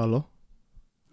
Halo? 0.00 0.22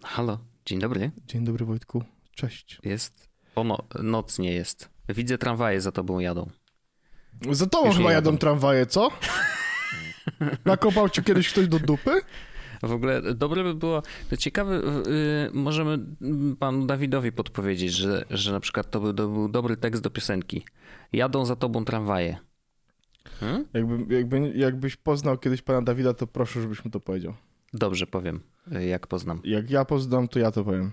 Halo, 0.02 0.38
dzień 0.66 0.78
dobry. 0.78 1.10
Dzień 1.26 1.44
dobry 1.44 1.64
Wojtku. 1.64 2.04
Cześć. 2.34 2.78
Jest. 2.84 3.28
O, 3.54 3.64
no, 3.64 3.78
noc 4.02 4.38
nie 4.38 4.52
jest. 4.52 4.88
Widzę 5.08 5.38
tramwaje 5.38 5.80
za 5.80 5.92
tobą 5.92 6.18
jadą. 6.18 6.50
Za 7.50 7.66
tobą 7.66 7.86
Już 7.86 7.96
chyba 7.96 8.12
jadą. 8.12 8.30
jadą 8.30 8.38
tramwaje, 8.38 8.86
co? 8.86 9.10
Nakopał 10.64 11.08
ci 11.08 11.22
kiedyś 11.22 11.52
ktoś 11.52 11.68
do 11.68 11.78
dupy? 11.78 12.20
W 12.82 12.92
ogóle 12.92 13.34
dobre 13.34 13.62
by 13.62 13.74
było, 13.74 14.02
to 14.30 14.36
ciekawe, 14.36 14.74
yy, 14.74 15.50
możemy 15.52 15.98
mm, 16.22 16.56
panu 16.56 16.86
Dawidowi 16.86 17.32
podpowiedzieć, 17.32 17.92
że, 17.92 18.24
że 18.30 18.52
na 18.52 18.60
przykład 18.60 18.90
to 18.90 19.00
był, 19.00 19.14
to 19.14 19.28
był 19.28 19.48
dobry 19.48 19.76
tekst 19.76 20.02
do 20.02 20.10
piosenki. 20.10 20.64
Jadą 21.12 21.44
za 21.44 21.56
tobą 21.56 21.84
tramwaje. 21.84 22.36
Hmm? 23.40 23.64
Jakby, 23.74 24.14
jakby, 24.14 24.52
jakbyś 24.54 24.96
poznał 24.96 25.38
kiedyś 25.38 25.62
pana 25.62 25.82
Dawida, 25.82 26.14
to 26.14 26.26
proszę, 26.26 26.62
żebyś 26.62 26.84
mu 26.84 26.90
to 26.90 27.00
powiedział. 27.00 27.34
Dobrze 27.72 28.06
powiem, 28.06 28.40
y, 28.76 28.84
jak 28.86 29.06
poznam. 29.06 29.40
Jak 29.44 29.70
ja 29.70 29.84
poznam, 29.84 30.28
to 30.28 30.38
ja 30.38 30.50
to 30.50 30.64
powiem. 30.64 30.92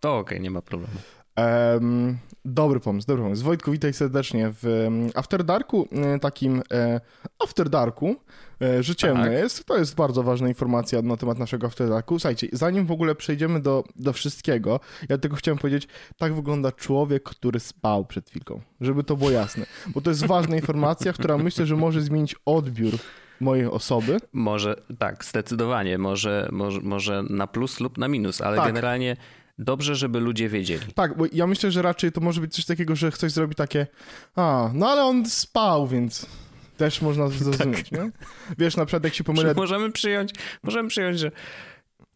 To 0.00 0.18
okej, 0.18 0.40
nie 0.40 0.50
ma 0.50 0.62
problemu. 0.62 0.94
Em, 1.36 2.18
dobry 2.44 2.80
pomysł, 2.80 3.06
dobry 3.06 3.22
pomysł. 3.22 3.44
Wojtku, 3.44 3.72
witaj 3.72 3.92
serdecznie 3.92 4.50
w 4.62 4.88
After 5.14 5.44
Darku, 5.44 5.88
e, 5.92 6.18
takim 6.18 6.62
e, 6.72 7.00
After 7.44 7.68
Darku, 7.70 8.16
że 8.80 8.94
ciemno 8.96 9.24
Tak. 9.24 9.32
jest. 9.32 9.64
To 9.64 9.78
jest 9.78 9.94
bardzo 9.94 10.22
ważna 10.22 10.48
informacja 10.48 11.02
na 11.02 11.16
temat 11.16 11.38
naszego 11.38 11.66
After 11.66 11.88
Darku. 11.88 12.18
Słuchajcie, 12.18 12.48
zanim 12.52 12.86
w 12.86 12.90
ogóle 12.90 13.14
przejdziemy 13.14 13.60
do, 13.60 13.84
do 13.96 14.12
wszystkiego, 14.12 14.80
ja 15.08 15.18
tylko 15.18 15.36
chciałem 15.36 15.58
powiedzieć, 15.58 15.88
tak 16.16 16.34
wygląda 16.34 16.72
człowiek, 16.72 17.22
który 17.22 17.60
spał 17.60 18.04
przed 18.04 18.30
chwilką, 18.30 18.60
żeby 18.80 19.04
to 19.04 19.16
było 19.16 19.30
jasne. 19.30 19.66
Bo 19.86 20.00
to 20.00 20.10
jest 20.10 20.26
ważna 20.26 20.56
informacja, 20.56 21.12
która 21.12 21.38
myślę, 21.38 21.66
że 21.66 21.76
może 21.76 22.02
zmienić 22.02 22.36
odbiór 22.44 22.92
mojej 23.44 23.66
osoby. 23.66 24.16
Może, 24.32 24.76
tak, 24.98 25.24
zdecydowanie, 25.24 25.98
może, 25.98 26.48
może, 26.52 26.80
może 26.80 27.22
na 27.30 27.46
plus 27.46 27.80
lub 27.80 27.98
na 27.98 28.08
minus, 28.08 28.40
ale 28.40 28.56
Tak. 28.56 28.66
generalnie 28.66 29.16
dobrze, 29.58 29.94
żeby 29.94 30.20
ludzie 30.20 30.48
wiedzieli. 30.48 30.92
Tak, 30.94 31.16
bo 31.16 31.24
ja 31.32 31.46
myślę, 31.46 31.70
że 31.70 31.82
raczej 31.82 32.12
to 32.12 32.20
może 32.20 32.40
być 32.40 32.54
coś 32.54 32.64
takiego, 32.64 32.96
że 32.96 33.10
ktoś 33.10 33.32
zrobi 33.32 33.54
takie, 33.54 33.86
a, 34.36 34.70
no 34.74 34.88
ale 34.88 35.04
on 35.04 35.26
spał, 35.26 35.86
więc 35.88 36.26
też 36.76 37.02
można 37.02 37.28
zrozumieć, 37.30 37.90
nie? 37.92 38.10
Wiesz, 38.58 38.76
na 38.76 38.86
przykład 38.86 39.04
jak 39.04 39.14
się 39.14 39.24
pomylę, 39.24 39.48
Że 39.48 39.54
możemy 39.54 39.92
przyjąć, 39.92 40.30
możemy 40.62 40.88
przyjąć, 40.88 41.18
że 41.18 41.30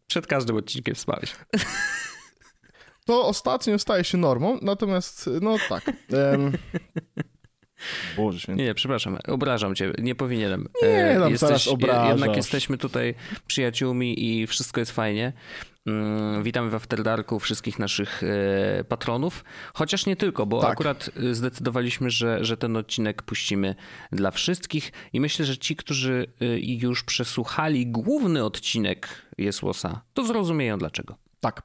przed 0.06 0.26
każdym 0.26 0.56
odcinkiem 0.56 0.94
spałeś. 0.96 1.34
to 3.04 3.26
ostatnio 3.26 3.78
staje 3.78 4.04
się 4.04 4.18
normą, 4.18 4.58
natomiast, 4.62 5.30
no 5.40 5.56
tak. 5.68 5.88
Em... 6.12 6.52
Boże 8.16 8.40
święty. 8.40 8.62
Nie, 8.62 8.68
nie, 8.68 8.74
przepraszam, 8.74 9.18
obrażam 9.28 9.74
cię, 9.74 9.92
nie 9.98 10.14
powinienem. 10.14 10.68
Nie, 10.82 10.88
E, 10.88 11.20
tam 11.20 11.36
zaraz 11.36 11.68
obrażasz. 11.68 12.08
Jednak 12.08 12.36
jesteśmy 12.36 12.78
tutaj 12.78 13.14
przyjaciółmi 13.46 14.24
i 14.24 14.46
wszystko 14.46 14.80
jest 14.80 14.92
fajnie. 14.92 15.32
Mm, 15.86 16.42
Witamy 16.42 16.70
w 16.70 16.74
After 16.74 17.02
Darku 17.02 17.38
wszystkich 17.40 17.78
naszych 17.78 18.22
e, 18.22 18.84
patronów, 18.84 19.44
chociaż 19.74 20.06
nie 20.06 20.16
tylko, 20.16 20.46
bo 20.46 20.60
Tak. 20.60 20.70
akurat 20.72 21.10
e, 21.30 21.34
zdecydowaliśmy, 21.34 22.10
że, 22.10 22.44
że 22.44 22.56
ten 22.56 22.76
odcinek 22.76 23.22
puścimy 23.22 23.74
dla 24.12 24.30
wszystkich 24.30 24.92
i 25.12 25.20
myślę, 25.20 25.44
że 25.44 25.58
ci, 25.58 25.76
którzy 25.76 26.26
już 26.60 27.04
przesłuchali 27.04 27.86
główny 27.86 28.44
odcinek 28.44 29.08
Jesłosa, 29.38 30.00
to 30.14 30.24
zrozumieją 30.24 30.78
dlaczego. 30.78 31.14
Tak. 31.40 31.62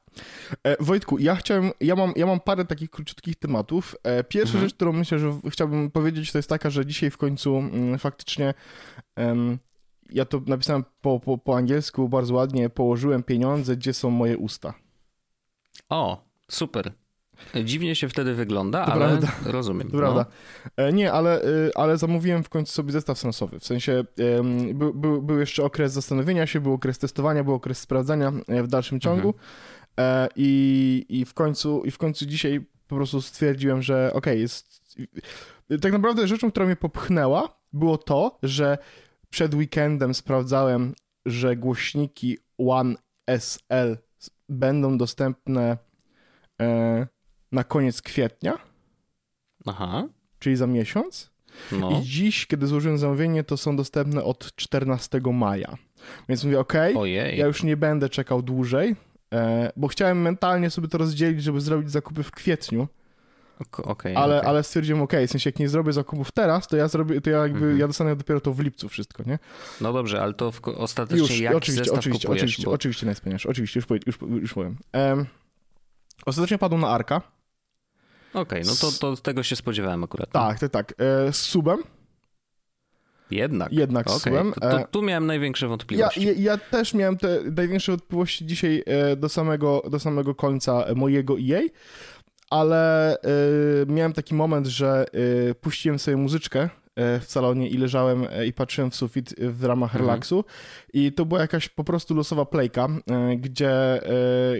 E, 0.64 0.84
Wojtku, 0.84 1.18
ja 1.18 1.36
chciałem, 1.36 1.70
ja 1.80 1.96
mam, 1.96 2.12
ja 2.16 2.26
mam 2.26 2.40
parę 2.40 2.64
takich 2.64 2.90
króciutkich 2.90 3.36
tematów. 3.36 3.96
E, 4.02 4.24
pierwsza 4.24 4.52
Mhm. 4.52 4.64
rzecz, 4.64 4.74
którą 4.74 4.92
myślę, 4.92 5.18
że 5.18 5.32
chciałbym 5.50 5.90
powiedzieć, 5.90 6.32
to 6.32 6.38
jest 6.38 6.48
taka, 6.48 6.70
że 6.70 6.86
dzisiaj 6.86 7.10
w 7.10 7.16
końcu 7.18 7.56
mm, 7.56 7.98
faktycznie 7.98 8.54
ja 10.10 10.24
to 10.24 10.40
napisałem 10.46 10.84
po, 11.00 11.20
po, 11.20 11.38
po 11.38 11.56
angielsku 11.56 12.08
bardzo 12.08 12.34
ładnie, 12.34 12.70
położyłem 12.70 13.22
pieniądze, 13.22 13.76
gdzie 13.76 13.94
są 13.94 14.10
moje 14.10 14.38
usta. 14.38 14.74
O, 15.88 16.24
super. 16.48 16.92
Dziwnie 17.64 17.96
się 17.96 18.08
wtedy 18.08 18.34
wygląda, 18.34 18.86
To 18.86 18.92
ale 18.92 19.08
prawda. 19.18 19.28
rozumiem. 19.52 19.90
To 19.90 19.96
prawda. 19.96 20.26
E, 20.76 20.92
Nie, 20.92 21.12
ale, 21.12 21.44
y, 21.44 21.70
ale 21.74 21.98
zamówiłem 21.98 22.44
w 22.44 22.48
końcu 22.48 22.72
sobie 22.72 22.92
zestaw 22.92 23.18
sensowy. 23.18 23.60
W 23.60 23.64
sensie 23.64 24.04
em, 24.38 24.78
był, 24.78 25.22
był, 25.22 25.38
jeszcze 25.38 25.64
okres 25.64 25.92
zastanowienia 25.92 26.46
się, 26.46 26.60
był 26.60 26.72
okres 26.72 26.98
testowania, 26.98 27.44
był 27.44 27.54
okres 27.54 27.78
sprawdzania 27.78 28.32
e, 28.48 28.62
w 28.62 28.68
dalszym 28.68 29.00
ciągu. 29.00 29.34
E, 30.00 30.28
I, 30.36 31.06
i, 31.08 31.24
w 31.24 31.34
końcu, 31.34 31.82
I 31.84 31.90
w 31.90 31.98
końcu 31.98 32.26
dzisiaj 32.26 32.60
po 32.88 32.96
prostu 32.96 33.22
stwierdziłem, 33.22 33.82
że 33.82 34.10
okej, 34.14 34.40
jest. 34.40 34.80
Tak 35.82 35.92
naprawdę 35.92 36.28
rzeczą, 36.28 36.50
która 36.50 36.66
mnie 36.66 36.76
popchnęła, 36.76 37.58
było 37.72 37.98
to, 37.98 38.38
że 38.42 38.78
przed 39.30 39.54
weekendem 39.54 40.14
sprawdzałem, 40.14 40.94
że 41.26 41.56
głośniki 41.56 42.38
One 42.58 42.94
SL 43.26 43.96
będą 44.48 44.98
dostępne 44.98 45.78
e, 46.60 47.06
na 47.54 47.64
koniec 47.64 48.02
kwietnia, 48.02 48.58
Aha. 49.66 50.08
czyli 50.38 50.56
za 50.56 50.66
miesiąc. 50.66 51.30
No. 51.72 51.90
I 51.90 52.02
dziś, 52.02 52.46
kiedy 52.46 52.66
złożyłem 52.66 52.98
zamówienie, 52.98 53.44
to 53.44 53.56
są 53.56 53.76
dostępne 53.76 54.24
od 54.24 54.54
14 54.56 55.20
maja. 55.32 55.74
Więc 56.28 56.44
mówię, 56.44 56.60
ok, 56.60 56.72
Ojej. 56.96 57.38
ja 57.38 57.46
już 57.46 57.62
nie 57.62 57.76
będę 57.76 58.08
czekał 58.08 58.42
dłużej, 58.42 58.96
e, 59.34 59.72
bo 59.76 59.88
chciałem 59.88 60.22
mentalnie 60.22 60.70
sobie 60.70 60.88
to 60.88 60.98
rozdzielić, 60.98 61.42
żeby 61.42 61.60
zrobić 61.60 61.90
zakupy 61.90 62.22
w 62.22 62.30
kwietniu, 62.30 62.88
Ok- 63.60 63.80
Okej. 63.80 64.16
ale, 64.16 64.36
okej. 64.38 64.48
ale 64.50 64.62
stwierdziłem, 64.62 65.02
ok, 65.02 65.12
w 65.26 65.30
sensie 65.30 65.50
jak 65.50 65.58
nie 65.58 65.68
zrobię 65.68 65.92
zakupów 65.92 66.32
teraz, 66.32 66.68
to 66.68 66.76
ja 66.76 66.88
zrobię, 66.88 67.20
to 67.20 67.30
ja 67.30 67.38
jakby, 67.38 67.58
Mhm. 67.58 67.78
ja 67.78 67.86
dostanę 67.86 68.16
dopiero 68.16 68.40
to 68.40 68.52
w 68.52 68.60
lipcu 68.60 68.88
wszystko, 68.88 69.22
nie? 69.26 69.38
No 69.80 69.92
dobrze, 69.92 70.22
ale 70.22 70.34
to 70.34 70.52
w, 70.52 70.60
ostatecznie 70.68 71.18
Już, 71.18 71.38
jaki 71.40 71.56
oczywiście, 71.56 71.84
zestaw 71.84 71.98
oczywiście, 71.98 72.26
kupujesz? 72.28 72.42
oczywiście, 72.42 72.64
bo... 72.64 72.70
oczywiście 72.72 73.48
oczywiście, 73.48 73.78
już, 73.78 73.86
powie- 73.86 74.00
już, 74.06 74.18
już 74.42 74.54
powiem. 74.54 74.76
Em, 74.92 75.26
ostatecznie 76.26 76.58
padł 76.58 76.78
na 76.78 76.88
Arka, 76.88 77.20
Okej, 78.34 78.62
no 78.66 78.72
to, 78.80 78.92
to 78.92 79.16
tego 79.22 79.42
się 79.42 79.56
spodziewałem 79.56 80.04
akurat. 80.04 80.30
tak, 80.30 80.58
tak, 80.58 80.70
tak, 80.70 80.94
e, 80.98 81.32
z 81.32 81.36
subem, 81.36 81.78
Jednak. 83.30 83.72
jednak 83.72 84.10
z 84.10 84.16
Okej, 84.16 84.32
subem. 84.32 84.52
to, 84.52 84.60
to 84.60 84.80
e, 84.80 84.86
tu 84.90 85.02
miałem 85.02 85.26
największe 85.26 85.66
Ja, 85.66 85.68
wątpliwości. 85.70 86.24
ja, 86.26 86.32
ja 86.36 86.58
też 86.58 86.94
miałem 86.94 87.16
te 87.16 87.38
największe 87.56 87.92
wątpliwości 87.92 88.46
dzisiaj 88.46 88.82
e, 88.86 89.16
do 89.16 89.28
samego, 89.28 89.82
do 89.90 89.98
samego 89.98 90.34
końca 90.34 90.84
mojego 90.96 91.34
EA, 91.38 91.60
ale 92.50 93.14
e, 93.20 93.26
miałem 93.86 94.12
taki 94.12 94.34
moment, 94.34 94.66
że 94.66 95.06
puściłem 95.60 95.98
sobie 95.98 96.16
muzyczkę 96.16 96.68
w 96.96 97.24
salonie 97.26 97.68
i 97.68 97.78
leżałem 97.78 98.26
i 98.46 98.52
patrzyłem 98.52 98.90
w 98.90 98.96
sufit 98.96 99.34
w 99.38 99.64
ramach 99.64 99.90
Mhm. 99.90 100.04
relaksu 100.06 100.44
i 100.92 101.12
to 101.12 101.24
była 101.26 101.40
jakaś 101.40 101.68
po 101.68 101.84
prostu 101.84 102.14
losowa 102.14 102.44
playka, 102.44 102.88
gdzie, 103.36 104.00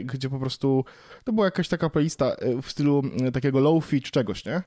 gdzie 0.04 0.28
po 0.30 0.38
prostu 0.38 0.84
to 1.24 1.32
była 1.32 1.46
jakaś 1.46 1.68
taka 1.68 1.90
playlista 1.90 2.26
e, 2.34 2.62
w 2.62 2.70
stylu 2.70 3.02
takiego 3.32 3.60
low-fi 3.60 4.00
czy 4.02 4.10
czegoś, 4.10 4.44
nie? 4.44 4.62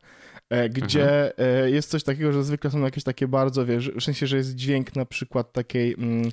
E, 0.49 0.69
Gdzie 0.69 1.37
e, 1.39 1.69
jest 1.69 1.89
coś 1.89 2.03
takiego, 2.03 2.31
że 2.33 2.43
zwykle 2.43 2.71
są 2.71 2.79
jakieś 2.79 3.03
takie 3.03 3.27
bardzo, 3.27 3.65
wiesz, 3.65 3.91
w 3.91 4.03
sensie, 4.03 4.27
że 4.27 4.37
jest 4.37 4.55
dźwięk 4.55 4.95
na 4.95 5.05
przykład 5.05 5.53
takiej 5.53 5.93
mm, 5.93 6.31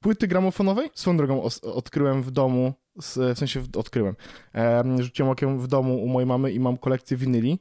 płyty 0.00 0.28
gramofonowej. 0.28 0.90
Swoją 0.94 1.16
drogą 1.16 1.42
odkryłem 1.62 2.22
w 2.22 2.30
domu, 2.30 2.72
w 3.02 3.38
sensie 3.38 3.60
w- 3.60 3.76
odkryłem, 3.76 4.14
rzuciłem 4.98 5.30
okiem 5.32 5.58
w 5.60 5.66
domu 5.68 6.02
u 6.04 6.08
mojej 6.08 6.26
mamy 6.26 6.52
i 6.52 6.60
mam 6.60 6.76
kolekcję 6.76 7.16
winyli. 7.16 7.60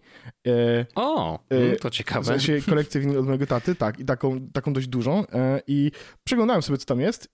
O, 0.96 1.40
mm, 1.50 1.76
to 1.78 1.90
w 1.90 1.92
ciekawe. 1.92 2.26
sensie 2.26 2.62
kolekcję 2.70 3.02
winyli 3.02 3.20
od 3.20 3.26
mojego 3.26 3.46
taty, 3.48 3.76
tak, 3.76 4.00
i 4.00 4.06
taką, 4.06 4.48
taką 4.54 4.74
dość 4.74 4.88
dużą. 4.88 5.24
I 5.68 5.92
przeglądałem 6.24 6.62
sobie, 6.62 6.78
co 6.78 6.86
tam 6.86 7.00
jest. 7.00 7.30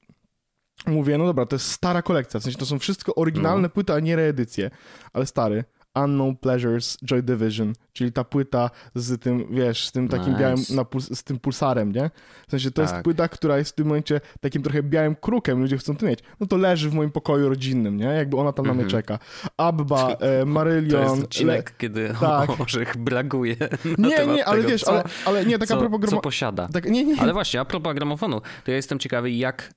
Mówię, 0.88 1.18
no 1.18 1.26
dobra, 1.26 1.46
to 1.46 1.56
jest 1.56 1.72
stara 1.72 2.02
kolekcja, 2.02 2.40
w 2.40 2.44
sensie 2.44 2.58
to 2.60 2.66
są 2.66 2.80
wszystko 2.80 3.16
oryginalne 3.16 3.62
No. 3.62 3.70
płyty, 3.70 3.94
a 3.94 4.00
nie 4.00 4.16
reedycje, 4.16 4.70
ale 5.14 5.26
stary. 5.26 5.64
Unknown 5.96 6.36
Pleasures, 6.36 6.98
Joy 7.06 7.24
Division, 7.24 7.74
czyli 7.94 8.12
ta 8.12 8.24
płyta 8.24 8.70
z 8.96 9.22
tym, 9.22 9.46
wiesz, 9.52 9.88
z 9.88 9.92
tym 9.92 10.08
takim 10.10 10.28
Nice. 10.30 10.40
białym, 10.42 10.58
na 10.70 10.82
puls- 10.84 11.16
z 11.16 11.24
tym 11.24 11.40
pulsarem, 11.40 11.92
nie? 11.92 12.10
W 12.48 12.52
sensie 12.52 12.72
to 12.72 12.82
jest 12.82 12.94
Tak. 12.94 13.04
płyta, 13.04 13.28
która 13.28 13.58
jest 13.58 13.72
w 13.72 13.76
tym 13.76 13.88
momencie 13.88 14.22
takim 14.42 14.64
trochę 14.64 14.84
białym 14.84 15.16
krukiem, 15.16 15.60
ludzie 15.62 15.78
chcą 15.78 15.96
to 15.98 16.06
mieć. 16.06 16.20
No 16.40 16.48
to 16.48 16.58
leży 16.58 16.90
w 16.90 16.94
moim 16.94 17.12
pokoju 17.12 17.50
rodzinnym, 17.50 17.98
nie? 17.98 18.06
Jakby 18.06 18.38
ona 18.38 18.54
tam 18.54 18.66
na 18.66 18.74
mnie 18.74 18.84
Mhm. 18.84 19.02
czeka. 19.04 19.20
Abba, 19.58 20.10
e, 20.20 20.40
To 20.40 20.46
Marylion... 20.46 21.02
jest 21.12 21.24
odcinek, 21.24 21.74
kiedy 21.78 22.14
tak. 22.22 22.60
Orzech 22.62 22.98
blaguje 22.98 23.56
Nie, 23.98 24.28
nie, 24.28 24.46
ale 24.46 24.58
tego, 24.58 24.70
wiesz, 24.70 24.82
co, 24.82 24.92
ale, 24.92 25.04
ale 25.26 25.46
nie, 25.46 25.60
taka 25.60 25.74
co, 25.74 25.80
propos 25.80 26.10
co 26.10 26.22
posiada. 26.22 26.68
Tak, 26.74 26.86
nie, 26.90 27.06
nie, 27.06 27.20
Ale 27.22 27.34
właśnie, 27.34 27.60
a 27.60 27.66
propos 27.66 27.96
gramofonu, 27.96 28.42
to 28.64 28.72
ja 28.72 28.78
jestem 28.78 29.00
ciekawy, 29.00 29.32
jak, 29.32 29.74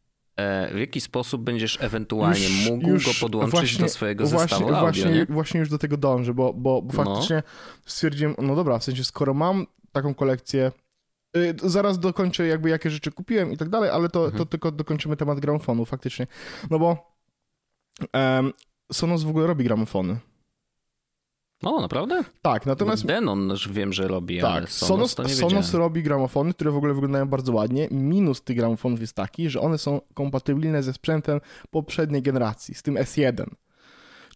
w 0.74 0.78
jaki 0.78 1.00
sposób 1.00 1.42
będziesz 1.42 1.78
ewentualnie 1.82 2.44
Już- 2.48 2.70
mógł 2.70 2.88
już 2.88 3.06
go 3.06 3.10
podłączyć 3.20 3.52
właśnie- 3.52 3.78
do 3.84 3.88
swojego 3.88 4.24
właśnie, 4.26 4.38
zestawu 4.38 4.64
audio, 4.64 4.80
właśnie, 4.80 5.04
nie? 5.10 5.26
właśnie 5.26 5.60
już 5.60 5.68
do 5.68 5.78
tego 5.78 5.96
dążę, 5.96 6.34
bo, 6.34 6.52
bo, 6.52 6.82
bo 6.82 7.04
No. 7.04 7.04
faktycznie 7.04 7.42
stwierdziłem, 7.86 8.34
no 8.42 8.56
dobra, 8.56 8.78
w 8.78 8.84
sensie 8.84 9.04
skoro 9.04 9.34
mam 9.34 9.66
taką 9.92 10.14
kolekcję, 10.14 10.72
y, 11.36 11.54
zaraz 11.62 11.98
dokończę 11.98 12.46
jakby 12.46 12.70
jakie 12.70 12.90
rzeczy 12.90 13.12
kupiłem 13.12 13.52
i 13.52 13.56
tak 13.56 13.68
dalej, 13.68 13.90
ale 13.90 14.08
to, 14.08 14.20
to 14.20 14.26
Mhm. 14.26 14.46
tylko 14.46 14.72
dokończymy 14.72 15.16
temat 15.16 15.40
gramofonu 15.40 15.84
faktycznie, 15.84 16.26
no 16.70 16.78
bo 16.78 17.16
em, 18.12 18.52
Sonos 18.92 19.22
w 19.22 19.28
ogóle 19.28 19.46
robi 19.46 19.64
gramofony. 19.64 20.16
O, 21.62 21.80
naprawdę? 21.80 22.24
Tak, 22.42 22.66
natomiast... 22.66 23.02
Bo 23.02 23.08
Denon 23.08 23.48
już 23.48 23.68
wiem, 23.68 23.92
że 23.92 24.08
robi, 24.08 24.40
tak, 24.40 24.70
Sonos, 24.70 25.18
nie 25.18 25.28
Sonos 25.28 25.74
robi 25.74 26.02
gramofony, 26.02 26.54
które 26.54 26.70
w 26.70 26.76
ogóle 26.76 26.94
wyglądają 26.94 27.26
bardzo 27.26 27.52
ładnie. 27.52 27.88
Minus 27.90 28.42
tych 28.42 28.56
gramofonów 28.56 29.00
jest 29.00 29.14
taki, 29.14 29.50
że 29.50 29.60
one 29.60 29.78
są 29.78 30.00
kompatybilne 30.14 30.82
ze 30.82 30.92
sprzętem 30.92 31.40
poprzedniej 31.70 32.22
generacji, 32.22 32.74
z 32.74 32.82
tym 32.82 32.94
S1 32.94 33.46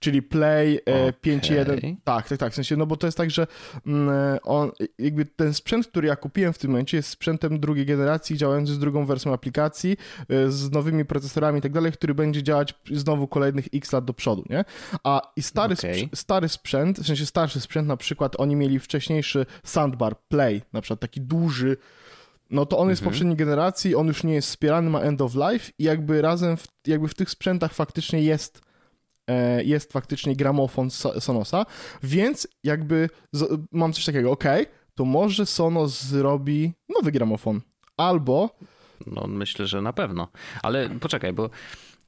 czyli 0.01 0.23
Play 0.23 0.81
okay. 0.83 1.13
5.1. 1.13 1.97
Tak, 2.05 2.29
tak, 2.29 2.39
tak. 2.39 2.53
W 2.53 2.55
sensie, 2.55 2.77
no 2.77 2.87
bo 2.87 2.97
to 2.97 3.07
jest 3.07 3.17
tak, 3.19 3.31
że 3.31 3.47
mm, 3.87 4.39
on, 4.43 4.71
jakby 4.99 5.25
ten 5.25 5.55
sprzęt, 5.55 5.87
który 5.87 6.09
ja 6.09 6.17
kupiłem 6.17 6.53
w 6.53 6.59
tym 6.59 6.71
momencie, 6.71 6.97
jest 6.97 7.09
sprzętem 7.09 7.61
drugiej 7.61 7.87
generacji, 7.87 8.37
działający 8.37 8.75
z 8.75 8.79
drugą 8.79 9.07
wersją 9.07 9.33
aplikacji, 9.33 9.97
e, 10.29 10.51
z 10.51 10.71
nowymi 10.71 11.05
procesorami 11.05 11.59
i 11.59 11.63
tak 11.63 11.73
dalej, 11.73 11.93
który 11.93 12.15
będzie 12.15 12.43
działać 12.43 12.75
znowu 12.93 13.29
kolejnych 13.29 13.67
x 13.75 13.93
lat 13.93 14.05
do 14.05 14.15
przodu, 14.15 14.45
nie? 14.51 14.65
A 15.05 15.33
i 15.37 15.43
stary, 15.43 15.75
okay. 15.75 15.95
sprzęt, 15.95 16.19
stary 16.19 16.49
sprzęt, 16.49 17.01
w 17.01 17.07
sensie 17.07 17.27
starszy 17.27 17.61
sprzęt, 17.61 17.89
na 17.89 17.97
przykład 17.97 18.41
oni 18.41 18.57
mieli 18.57 18.79
wcześniejszy 18.79 19.47
soundbar 19.65 20.17
Play, 20.29 20.63
na 20.73 20.81
przykład 20.81 21.01
taki 21.01 21.21
duży, 21.21 21.77
no 22.51 22.67
to 22.67 22.79
on 22.79 22.89
jest 22.89 23.03
mhm. 23.03 23.13
poprzedniej 23.13 23.37
generacji, 23.37 23.95
on 23.95 24.07
już 24.07 24.25
nie 24.25 24.35
jest 24.35 24.49
wspierany, 24.49 24.91
ma 24.91 25.01
end 25.01 25.21
of 25.21 25.35
life 25.35 25.73
i 25.79 25.85
jakby 25.85 26.23
razem, 26.23 26.57
w, 26.57 26.67
jakby 26.87 27.09
w 27.09 27.15
tych 27.15 27.31
sprzętach 27.31 27.75
faktycznie 27.75 28.23
jest 28.23 28.61
E, 28.61 28.70
jest 29.65 29.93
faktycznie 29.93 30.37
gramofon 30.37 30.91
Sonosa, 31.21 31.67
więc 32.03 32.49
jakby 32.65 33.09
mam 33.73 33.93
coś 33.93 34.05
takiego, 34.05 34.31
ok, 34.31 34.45
to 34.95 35.05
może 35.05 35.47
Sonos 35.47 36.03
zrobi 36.03 36.73
nowy 36.89 37.13
gramofon, 37.13 37.61
albo... 37.97 38.51
No 39.07 39.27
myślę, 39.27 39.67
że 39.67 39.83
na 39.83 39.93
pewno, 39.93 40.29
ale 40.63 40.91
poczekaj, 40.91 41.33
bo 41.33 41.51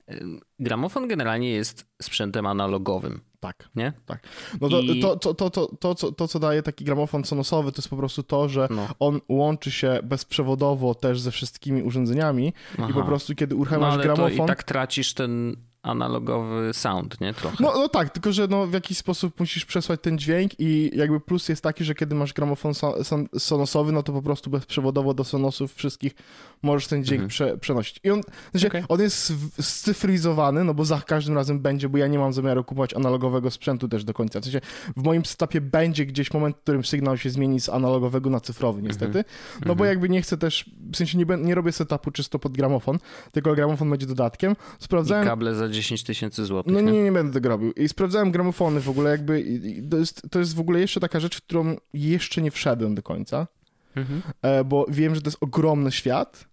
e, 0.09 0.15
gramofon 0.59 1.09
generalnie 1.09 1.51
jest 1.51 1.87
sprzętem 2.03 2.47
analogowym. 2.47 3.21
Tak. 3.43 3.69
Nie? 3.75 3.93
Tak. 4.07 4.29
No 4.61 4.69
to, 4.69 4.81
I... 4.81 5.01
to, 5.01 5.17
to, 5.17 5.35
to, 5.35 5.51
to, 5.51 5.67
to, 5.67 5.95
to, 5.95 6.13
to, 6.13 6.29
co 6.29 6.39
daje 6.39 6.63
taki 6.63 6.85
gramofon 6.85 7.25
sonosowy, 7.25 7.73
to 7.73 7.79
jest 7.79 7.89
po 7.89 7.97
prostu 7.97 8.23
to, 8.23 8.49
że 8.49 8.69
no. 8.71 8.89
on 8.99 9.21
łączy 9.29 9.71
się 9.71 10.01
bezprzewodowo 10.03 10.95
też 10.95 11.21
ze 11.21 11.31
wszystkimi 11.31 11.83
urządzeniami 11.83 12.53
Aha. 12.79 12.89
i 12.91 12.93
po 12.93 13.03
prostu 13.03 13.35
kiedy 13.35 13.55
uruchamiasz 13.57 13.89
no, 13.89 13.95
ale 13.95 14.03
gramofon... 14.03 14.37
To 14.37 14.45
i 14.45 14.47
tak 14.47 14.63
tracisz 14.63 15.15
ten 15.15 15.57
analogowy 15.83 16.73
sound, 16.73 17.21
nie? 17.21 17.35
Trochę. 17.35 17.57
No, 17.61 17.73
no 17.75 17.89
tak, 17.89 18.11
tylko 18.11 18.33
że 18.33 18.49
no, 18.49 18.67
w 18.67 18.73
jakiś 18.73 18.99
sposób 18.99 19.41
musisz 19.41 19.65
przesłać 19.65 20.01
ten 20.01 20.19
dźwięk 20.19 20.61
i 20.61 20.91
jakby 20.95 21.21
plus 21.21 21.49
jest 21.49 21.63
taki, 21.63 21.85
że 21.85 21.95
kiedy 21.95 22.15
masz 22.15 22.33
gramofon 22.33 22.75
son, 22.75 23.29
sonosowy, 23.39 23.93
no 23.93 24.03
to 24.03 24.13
po 24.13 24.23
prostu 24.23 24.51
bezprzewodowo 24.51 25.15
do 25.15 25.25
sonosów 25.25 25.75
wszystkich 25.75 26.13
możesz 26.63 26.87
ten 26.87 27.05
dźwięk 27.05 27.23
mhm. 27.23 27.29
prze, 27.29 27.59
przenosić. 27.59 28.01
I 28.05 28.11
on, 28.11 28.21
znaczy, 28.51 28.67
okay. 28.67 28.85
on 28.89 29.01
jest 29.01 29.33
scyfryzowany, 29.61 30.65
no 30.65 30.75
bo 30.75 30.85
za 30.85 31.01
każdym 31.01 31.35
razem 31.35 31.61
będzie, 31.61 31.89
bo 31.89 31.99
ja 31.99 32.07
nie 32.07 32.19
mam 32.19 32.33
zamiaru 32.33 32.65
kupować 32.65 32.95
analogowego 32.95 33.51
sprzętu 33.51 33.89
też 33.89 34.05
do 34.05 34.15
końca. 34.15 34.41
W 34.41 34.45
sensie 34.45 34.61
w 34.97 35.03
moim 35.03 35.25
setupie 35.25 35.61
będzie 35.61 36.07
gdzieś 36.07 36.35
moment, 36.35 36.57
w 36.57 36.61
którym 36.61 36.85
sygnał 36.85 37.17
się 37.17 37.31
zmieni 37.31 37.61
z 37.61 37.69
analogowego 37.69 38.31
na 38.31 38.41
cyfrowy 38.41 38.83
niestety, 38.83 39.19
mhm. 39.19 39.25
no 39.61 39.75
bo 39.75 39.85
mhm. 39.85 39.89
jakby 39.89 40.09
nie 40.09 40.23
chcę 40.23 40.39
też, 40.39 40.71
w 40.93 40.97
sensie 40.97 41.19
nie, 41.19 41.25
nie 41.39 41.55
robię 41.55 41.73
setupu 41.73 42.11
czysto 42.11 42.39
pod 42.39 42.53
gramofon, 42.53 42.99
tylko 43.33 43.55
gramofon 43.55 43.91
będzie 43.91 44.07
dodatkiem. 44.07 44.57
Sprawdzałem... 44.79 45.25
I 45.25 45.29
kable 45.29 45.55
za 45.55 45.72
10 45.73 46.03
tysięcy 46.03 46.45
złotych. 46.45 46.73
No 46.73 46.81
nie, 46.81 46.93
nie, 46.93 47.03
nie 47.03 47.13
będę 47.13 47.33
tego 47.33 47.49
robił. 47.49 47.73
I 47.73 47.89
sprawdzałem 47.89 48.31
gramofony 48.31 48.81
w 48.81 48.89
ogóle, 48.89 49.11
jakby 49.11 49.45
to 49.91 49.97
jest, 49.97 50.23
to 50.31 50.39
jest 50.39 50.55
w 50.55 50.61
ogóle 50.61 50.81
jeszcze 50.81 51.01
taka 51.01 51.21
rzecz, 51.21 51.37
w 51.37 51.43
którą 51.43 51.77
jeszcze 51.95 52.43
nie 52.43 52.51
wszedłem 52.51 52.95
do 52.95 53.03
końca, 53.03 53.47
mhm. 53.97 54.23
E, 54.43 54.65
bo 54.65 54.87
wiem, 54.89 55.15
że 55.15 55.23
to 55.23 55.29
jest 55.29 55.43
ogromny 55.43 55.93
świat, 55.93 56.49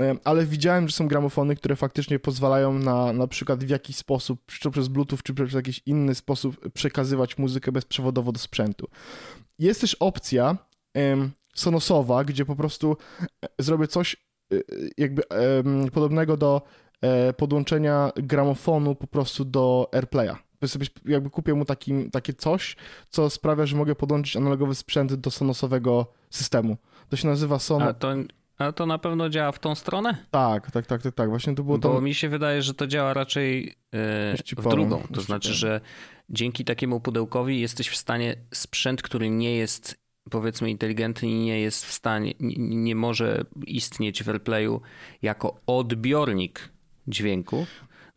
e, 0.00 0.16
ale 0.24 0.46
widziałem, 0.46 0.88
że 0.88 0.94
są 0.94 1.08
gramofony, 1.08 1.56
które 1.56 1.76
faktycznie 1.76 2.18
pozwalają 2.18 2.78
na 2.78 3.12
na 3.12 3.26
przykład 3.26 3.64
w 3.64 3.68
jakiś 3.68 3.96
sposób, 3.96 4.40
czy 4.46 4.70
przez 4.70 4.88
Bluetooth, 4.88 5.18
czy 5.24 5.34
przez 5.34 5.52
jakiś 5.52 5.82
inny 5.86 6.14
sposób 6.14 6.72
przekazywać 6.72 7.38
muzykę 7.38 7.72
bezprzewodowo 7.72 8.32
do 8.32 8.38
sprzętu. 8.38 8.88
Jest 9.58 9.80
też 9.80 9.94
opcja 9.94 10.58
um, 10.94 11.30
sonosowa, 11.54 12.24
gdzie 12.24 12.44
po 12.44 12.56
prostu 12.56 12.96
e, 13.44 13.48
zrobię 13.58 13.86
coś 13.86 14.16
jakby 14.96 15.22
um, 15.30 15.90
podobnego 15.90 16.36
do 16.36 16.62
podłączenia 17.36 18.12
gramofonu 18.16 18.94
po 18.94 19.06
prostu 19.06 19.44
do 19.44 19.88
AirPlaya. 19.92 20.36
Jakby 21.04 21.30
kupię 21.30 21.54
mu 21.54 21.64
taki, 21.64 22.10
takie 22.10 22.32
coś, 22.32 22.76
co 23.08 23.30
sprawia, 23.30 23.66
że 23.66 23.76
mogę 23.76 23.94
podłączyć 23.94 24.36
analogowy 24.36 24.74
sprzęt 24.74 25.14
do 25.14 25.30
Sonosowego 25.30 26.06
systemu. 26.30 26.76
To 27.08 27.16
się 27.16 27.28
nazywa 27.28 27.58
Sonos. 27.58 27.88
A 27.88 27.94
to, 27.94 28.14
a 28.58 28.72
to 28.72 28.86
na 28.86 28.98
pewno 28.98 29.28
działa 29.28 29.52
w 29.52 29.58
tą 29.58 29.74
stronę? 29.74 30.16
Tak, 30.30 30.70
tak, 30.70 30.86
tak, 30.86 31.02
tak, 31.02 31.14
tak. 31.14 31.28
Właśnie 31.30 31.54
to 31.54 31.62
było 31.62 31.78
Bo 31.78 31.94
to... 31.94 32.00
mi 32.00 32.14
się 32.14 32.28
wydaje, 32.28 32.62
że 32.62 32.74
to 32.74 32.86
działa 32.86 33.14
raczej 33.14 33.74
yy, 33.92 34.56
w 34.56 34.68
drugą. 34.68 35.02
To 35.14 35.20
znaczy, 35.20 35.54
że 35.54 35.80
dzięki 36.30 36.64
takiemu 36.64 37.00
pudełkowi 37.00 37.60
jesteś 37.60 37.88
w 37.88 37.96
stanie 37.96 38.36
sprzęt, 38.54 39.02
który 39.02 39.30
nie 39.30 39.56
jest 39.56 40.00
powiedzmy 40.30 40.70
inteligentny 40.70 41.28
i 41.28 41.34
nie 41.34 41.60
jest 41.60 41.84
w 41.84 41.92
stanie, 41.92 42.32
nie, 42.40 42.76
nie 42.76 42.94
może 42.94 43.44
istnieć 43.66 44.22
w 44.22 44.28
AirPlayu 44.28 44.80
jako 45.22 45.60
odbiornik 45.66 46.68
dźwięku, 47.12 47.66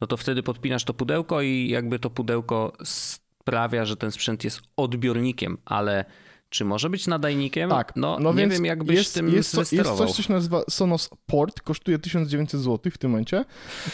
no 0.01 0.07
to 0.07 0.17
wtedy 0.17 0.43
podpinasz 0.43 0.83
to 0.83 0.93
pudełko 0.93 1.41
i 1.41 1.69
jakby 1.69 1.99
to 1.99 2.09
pudełko 2.09 2.73
sprawia, 2.83 3.85
że 3.85 3.97
ten 3.97 4.11
sprzęt 4.11 4.43
jest 4.43 4.61
odbiornikiem, 4.77 5.57
ale 5.65 6.05
czy 6.49 6.65
może 6.65 6.89
być 6.89 7.07
nadajnikiem? 7.07 7.69
Tak. 7.69 7.93
No, 7.95 8.17
no 8.19 8.33
nie 8.33 8.47
wiem, 8.47 8.65
jakbyś 8.65 8.97
jest, 8.97 9.13
tym 9.13 9.25
jest, 9.25 9.71
jest 9.71 9.91
coś, 9.97 10.11
co 10.11 10.23
się 10.23 10.33
nazywa 10.33 10.61
Sonos 10.69 11.09
Port, 11.25 11.61
kosztuje 11.61 11.99
1900 11.99 12.61
zł 12.61 12.91
w 12.91 12.97
tym 12.97 13.11
momencie 13.11 13.45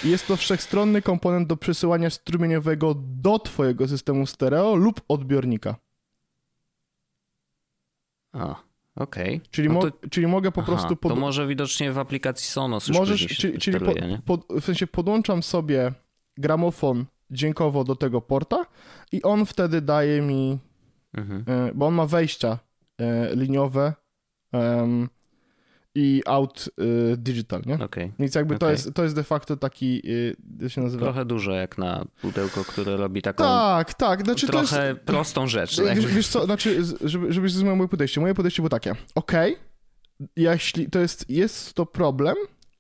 jest 0.03 0.27
to 0.27 0.37
wszechstronny 0.37 1.01
komponent 1.01 1.47
do 1.47 1.57
przesyłania 1.57 2.09
strumieniowego 2.09 2.95
do 2.97 3.39
twojego 3.39 3.87
systemu 3.87 4.25
stereo 4.25 4.75
lub 4.75 5.01
odbiornika. 5.07 5.75
A. 8.33 8.68
Okej. 8.99 9.35
Okay. 9.35 9.49
Czyli, 9.51 9.69
no 9.69 9.79
to... 9.79 10.09
czyli 10.09 10.27
mogę 10.27 10.51
po 10.51 10.61
Aha, 10.61 10.71
prostu... 10.71 10.95
Pod... 10.95 11.13
To 11.13 11.19
może 11.19 11.47
widocznie 11.47 11.91
w 11.91 11.97
aplikacji 11.97 12.47
Sonos 12.47 12.87
już 12.87 12.97
Możesz, 12.97 13.27
czyli, 13.27 13.59
czyli 13.59 13.79
po, 14.25 14.37
po, 14.37 14.59
w 14.61 14.65
sensie 14.65 14.87
podłączam 14.87 15.43
sobie 15.43 15.91
gramofon 16.37 17.05
dźwiękowo 17.31 17.83
do 17.83 17.95
tego 17.95 18.21
porta 18.21 18.65
i 19.11 19.23
on 19.23 19.45
wtedy 19.45 19.81
daje 19.81 20.21
mi... 20.21 20.59
Mhm. 21.13 21.43
E, 21.47 21.71
bo 21.75 21.87
on 21.87 21.93
ma 21.93 22.05
wejścia 22.05 22.59
e, 22.97 23.35
liniowe 23.35 23.93
i 25.95 26.21
out 26.25 26.69
y, 27.13 27.17
digital, 27.17 27.61
nie? 27.65 27.73
Okay. 27.73 28.11
Więc 28.19 28.35
jakby 28.35 28.55
okay. 28.55 28.67
to, 28.67 28.71
jest, 28.71 28.93
to 28.93 29.03
jest 29.03 29.15
de 29.15 29.23
facto 29.23 29.57
taki, 29.57 30.01
y, 30.61 30.69
się 30.69 30.81
nazywa? 30.81 31.03
Trochę 31.03 31.25
dużo 31.25 31.51
jak 31.51 31.77
na 31.77 32.05
pudełko, 32.21 32.63
które 32.63 32.97
robi 32.97 33.21
taką 33.21 33.43
tak, 33.43 33.93
tak. 33.93 34.23
Znaczy, 34.23 34.47
trochę 34.47 34.89
jest, 34.89 35.01
prostą 35.01 35.47
rzecz. 35.47 35.81
Wiesz, 35.95 36.05
wiesz 36.05 36.27
co, 36.27 36.45
znaczy, 36.45 36.83
żeby, 37.01 37.33
żebyś 37.33 37.51
zrozumiał 37.51 37.75
moje 37.75 37.89
podejście. 37.89 38.21
Moje 38.21 38.33
podejście 38.33 38.61
było 38.61 38.69
takie, 38.69 38.95
okej, 39.15 39.53
okay, 39.53 40.29
jeśli 40.35 40.89
to 40.89 40.99
jest, 40.99 41.29
jest 41.29 41.73
to 41.73 41.85
problem, 41.85 42.35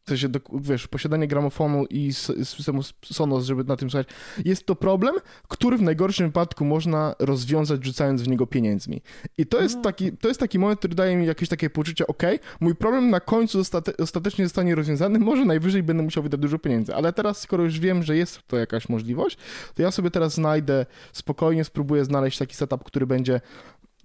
w 0.09 0.11
sensie, 0.11 0.29
do, 0.29 0.39
wiesz, 0.53 0.87
posiadanie 0.87 1.27
gramofonu 1.27 1.85
i 1.85 2.13
systemu 2.43 2.81
Sonos, 3.05 3.45
żeby 3.45 3.63
na 3.63 3.77
tym 3.77 3.89
słuchać, 3.89 4.07
jest 4.45 4.65
to 4.65 4.75
problem, 4.75 5.15
który 5.47 5.77
w 5.77 5.81
najgorszym 5.81 6.27
wypadku 6.27 6.65
można 6.65 7.15
rozwiązać 7.19 7.85
rzucając 7.85 8.21
w 8.21 8.27
niego 8.27 8.47
pieniędzmi. 8.47 9.01
I 9.37 9.45
to 9.45 9.61
jest 9.61 9.75
no. 9.75 9.81
taki, 9.81 10.11
to 10.11 10.27
jest 10.27 10.39
taki 10.39 10.59
moment, 10.59 10.79
który 10.79 10.95
daje 10.95 11.15
mi 11.15 11.25
jakieś 11.25 11.49
takie 11.49 11.69
poczucie, 11.69 12.07
ok, 12.07 12.23
mój 12.59 12.75
problem 12.75 13.09
na 13.09 13.19
końcu 13.19 13.59
ostate, 13.59 13.97
ostatecznie 13.97 14.45
zostanie 14.45 14.75
rozwiązany, 14.75 15.19
może 15.19 15.45
najwyżej 15.45 15.83
będę 15.83 16.03
musiał 16.03 16.23
wydać 16.23 16.39
dużo 16.39 16.59
pieniędzy, 16.59 16.95
ale 16.95 17.13
teraz, 17.13 17.41
skoro 17.41 17.63
już 17.63 17.79
wiem, 17.79 18.03
że 18.03 18.17
jest 18.17 18.39
to 18.47 18.57
jakaś 18.57 18.89
możliwość, 18.89 19.37
to 19.75 19.81
ja 19.81 19.91
sobie 19.91 20.11
teraz 20.11 20.33
znajdę, 20.33 20.85
spokojnie 21.13 21.63
spróbuję 21.63 22.05
znaleźć 22.05 22.37
taki 22.37 22.55
setup, 22.55 22.83
który 22.83 23.07
będzie 23.07 23.41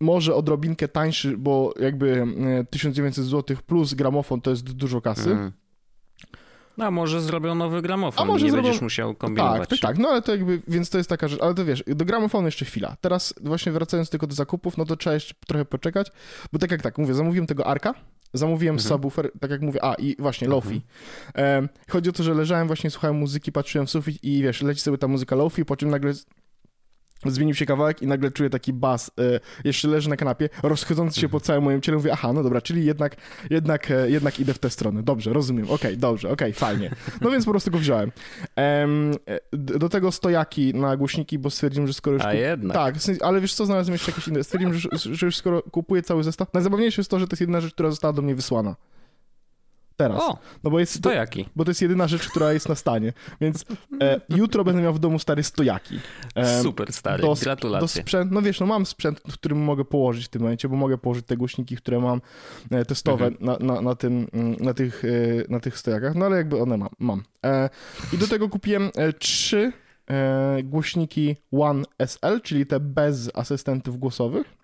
może 0.01 0.35
odrobinkę 0.35 0.89
tańszy, 0.89 1.37
bo 1.39 1.75
jakby 1.81 2.27
1900 2.71 3.25
e, 3.25 3.29
zł 3.29 3.57
plus 3.67 3.95
gramofon 3.95 4.41
to 4.41 4.51
jest 4.51 4.73
dużo 4.73 5.01
kasy. 5.01 5.31
Mm. 5.31 5.53
A 6.79 6.91
może 6.91 7.21
zrobią 7.21 7.55
nowy 7.55 7.83
gramofon 7.83 8.23
A 8.23 8.27
może 8.27 8.45
nie 8.45 8.51
zrobią... 8.51 8.63
będziesz 8.63 8.83
musiał 8.83 9.15
kombinować. 9.15 9.69
Tak, 9.69 9.79
tak, 9.81 9.99
no 9.99 10.09
ale 10.09 10.23
to 10.23 10.33
jakby, 10.33 10.63
więc 10.69 10.91
to 10.91 10.99
jest 10.99 11.11
taka 11.11 11.29
rzecz, 11.29 11.41
ale 11.43 11.55
to 11.55 11.65
wiesz, 11.65 11.85
do 11.87 12.05
gramofonu 12.05 12.47
jeszcze 12.47 12.65
chwila. 12.65 12.97
Teraz 13.01 13.35
właśnie 13.41 13.73
wracając 13.73 14.11
tylko 14.11 14.27
do 14.27 14.35
zakupów, 14.35 14.77
no 14.77 14.85
to 14.85 14.97
trzeba 14.97 15.15
jeszcze 15.15 15.35
trochę 15.47 15.65
poczekać, 15.65 16.13
bo 16.53 16.59
tak 16.59 16.71
jak 16.71 16.83
tak, 16.83 16.99
mówię, 16.99 17.15
zamówiłem 17.15 17.47
tego 17.47 17.67
Arka, 17.67 17.95
zamówiłem 18.33 18.75
mhm. 18.75 18.89
subwoofer, 18.89 19.31
tak 19.41 19.51
jak 19.51 19.61
mówię, 19.61 19.85
a 19.85 19.95
i 19.95 20.17
właśnie 20.19 20.49
Lofi. 20.49 20.83
Mhm. 21.35 21.69
Chodzi 21.89 22.11
o 22.11 22.13
to, 22.13 22.23
że 22.23 22.35
leżałem 22.35 22.67
właśnie, 22.67 22.91
słuchałem 22.91 23.17
muzyki, 23.17 23.53
patrzyłem 23.53 23.87
w 23.87 23.91
sufit 23.91 24.25
i 24.25 24.43
wiesz, 24.43 24.63
leci 24.63 24.81
sobie 24.81 24.99
ta 24.99 25.09
muzyka 25.09 25.37
Lofi, 25.37 25.65
po 25.65 25.77
czym 25.77 25.91
nagle 25.91 26.13
zmienił 27.27 27.55
się 27.55 27.67
kawałek 27.67 28.03
i 28.03 28.07
nagle 28.07 28.31
czuję 28.31 28.51
taki 28.51 28.73
bas, 28.73 29.11
y, 29.21 29.41
jeszcze 29.65 29.89
leży 29.89 30.09
na 30.09 30.17
kanapie, 30.17 30.49
rozchodzący 30.63 31.21
się 31.21 31.29
po 31.29 31.41
całym 31.41 31.65
moim 31.65 31.81
ciele, 31.81 31.97
mówię, 31.97 32.13
aha, 32.13 32.33
no 32.33 32.43
dobra, 32.43 32.61
czyli 32.61 32.85
jednak, 32.85 33.17
jednak, 33.51 33.91
e, 33.91 34.11
jednak 34.11 34.41
idę 34.41 34.55
w 34.55 34.59
tę 34.59 34.71
stronę. 34.71 35.03
Dobrze, 35.03 35.33
rozumiem, 35.33 35.65
okej, 35.65 35.77
okay, 35.77 35.97
dobrze, 35.97 36.31
okej, 36.31 36.51
okay, 36.51 36.61
fajnie. 36.61 36.91
No 37.21 37.31
więc 37.31 37.45
po 37.45 37.51
prostu 37.51 37.71
go 37.71 37.79
wziąłem. 37.79 38.13
Um, 38.57 39.15
do 39.53 39.89
tego 39.89 40.13
stojaki 40.13 40.75
na 40.75 40.97
głośniki, 40.97 41.39
bo 41.39 41.51
stwierdziłem, 41.51 41.87
że 41.87 41.93
skoro 41.93 42.17
już... 42.17 42.25
A 42.25 42.35
jednak. 42.35 42.75
Tak, 42.75 42.95
ale 43.23 43.41
wiesz 43.41 43.55
co, 43.55 43.67
znalazłem 43.67 43.93
jeszcze 43.93 44.11
jakieś 44.11 44.29
inne. 44.29 44.45
Stwierdziłem, 44.45 44.75
że, 44.75 44.89
że 44.93 45.27
już 45.27 45.37
skoro 45.37 45.63
kupuję 45.63 46.03
cały 46.03 46.25
zestaw, 46.25 46.55
najzabawniejsze 46.55 47.01
jest 47.01 47.11
to, 47.11 47.19
że 47.19 47.27
to 47.27 47.33
jest 47.33 47.41
jedna 47.41 47.61
rzecz, 47.61 47.75
która 47.75 47.91
została 47.91 48.13
do 48.13 48.23
mnie 48.23 48.35
wysłana. 48.35 48.77
Teraz. 49.97 50.23
O, 50.23 50.39
no 50.65 50.71
bo 50.71 50.81
jest 50.81 51.03
to 51.03 51.13
jaki? 51.13 51.49
Bo 51.57 51.65
to 51.65 51.71
jest 51.71 51.83
jedyna 51.83 52.09
rzecz, 52.09 52.29
która 52.29 52.53
jest 52.53 52.69
na 52.69 52.75
stanie. 52.75 53.13
Więc 53.41 53.65
e, 54.01 54.21
jutro 54.29 54.65
będę 54.65 54.83
miał 54.83 54.95
w 54.95 54.99
domu 54.99 55.19
stary 55.19 55.43
stojaki. 55.43 56.01
E, 56.35 56.63
Super 56.63 56.93
stary, 56.93 57.23
do, 57.23 57.35
gratulacje. 57.43 57.81
Do 57.81 57.89
sprzęt, 57.89 58.33
no 58.33 58.43
wiesz, 58.43 58.61
no 58.61 58.67
mam 58.67 58.87
sprzęt, 58.87 59.21
w 59.29 59.33
którym 59.33 59.59
mogę 59.59 59.85
położyć 59.85 60.25
w 60.27 60.29
tym 60.29 60.43
momencie, 60.43 60.69
bo 60.69 60.77
mogę 60.77 60.99
położyć 60.99 61.27
te 61.27 61.37
głośniki, 61.37 61.77
które 61.77 62.01
mam 62.01 62.21
e, 62.71 62.85
testowe 62.85 63.27
mhm. 63.27 63.45
na, 63.47 63.75
na, 63.75 63.81
na, 63.81 63.95
tym, 63.95 64.27
mm, 64.33 64.57
na, 64.61 64.75
tych, 64.75 65.05
e, 65.05 65.09
na 65.49 65.61
tych 65.61 65.79
stojakach, 65.79 66.15
no 66.15 66.27
ale 66.27 66.37
jakby 66.37 66.63
one 66.63 66.77
mam. 66.77 66.91
mam. 66.99 67.23
E, 67.47 67.71
I 68.13 68.19
do 68.19 68.27
tego 68.27 68.49
kupiłem 68.49 68.91
e, 68.97 69.13
trzy 69.13 69.73
głośniki 70.65 71.37
One 71.53 71.85
SL, 71.99 72.41
czyli 72.43 72.67
te 72.67 72.81
bez 72.81 73.31
asystentów 73.35 73.99
głosowych. 73.99 74.64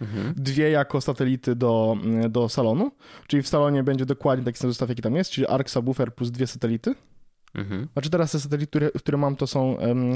Mhm. 0.00 0.34
Dwie 0.36 0.70
jako 0.70 1.00
satelity 1.00 1.56
do, 1.56 1.96
do 2.30 2.48
salonu, 2.48 2.90
czyli 3.26 3.42
w 3.42 3.48
salonie 3.48 3.82
będzie 3.82 4.06
dokładnie 4.06 4.44
taki 4.44 4.58
sam 4.58 4.70
zestaw, 4.70 4.88
jaki 4.88 5.02
tam 5.02 5.16
jest, 5.16 5.30
czyli 5.30 5.46
ARC 5.46 5.70
subwoofer 5.70 6.14
plus 6.14 6.30
dwie 6.30 6.46
satelity. 6.46 6.94
Mhm. 7.54 7.88
Znaczy 7.92 8.10
teraz 8.10 8.32
te 8.32 8.40
satelity, 8.40 8.66
które, 8.66 8.90
które 8.90 9.18
mam, 9.18 9.36
to 9.36 9.46
są 9.46 9.74
um, 9.74 10.14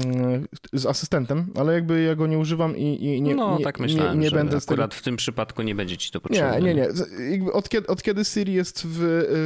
z 0.73 0.85
asystentem, 0.85 1.47
ale 1.55 1.73
jakby 1.73 2.01
ja 2.01 2.15
go 2.15 2.27
nie 2.27 2.37
używam 2.37 2.77
i, 2.77 3.05
i 3.05 3.21
nie, 3.21 3.35
no, 3.35 3.57
nie, 3.57 3.63
tak 3.63 3.79
myślałem, 3.79 4.19
nie, 4.19 4.25
nie 4.25 4.31
będę 4.31 4.57
akurat 4.57 4.93
w 4.93 5.01
tym 5.01 5.15
przypadku 5.15 5.61
nie 5.61 5.75
będzie 5.75 5.97
ci 5.97 6.11
to 6.11 6.21
potrzebne. 6.21 6.61
Nie, 6.61 6.73
nie, 6.73 6.87
nie. 7.39 7.51
Od, 7.51 7.69
kiedy, 7.69 7.87
od 7.87 8.03
kiedy 8.03 8.25
Siri 8.25 8.53
jest 8.53 8.87
w, 8.87 8.99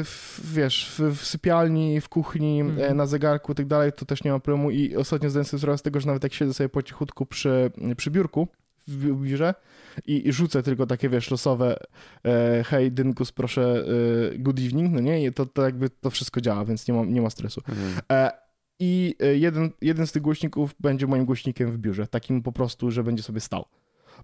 w 0.05 0.53
wiesz, 0.53 0.95
w, 0.97 1.17
w, 1.17 1.25
sypialni, 1.25 2.01
w 2.01 2.09
kuchni, 2.09 2.61
mhm. 2.61 2.97
na 2.97 3.05
zegarku 3.05 3.51
i 3.51 3.55
tak 3.55 3.65
dalej, 3.65 3.91
to 3.93 4.05
też 4.05 4.23
nie 4.23 4.31
ma 4.31 4.39
problemu 4.39 4.71
i 4.71 4.95
ostatnio 4.95 5.29
zdałem 5.29 5.45
sobie 5.45 5.59
sprawę 5.59 5.77
z 5.77 5.81
tego, 5.81 5.99
że 5.99 6.07
nawet 6.07 6.23
jak 6.23 6.33
siedzę 6.33 6.53
sobie 6.53 6.69
po 6.69 6.83
cichutku 6.83 7.25
przy, 7.25 7.71
przy 7.97 8.11
biurku 8.11 8.47
w 8.87 9.21
biurze, 9.21 9.53
i, 10.05 10.31
rzucę 10.31 10.63
tylko 10.63 10.85
takie, 10.87 11.09
wiesz, 11.09 11.31
losowe 11.31 11.77
e, 12.25 12.63
hej, 12.67 12.91
Dynkus, 12.91 13.31
proszę, 13.31 13.85
e, 14.33 14.37
good 14.37 14.59
evening, 14.59 14.93
no 14.93 14.99
nie? 14.99 15.31
To, 15.31 15.45
to 15.45 15.61
jakby 15.61 15.89
to 15.89 16.09
wszystko 16.09 16.41
działa, 16.41 16.65
więc 16.65 16.87
nie 16.87 16.93
ma, 16.93 17.05
nie 17.05 17.21
ma 17.21 17.29
stresu. 17.29 17.61
Mhm. 17.69 18.01
E, 18.11 18.31
I 18.79 19.15
e, 19.19 19.37
jeden, 19.37 19.69
jeden 19.81 20.07
z 20.07 20.11
tych 20.11 20.21
głośników 20.21 20.75
będzie 20.79 21.07
moim 21.07 21.25
głośnikiem 21.25 21.71
w 21.71 21.77
biurze, 21.77 22.07
takim 22.07 22.41
po 22.41 22.51
prostu, 22.51 22.91
że 22.91 23.03
będzie 23.03 23.23
sobie 23.23 23.39
stał. 23.39 23.65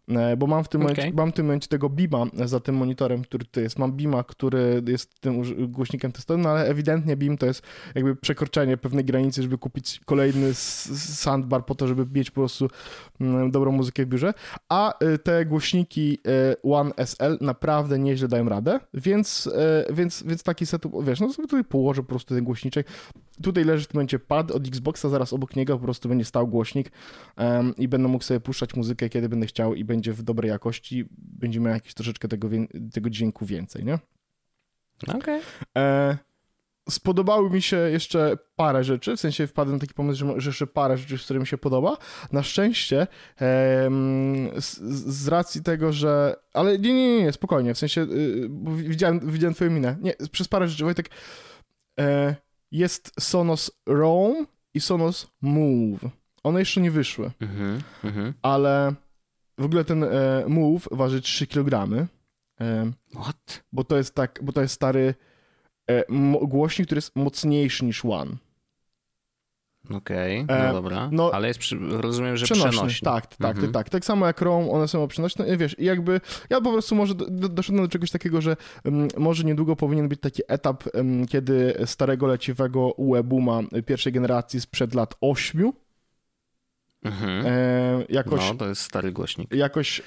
E, 0.09 0.37
bo 0.37 0.47
mam 0.47 0.63
w 0.63 0.69
tym, 0.69 0.81
okay. 0.81 0.95
momencie, 0.95 1.17
mam 1.17 1.31
w 1.31 1.33
tym 1.33 1.45
momencie 1.45 1.67
tego 1.67 1.89
Bima 1.89 2.25
za 2.33 2.59
tym 2.59 2.75
monitorem, 2.75 3.21
który 3.21 3.45
to 3.45 3.59
jest. 3.59 3.79
Mam 3.79 3.91
Bima, 3.91 4.23
który 4.23 4.83
jest 4.87 5.19
tym 5.19 5.43
głośnikiem 5.71 6.11
testowym, 6.11 6.41
no 6.41 6.49
ale 6.49 6.65
ewidentnie 6.65 7.17
Beam 7.17 7.37
to 7.37 7.45
jest 7.45 7.63
jakby 7.95 8.15
przekroczenie 8.15 8.77
pewnej 8.77 9.05
granicy, 9.05 9.43
żeby 9.43 9.57
kupić 9.57 10.01
kolejny 10.05 10.53
soundbar 10.53 11.65
po 11.65 11.75
to, 11.75 11.87
żeby 11.87 12.05
mieć 12.13 12.31
po 12.31 12.41
prostu 12.41 12.69
mm, 13.21 13.51
dobrą 13.51 13.71
muzykę 13.71 14.05
w 14.05 14.09
biurze. 14.09 14.33
A 14.69 15.03
y, 15.03 15.17
te 15.17 15.45
głośniki 15.45 16.17
y, 16.27 16.61
One 16.63 16.91
SL 16.97 17.37
naprawdę 17.41 17.99
nieźle 17.99 18.27
dają 18.27 18.49
radę, 18.49 18.79
więc, 18.93 19.49
więc, 19.93 20.23
więc 20.23 20.43
taki 20.43 20.65
setup, 20.65 21.05
wiesz, 21.05 21.19
no 21.19 21.33
sobie 21.33 21.47
tutaj 21.47 21.63
położę 21.63 22.01
po 22.01 22.07
prostu 22.07 22.35
ten 22.35 22.43
głośniczek. 22.43 22.87
Tutaj 23.43 23.63
leży 23.63 23.83
w 23.83 23.87
tym 23.87 23.97
momencie 23.97 24.19
pad 24.19 24.51
od 24.51 24.67
Xboxa, 24.67 25.09
zaraz 25.09 25.33
obok 25.33 25.55
niego 25.55 25.77
po 25.77 25.83
prostu 25.83 26.09
będzie 26.09 26.25
stał 26.25 26.47
głośnik 26.47 26.91
i 27.77 27.87
będę 27.87 28.07
mógł 28.07 28.23
sobie 28.23 28.39
puszczać 28.39 28.75
muzykę, 28.75 29.09
kiedy 29.09 29.29
będę 29.29 29.45
chciał 29.47 29.75
i 29.79 29.85
będzie 29.85 30.13
w 30.13 30.23
dobrej 30.23 30.49
jakości, 30.49 31.05
będzie 31.17 31.59
miał 31.59 31.73
jakieś 31.73 31.93
troszeczkę 31.93 32.27
tego, 32.27 32.49
tego 32.93 33.09
dźwięku 33.09 33.45
więcej, 33.45 33.83
nie? 33.83 33.99
Okej. 35.07 35.19
Okay. 35.19 35.41
E, 35.77 36.17
spodobały 36.89 37.49
mi 37.49 37.61
się 37.61 37.77
jeszcze 37.77 38.37
parę 38.55 38.83
rzeczy, 38.83 39.17
w 39.17 39.19
sensie 39.19 39.47
wpadłem 39.47 39.75
na 39.75 39.81
taki 39.81 39.93
pomysł, 39.93 40.19
że, 40.19 40.41
że 40.41 40.49
jeszcze 40.49 40.67
parę 40.67 40.97
rzeczy, 40.97 41.17
z 41.17 41.23
którymi 41.23 41.47
się 41.47 41.57
podoba. 41.57 41.97
Na 42.31 42.43
szczęście 42.43 43.07
z, 44.57 44.79
z, 45.05 45.27
racji 45.27 45.63
tego, 45.63 45.93
że... 45.93 46.35
Ale 46.53 46.79
nie, 46.79 46.93
nie, 46.93 47.23
nie, 47.23 47.31
spokojnie, 47.31 47.73
w 47.73 47.77
sensie 47.77 48.01
y, 48.01 48.49
widziałem, 48.75 49.31
widziałem 49.31 49.53
twoją 49.53 49.71
minę. 49.71 49.97
Nie, 50.01 50.13
przez 50.31 50.47
parę 50.47 50.67
rzeczy, 50.67 50.83
Wojtek, 50.83 51.09
e, 51.99 52.35
jest 52.71 53.11
Sonos 53.19 53.71
Roam 53.85 54.47
i 54.73 54.79
Sonos 54.79 55.27
Move. 55.41 56.11
One 56.43 56.59
jeszcze 56.59 56.81
nie 56.81 56.91
wyszły, 56.91 57.31
mm 57.39 57.81
-hmm. 58.03 58.33
ale 58.41 58.93
w 59.59 59.65
ogóle 59.65 59.85
ten 59.85 60.03
e, 60.03 60.43
Move 60.47 60.87
waży 60.91 61.21
3 61.21 61.47
kg. 61.47 61.93
E, 62.61 62.91
What? 63.21 63.63
Bo 63.71 63.83
to 63.83 63.97
jest 63.97 64.15
tak, 64.15 64.39
bo 64.43 64.51
to 64.51 64.61
jest 64.61 64.73
stary 64.73 65.15
e, 65.87 66.03
głośnik, 66.41 66.87
który 66.87 66.97
jest 66.97 67.15
mocniejszy 67.15 67.85
niż 67.85 68.05
One. 68.05 68.35
Okej, 69.89 70.41
okay, 70.41 70.57
no 70.57 70.69
e, 70.69 70.73
dobra. 70.73 71.09
No, 71.11 71.31
ale 71.33 71.47
jest, 71.47 71.59
przy, 71.59 71.77
rozumiem, 71.79 72.37
że 72.37 72.45
przenośny. 72.45 72.71
przenośny. 72.71 73.05
Tak, 73.05 73.35
tak, 73.35 73.55
mhm. 73.55 73.73
tak, 73.73 73.89
tak. 73.89 74.05
samo 74.05 74.25
jak 74.27 74.39
Chrome, 74.39 74.71
one 74.71 74.87
są 74.87 75.07
przenośne. 75.07 75.53
I 75.53 75.57
wiesz, 75.57 75.75
jakby 75.79 76.21
ja 76.49 76.61
po 76.61 76.71
prostu 76.71 76.95
może 76.95 77.15
do, 77.15 77.25
do, 77.25 77.49
doszedłem 77.49 77.85
do 77.85 77.91
czegoś 77.91 78.11
takiego, 78.11 78.41
że 78.41 78.57
um, 78.85 79.07
może 79.17 79.43
niedługo 79.43 79.75
powinien 79.75 80.09
być 80.09 80.19
taki 80.19 80.41
etap, 80.47 80.83
um, 80.93 81.27
kiedy 81.27 81.73
starego 81.85 82.27
leciwego 82.27 82.93
UE-booma 82.97 83.83
pierwszej 83.85 84.13
generacji 84.13 84.61
sprzed 84.61 84.95
lat 84.95 85.15
8 85.21 85.71
Mhm. 87.03 87.45
E, 87.45 88.05
jakoś, 88.09 88.49
no, 88.49 88.55
to 88.55 88.67
jest 88.67 88.81
stary 88.81 89.11
głośnik. 89.11 89.53
Jakoś 89.53 89.99
e, 89.99 90.03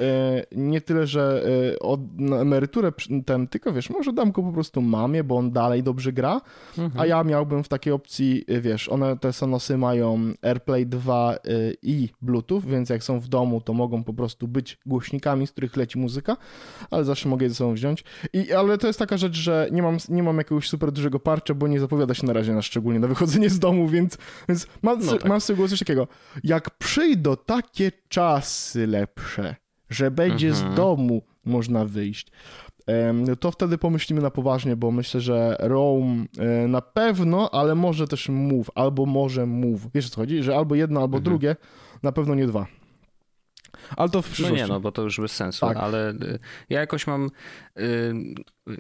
nie 0.52 0.80
tyle, 0.80 1.06
że 1.06 1.44
e, 1.72 1.78
od, 1.78 2.20
na 2.20 2.37
emeryturę 2.37 2.92
ten, 3.26 3.49
tylko 3.49 3.72
wiesz, 3.72 3.90
może 3.90 4.12
dam 4.12 4.32
go 4.32 4.42
po 4.42 4.52
prostu 4.52 4.82
mamie, 4.82 5.25
bo 5.25 5.37
on 5.37 5.50
dalej 5.50 5.82
dobrze 5.82 6.12
gra, 6.12 6.40
mhm. 6.78 7.00
a 7.00 7.06
ja 7.06 7.25
miałbym 7.25 7.64
w 7.64 7.68
takiej 7.68 7.92
opcji, 7.92 8.44
e, 8.49 8.61
wiesz, 8.61 8.88
one 8.88 9.16
te 9.16 9.32
Sonosy 9.32 9.76
mają 9.76 10.32
AirPlay 10.42 10.87
2 10.87 11.34
e, 11.34 11.38
i 11.82 12.08
Bluetooth, 12.22 12.61
więc 12.61 12.88
jak 12.90 13.04
są 13.04 13.20
w 13.20 13.28
domu, 13.28 13.61
to 13.61 13.72
mogą 13.72 14.04
po 14.04 14.12
prostu 14.12 14.49
być 14.49 14.78
głośnikami, 14.87 15.46
z 15.46 15.52
których 15.52 15.76
leci 15.76 15.99
muzyka, 15.99 16.37
ale 16.90 17.04
zawsze 17.04 17.28
mogę 17.28 17.44
je 17.44 17.50
ze 17.50 17.56
sobą 17.56 17.75
wziąć. 17.75 18.04
I, 18.32 18.52
ale 18.52 18.78
to 18.78 18.87
jest 18.87 18.99
taka 18.99 19.16
rzecz, 19.16 19.37
że 19.37 19.68
nie 19.72 19.82
mam, 19.82 19.96
nie 20.08 20.22
mam 20.22 20.38
jakiegoś 20.38 20.68
super 20.68 20.92
dużego 20.92 21.20
parcia, 21.20 21.54
bo 21.54 21.68
nie 21.68 21.80
zapowiada 21.80 22.14
się 22.14 22.26
na 22.26 22.32
razie 22.32 22.54
na 22.54 22.62
szczególnie 22.62 23.00
na 23.00 23.08
wychodzenie 23.08 23.50
z 23.50 23.58
domu, 23.58 23.88
więc, 23.88 24.18
więc 24.49 24.66
mam, 24.82 25.04
no 25.04 25.12
tak. 25.12 25.28
mam 25.28 25.40
z 25.40 25.46
tego 25.46 25.68
coś 25.68 25.78
takiego. 25.78 26.08
Jak 26.44 26.70
przyjdą 26.84 27.36
takie 27.36 27.92
czasy 28.08 28.86
lepsze, 28.86 29.56
że 29.90 30.10
będzie 30.10 30.48
mhm. 30.48 30.72
z 30.72 30.76
domu 30.76 31.22
można 31.44 31.84
wyjść, 31.84 32.26
to 33.40 33.50
wtedy 33.50 33.78
pomyślimy 33.78 34.22
na 34.22 34.30
poważnie, 34.30 34.76
bo 34.76 34.90
myślę, 34.90 35.20
że 35.20 35.56
Rome 35.60 36.24
na 36.68 36.80
pewno, 36.80 37.50
ale 37.50 37.74
może 37.74 38.08
też 38.08 38.28
Move, 38.28 38.70
albo 38.74 39.06
może 39.06 39.46
Move. 39.46 39.80
Wiesz 39.94 40.06
o 40.06 40.10
co 40.10 40.16
chodzi? 40.16 40.42
Że 40.42 40.56
albo 40.56 40.74
jedno, 40.74 41.00
albo 41.00 41.18
mhm. 41.18 41.24
drugie, 41.24 41.56
na 42.02 42.12
pewno 42.12 42.34
nie 42.34 42.46
dwa. 42.46 42.66
Ale 43.96 44.08
to 44.08 44.22
w 44.22 44.26
przyszłości. 44.26 44.60
No 44.60 44.66
nie, 44.66 44.72
no 44.72 44.80
bo 44.80 44.92
to 44.92 45.02
już 45.02 45.20
bez 45.20 45.32
sensu, 45.32 45.66
tak. 45.66 45.76
ale 45.76 46.10
y, 46.10 46.38
ja 46.70 46.80
jakoś 46.80 47.06
mam 47.06 47.30
y, 47.78 48.14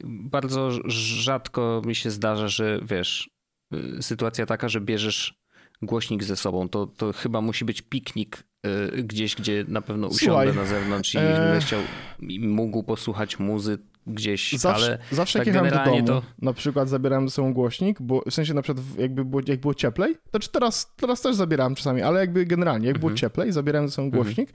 bardzo 0.04 0.70
rzadko 0.90 1.82
mi 1.84 1.94
się 1.94 2.10
zdarza, 2.10 2.48
że 2.48 2.80
wiesz, 2.82 3.30
y, 3.74 4.02
sytuacja 4.02 4.46
taka, 4.46 4.68
że 4.68 4.80
bierzesz 4.80 5.41
głośnik 5.82 6.24
ze 6.24 6.36
sobą. 6.36 6.68
To, 6.68 6.86
to 6.86 7.12
chyba 7.12 7.40
musi 7.40 7.64
być 7.64 7.82
piknik 7.82 8.44
y, 8.66 9.02
gdzieś, 9.02 9.34
gdzie 9.34 9.64
na 9.68 9.82
pewno 9.82 10.08
usiądę 10.08 10.52
Słuchaj, 10.52 10.56
na 10.56 10.64
zewnątrz 10.64 11.14
i 11.14 11.18
e... 11.18 11.22
będę 11.22 11.60
chciał 11.60 11.80
i 12.20 12.40
mógł 12.40 12.82
posłuchać 12.82 13.38
muzy 13.38 13.78
gdzieś, 14.06 14.52
zawsze, 14.52 14.84
ale 14.84 14.98
zawsze 15.10 15.38
tak 15.38 15.46
jak 15.46 15.54
jechałem 15.54 15.84
do 15.84 15.90
domu, 15.90 16.06
to... 16.06 16.22
na 16.42 16.52
przykład 16.52 16.88
zabierałem 16.88 17.28
ze 17.28 17.34
sobą 17.34 17.52
głośnik, 17.54 18.02
bo 18.02 18.22
w 18.30 18.34
sensie 18.34 18.54
na 18.54 18.62
przykład 18.62 18.86
jakby 18.98 19.24
było, 19.24 19.42
jak 19.46 19.60
było 19.60 19.74
cieplej, 19.74 20.16
to 20.30 20.38
czy 20.38 20.50
teraz, 20.50 20.92
teraz 20.96 21.20
też 21.20 21.36
zabierałem 21.36 21.74
czasami, 21.74 22.02
ale 22.02 22.20
jakby 22.20 22.46
generalnie, 22.46 22.86
jak 22.86 22.98
było 22.98 23.10
mhm. 23.10 23.16
cieplej, 23.16 23.52
zabierałem 23.52 23.88
ze 23.88 23.94
sobą 23.94 24.06
mhm. 24.06 24.24
głośnik, 24.24 24.52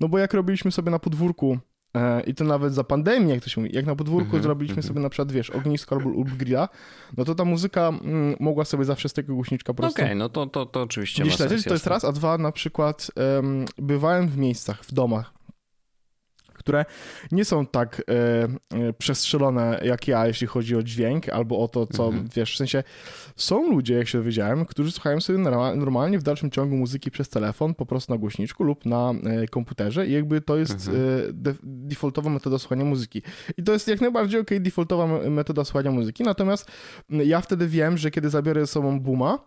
no 0.00 0.08
bo 0.08 0.18
jak 0.18 0.34
robiliśmy 0.34 0.72
sobie 0.72 0.90
na 0.90 0.98
podwórku 0.98 1.58
I 2.26 2.34
to 2.34 2.44
nawet 2.44 2.74
za 2.74 2.84
pandemię, 2.84 3.34
jak 3.34 3.44
to 3.44 3.50
się 3.50 3.60
mówi, 3.60 3.74
jak 3.74 3.86
na 3.86 3.96
podwórku 3.96 4.28
mm 4.28 4.40
-hmm, 4.40 4.42
zrobiliśmy 4.42 4.74
mm 4.74 4.84
-hmm. 4.84 4.88
sobie 4.88 5.00
na 5.00 5.08
przykład, 5.08 5.32
wiesz, 5.32 5.50
ognisko 5.50 5.96
albo 5.96 6.10
grilla, 6.38 6.68
no 7.16 7.24
to 7.24 7.34
ta 7.34 7.44
muzyka 7.44 7.88
mm, 7.88 8.36
mogła 8.40 8.64
sobie 8.64 8.84
zawsze 8.84 9.08
z 9.08 9.12
tego 9.12 9.34
głośniczka 9.34 9.74
po 9.74 9.82
prostu... 9.82 9.96
Okej, 9.96 10.04
okay, 10.04 10.14
no 10.14 10.28
to, 10.28 10.46
to, 10.46 10.66
to 10.66 10.82
oczywiście 10.82 11.22
Gdzieś 11.22 11.38
lecieć, 11.38 11.64
to 11.64 11.72
jest 11.72 11.86
raz, 11.86 12.04
a 12.04 12.12
dwa 12.12 12.38
na 12.38 12.52
przykład 12.52 13.10
um, 13.36 13.64
bywałem 13.78 14.28
w 14.28 14.36
miejscach, 14.36 14.84
w 14.84 14.92
domach, 14.92 15.35
które 16.66 16.84
nie 17.32 17.44
są 17.44 17.66
tak 17.66 18.02
e, 18.10 18.12
e, 18.78 18.92
przestrzelone 18.92 19.80
jak 19.84 20.08
ja, 20.08 20.26
jeśli 20.26 20.46
chodzi 20.46 20.76
o 20.76 20.82
dźwięk 20.82 21.28
albo 21.28 21.58
o 21.58 21.68
to, 21.68 21.86
co 21.86 22.06
mhm. 22.06 22.28
wiesz, 22.36 22.54
w 22.54 22.56
sensie 22.56 22.82
są 23.36 23.70
ludzie, 23.70 23.94
jak 23.94 24.08
się 24.08 24.18
dowiedziałem, 24.18 24.64
którzy 24.64 24.92
słuchają 24.92 25.20
sobie 25.20 25.38
normalnie 25.76 26.18
w 26.18 26.22
dalszym 26.22 26.50
ciągu 26.50 26.76
muzyki 26.76 27.10
przez 27.10 27.28
telefon, 27.28 27.74
po 27.74 27.86
prostu 27.86 28.12
na 28.12 28.18
głośniczku 28.18 28.64
lub 28.64 28.86
na 28.86 29.14
e, 29.24 29.46
komputerze 29.48 30.06
i 30.06 30.12
jakby 30.12 30.40
to 30.40 30.56
jest 30.56 30.88
mhm. 30.88 30.96
e, 30.96 31.32
de, 31.32 31.54
defaultowa 31.62 32.30
metoda 32.30 32.58
słuchania 32.58 32.84
muzyki. 32.84 33.22
I 33.56 33.62
to 33.62 33.72
jest 33.72 33.88
jak 33.88 34.00
najbardziej 34.00 34.40
ok, 34.40 34.50
defaultowa 34.60 35.06
metoda 35.30 35.64
słuchania 35.64 35.90
muzyki, 35.90 36.22
natomiast 36.22 36.70
ja 37.10 37.40
wtedy 37.40 37.68
wiem, 37.68 37.98
że 37.98 38.10
kiedy 38.10 38.30
zabiorę 38.30 38.60
ze 38.60 38.66
sobą 38.66 39.00
Booma, 39.00 39.38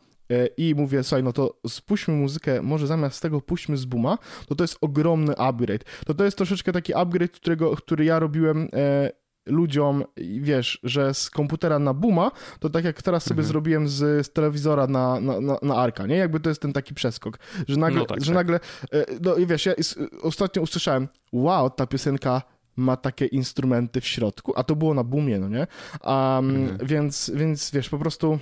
i 0.58 0.76
mówię, 0.76 1.04
słuchaj, 1.04 1.24
no 1.24 1.34
to 1.34 1.60
spuśćmy 1.68 2.14
muzykę, 2.14 2.62
może 2.62 2.88
zamiast 2.88 3.22
tego 3.22 3.42
puśćmy 3.42 3.78
z 3.78 3.86
Booma, 3.86 4.18
to 4.48 4.56
to 4.56 4.64
jest 4.64 4.78
ogromny 4.82 5.38
upgrade. 5.38 5.84
To 6.06 6.14
to 6.14 6.24
jest 6.24 6.38
troszeczkę 6.38 6.72
taki 6.72 6.94
upgrade, 6.94 7.32
którego, 7.32 7.76
który 7.76 8.06
ja 8.06 8.20
robiłem 8.20 8.68
e, 8.74 9.12
ludziom, 9.46 10.04
wiesz, 10.42 10.80
że 10.84 11.14
z 11.14 11.30
komputera 11.30 11.80
na 11.80 11.94
Booma, 11.94 12.32
to 12.60 12.70
tak 12.70 12.86
jak 12.86 13.02
teraz 13.02 13.24
sobie 13.24 13.40
mhm. 13.40 13.48
zrobiłem 13.48 13.88
z, 13.88 14.28
z 14.28 14.34
telewizora 14.34 14.88
na, 14.88 15.20
na, 15.20 15.42
na, 15.42 15.58
na, 15.62 15.76
Arka, 15.76 16.08
nie? 16.08 16.16
Jakby 16.16 16.40
to 16.40 16.50
jest 16.50 16.62
ten 16.62 16.74
taki 16.74 16.94
przeskok, 16.94 17.40
że 17.68 17.78
nagle, 17.78 18.00
no 18.00 18.06
tak, 18.06 18.22
że 18.22 18.26
tak. 18.26 18.36
nagle, 18.36 18.60
e, 18.94 19.06
no 19.22 19.36
i 19.36 19.46
wiesz, 19.46 19.66
ja 19.66 19.74
ostatnio 20.22 20.62
usłyszałem, 20.62 21.08
wow, 21.32 21.70
ta 21.70 21.88
piosenka 21.88 22.42
ma 22.76 22.98
takie 22.98 23.26
instrumenty 23.26 24.02
w 24.02 24.08
środku, 24.08 24.54
a 24.56 24.64
to 24.64 24.76
było 24.76 24.94
na 24.94 25.04
boomie, 25.04 25.40
no 25.40 25.50
nie? 25.50 25.68
Um, 26.04 26.56
Mhm. 26.56 26.88
więc, 26.88 27.32
więc 27.36 27.72
wiesz, 27.72 27.90
po 27.90 27.98
prostu... 27.98 28.40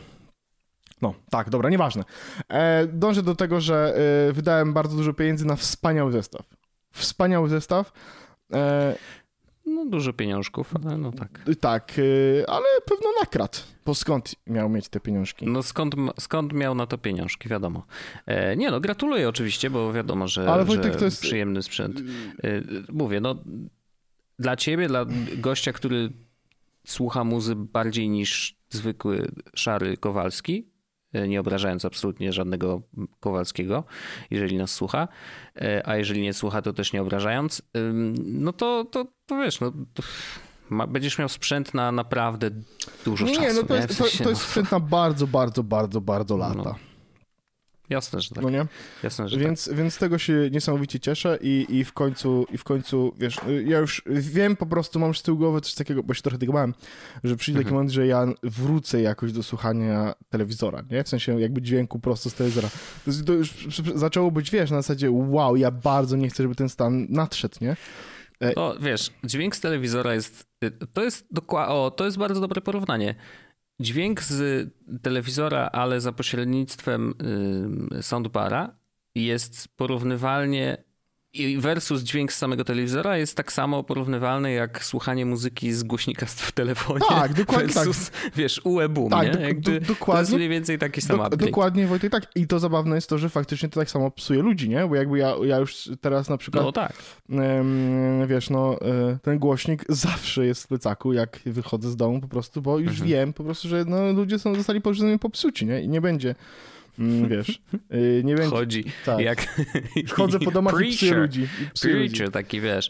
No, 1.01 1.13
tak, 1.29 1.49
dobra, 1.49 1.69
nieważne. 1.69 2.03
E, 2.49 2.87
dążę 2.87 3.23
do 3.23 3.35
tego, 3.35 3.61
że 3.61 3.93
e, 4.29 4.33
wydałem 4.33 4.73
bardzo 4.73 4.97
dużo 4.97 5.13
pieniędzy 5.13 5.45
na 5.45 5.55
wspaniały 5.55 6.11
zestaw. 6.11 6.45
Wspaniały 6.91 7.49
zestaw. 7.49 7.91
E, 8.53 8.95
No 9.65 9.85
dużo 9.85 10.13
pieniążków, 10.13 10.73
ale 10.85 10.97
no 10.97 11.11
tak. 11.11 11.39
tak, 11.59 11.93
e, 11.99 12.49
ale 12.49 12.65
pewno 12.85 13.09
nakradł. 13.21 13.57
Bo 13.85 13.95
skąd 13.95 14.35
miał 14.47 14.69
mieć 14.69 14.89
te 14.89 14.99
pieniążki? 14.99 15.45
No 15.47 15.63
skąd, 15.63 15.95
skąd 16.19 16.53
miał 16.53 16.75
na 16.75 16.87
to 16.87 16.97
pieniążki, 16.97 17.49
wiadomo. 17.49 17.85
E, 18.25 18.55
nie 18.55 18.71
no, 18.71 18.79
gratuluję 18.79 19.29
oczywiście, 19.29 19.69
bo 19.69 19.93
wiadomo, 19.93 20.27
że, 20.27 20.51
Ale 20.53 20.65
Wojtek, 20.65 20.93
że 20.93 20.99
to 20.99 21.05
jest- 21.05 21.21
przyjemny 21.21 21.63
sprzęt. 21.63 21.99
E, 21.99 22.03
mówię, 22.93 23.19
no 23.21 23.35
dla 24.39 24.55
ciebie, 24.55 24.87
dla 24.87 25.05
gościa, 25.37 25.73
który 25.73 26.09
słucha 26.87 27.23
muzy 27.23 27.55
bardziej 27.55 28.09
niż 28.09 28.55
zwykły 28.69 29.27
szary 29.55 29.97
Kowalski, 29.97 30.67
nie 31.13 31.39
obrażając 31.39 31.85
absolutnie 31.85 32.33
żadnego 32.33 32.81
Kowalskiego, 33.19 33.83
jeżeli 34.31 34.57
nas 34.57 34.71
słucha, 34.71 35.07
e, 35.55 35.87
a 35.87 35.97
jeżeli 35.97 36.21
nie 36.21 36.33
słucha, 36.33 36.61
to 36.61 36.73
też 36.73 36.93
nie 36.93 37.01
obrażając, 37.01 37.61
no 38.23 38.53
to, 38.53 38.85
to, 38.85 39.05
to 39.25 39.37
wiesz, 39.37 39.59
no 39.59 39.71
to 39.93 40.03
ma, 40.69 40.87
będziesz 40.87 41.17
miał 41.19 41.29
sprzęt 41.29 41.73
na 41.73 41.91
naprawdę 41.91 42.49
dużo 43.05 43.25
Nie, 43.25 43.35
czasu. 43.35 43.61
no 43.61 43.67
to 43.67 43.73
nie? 43.73 43.81
jest, 43.81 43.93
W 43.93 43.97
to, 43.97 44.03
sensie, 44.03 44.23
to 44.23 44.29
jest 44.29 44.41
no, 44.41 44.47
sprzęt 44.47 44.71
na 44.71 44.79
bardzo, 44.79 45.27
bardzo, 45.27 45.63
bardzo, 45.63 46.01
bardzo 46.01 46.37
lata. 46.37 46.55
No, 46.63 46.75
Jasne, 47.89 48.21
że 48.21 48.29
tak. 48.29 48.43
No 48.43 48.49
nie? 48.49 48.65
Jasne, 49.03 49.29
że 49.29 49.37
Więc, 49.37 49.69
więc 49.73 49.93
z 49.93 49.97
tego 49.97 50.17
się 50.17 50.49
niesamowicie 50.51 50.99
cieszę 50.99 51.37
i, 51.41 51.65
i 51.69 51.83
w 51.83 51.93
końcu, 51.93 52.45
i 52.53 52.57
w 52.57 52.63
końcu, 52.63 53.13
wiesz, 53.17 53.37
ja 53.65 53.77
już 53.79 54.01
wiem 54.07 54.55
po 54.55 54.65
prostu, 54.65 54.99
mam 54.99 55.15
z 55.15 55.21
tyłu 55.23 55.37
głowy 55.37 55.61
coś 55.61 55.73
takiego, 55.73 56.03
bo 56.03 56.13
się 56.13 56.21
trochę 56.21 56.37
tego 56.37 56.53
bałem, 56.53 56.73
że 57.23 57.35
przyjdzie 57.35 57.59
taki 57.59 57.67
Mhm. 57.67 57.75
moment, 57.75 57.91
że 57.91 58.07
ja 58.07 58.25
wrócę 58.43 59.01
jakoś 59.01 59.31
do 59.31 59.43
słuchania 59.43 60.13
telewizora, 60.29 60.83
nie? 60.91 61.03
W 61.03 61.09
sensie 61.09 61.41
jakby 61.41 61.61
dźwięku 61.61 61.99
prosto 61.99 62.29
z 62.29 62.33
telewizora. 62.33 62.69
To, 63.25 63.33
już 63.33 63.53
zaczęło 63.95 64.31
być, 64.31 64.51
wiesz, 64.51 64.71
na 64.71 64.77
zasadzie 64.77 65.11
wow, 65.11 65.55
ja 65.55 65.71
bardzo 65.71 66.15
nie 66.15 66.29
chcę, 66.29 66.43
żeby 66.43 66.55
ten 66.55 66.69
stan 66.69 67.07
nadszedł, 67.09 67.55
nie? 67.61 67.75
tak. 68.39 68.55
No 68.55 68.75
wiesz, 68.79 69.11
dźwięk 69.23 69.55
z 69.55 69.59
telewizora 69.61 70.13
jest. 70.13 70.47
To 70.93 71.03
jest 71.03 71.27
dokładnie. 71.31 71.75
O, 71.75 71.91
to 71.91 72.05
jest 72.05 72.17
bardzo 72.17 72.41
dobre 72.41 72.61
porównanie. 72.61 73.15
Dźwięk 73.79 74.23
z 74.23 74.69
telewizora, 75.01 75.69
ale 75.71 76.01
za 76.01 76.11
pośrednictwem 76.11 77.13
soundbara 78.01 78.79
jest 79.15 79.67
porównywalnie. 79.77 80.86
I 81.33 81.57
Versus 81.57 82.01
dźwięk 82.03 82.33
z 82.33 82.37
samego 82.37 82.63
telewizora 82.63 83.17
jest 83.17 83.37
tak 83.37 83.51
samo 83.51 83.83
porównywalny 83.83 84.51
jak 84.53 84.85
słuchanie 84.85 85.25
muzyki 85.25 85.73
z 85.73 85.83
głośnika 85.83 86.25
w 86.25 86.51
telefonie. 86.51 86.99
Tak, 87.09 87.33
dokładnie 87.33 87.73
tak. 87.73 87.85
versus, 87.85 88.11
wiesz, 88.35 88.61
UE-boom, 88.63 89.09
Tak, 89.09 89.27
nie? 89.27 89.33
do- 89.33 89.39
Jakby 89.39 89.61
do- 89.61 89.69
To 89.69 89.75
jest 89.75 89.87
dokładnie. 89.87 90.35
mniej 90.37 90.49
więcej 90.49 90.77
taki 90.77 91.01
sam 91.01 91.17
Dok- 91.17 91.25
update. 91.27 91.45
dokładnie, 91.45 91.87
Wojtek, 91.87 92.11
tak. 92.11 92.23
I 92.35 92.47
to 92.47 92.59
zabawne 92.59 92.95
jest 92.95 93.09
to, 93.09 93.17
że 93.17 93.29
faktycznie 93.29 93.69
to 93.69 93.79
tak 93.79 93.89
samo 93.89 94.11
psuje 94.11 94.41
ludzi, 94.41 94.69
nie? 94.69 94.87
Bo 94.87 94.95
jakby 94.95 95.17
ja, 95.17 95.33
ja 95.45 95.57
już 95.57 95.89
teraz 96.01 96.29
na 96.29 96.37
przykład 96.37 96.63
No 96.63 96.71
tak. 96.71 96.93
Em, 97.29 98.27
wiesz, 98.27 98.49
no, 98.49 98.81
e, 98.81 99.17
ten 99.21 99.39
głośnik 99.39 99.85
zawsze 100.07 100.45
jest 100.45 100.63
w 100.63 100.67
plecaku, 100.67 101.13
jak 101.13 101.39
wychodzę 101.45 101.89
z 101.91 101.95
domu 101.95 102.21
po 102.21 102.27
prostu, 102.27 102.61
bo 102.61 102.79
już 102.79 102.91
Mhm. 102.91 103.09
wiem 103.09 103.33
po 103.33 103.43
prostu, 103.43 103.67
że 103.67 103.85
no, 103.85 104.11
ludzie 104.13 104.39
są, 104.39 104.55
zostali 104.55 104.81
porządnie 104.81 105.19
popsuci, 105.19 105.65
nie? 105.65 105.81
I 105.81 105.89
nie 105.89 106.01
będzie, 106.01 106.35
wiesz, 107.29 107.61
y, 107.93 108.21
nie 108.23 108.35
będzie, 108.35 108.49
Chodzi 108.49 108.83
tak. 109.05 109.19
jak... 109.19 109.47
Chodzę 110.09 110.39
po 110.39 110.51
domach 110.51 110.73
i 110.73 110.77
psuję 110.77 111.11
Preacher. 111.11 111.17
ludzi. 111.17 111.41
I 111.41 111.71
psuję 111.73 111.95
ludzi. 111.95 112.09
Preacher, 112.09 112.31
taki 112.31 112.61
wiesz, 112.61 112.89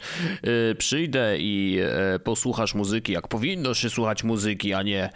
y, 0.72 0.76
przyjdę 0.76 1.38
i 1.40 1.80
e, 1.82 2.20
posłuchasz 2.20 2.76
muzyki, 2.76 3.14
jak 3.14 3.28
powinno 3.28 3.74
się 3.74 3.90
słuchać 3.90 4.24
muzyki, 4.24 4.74
a 4.74 4.84
nie 4.84 5.10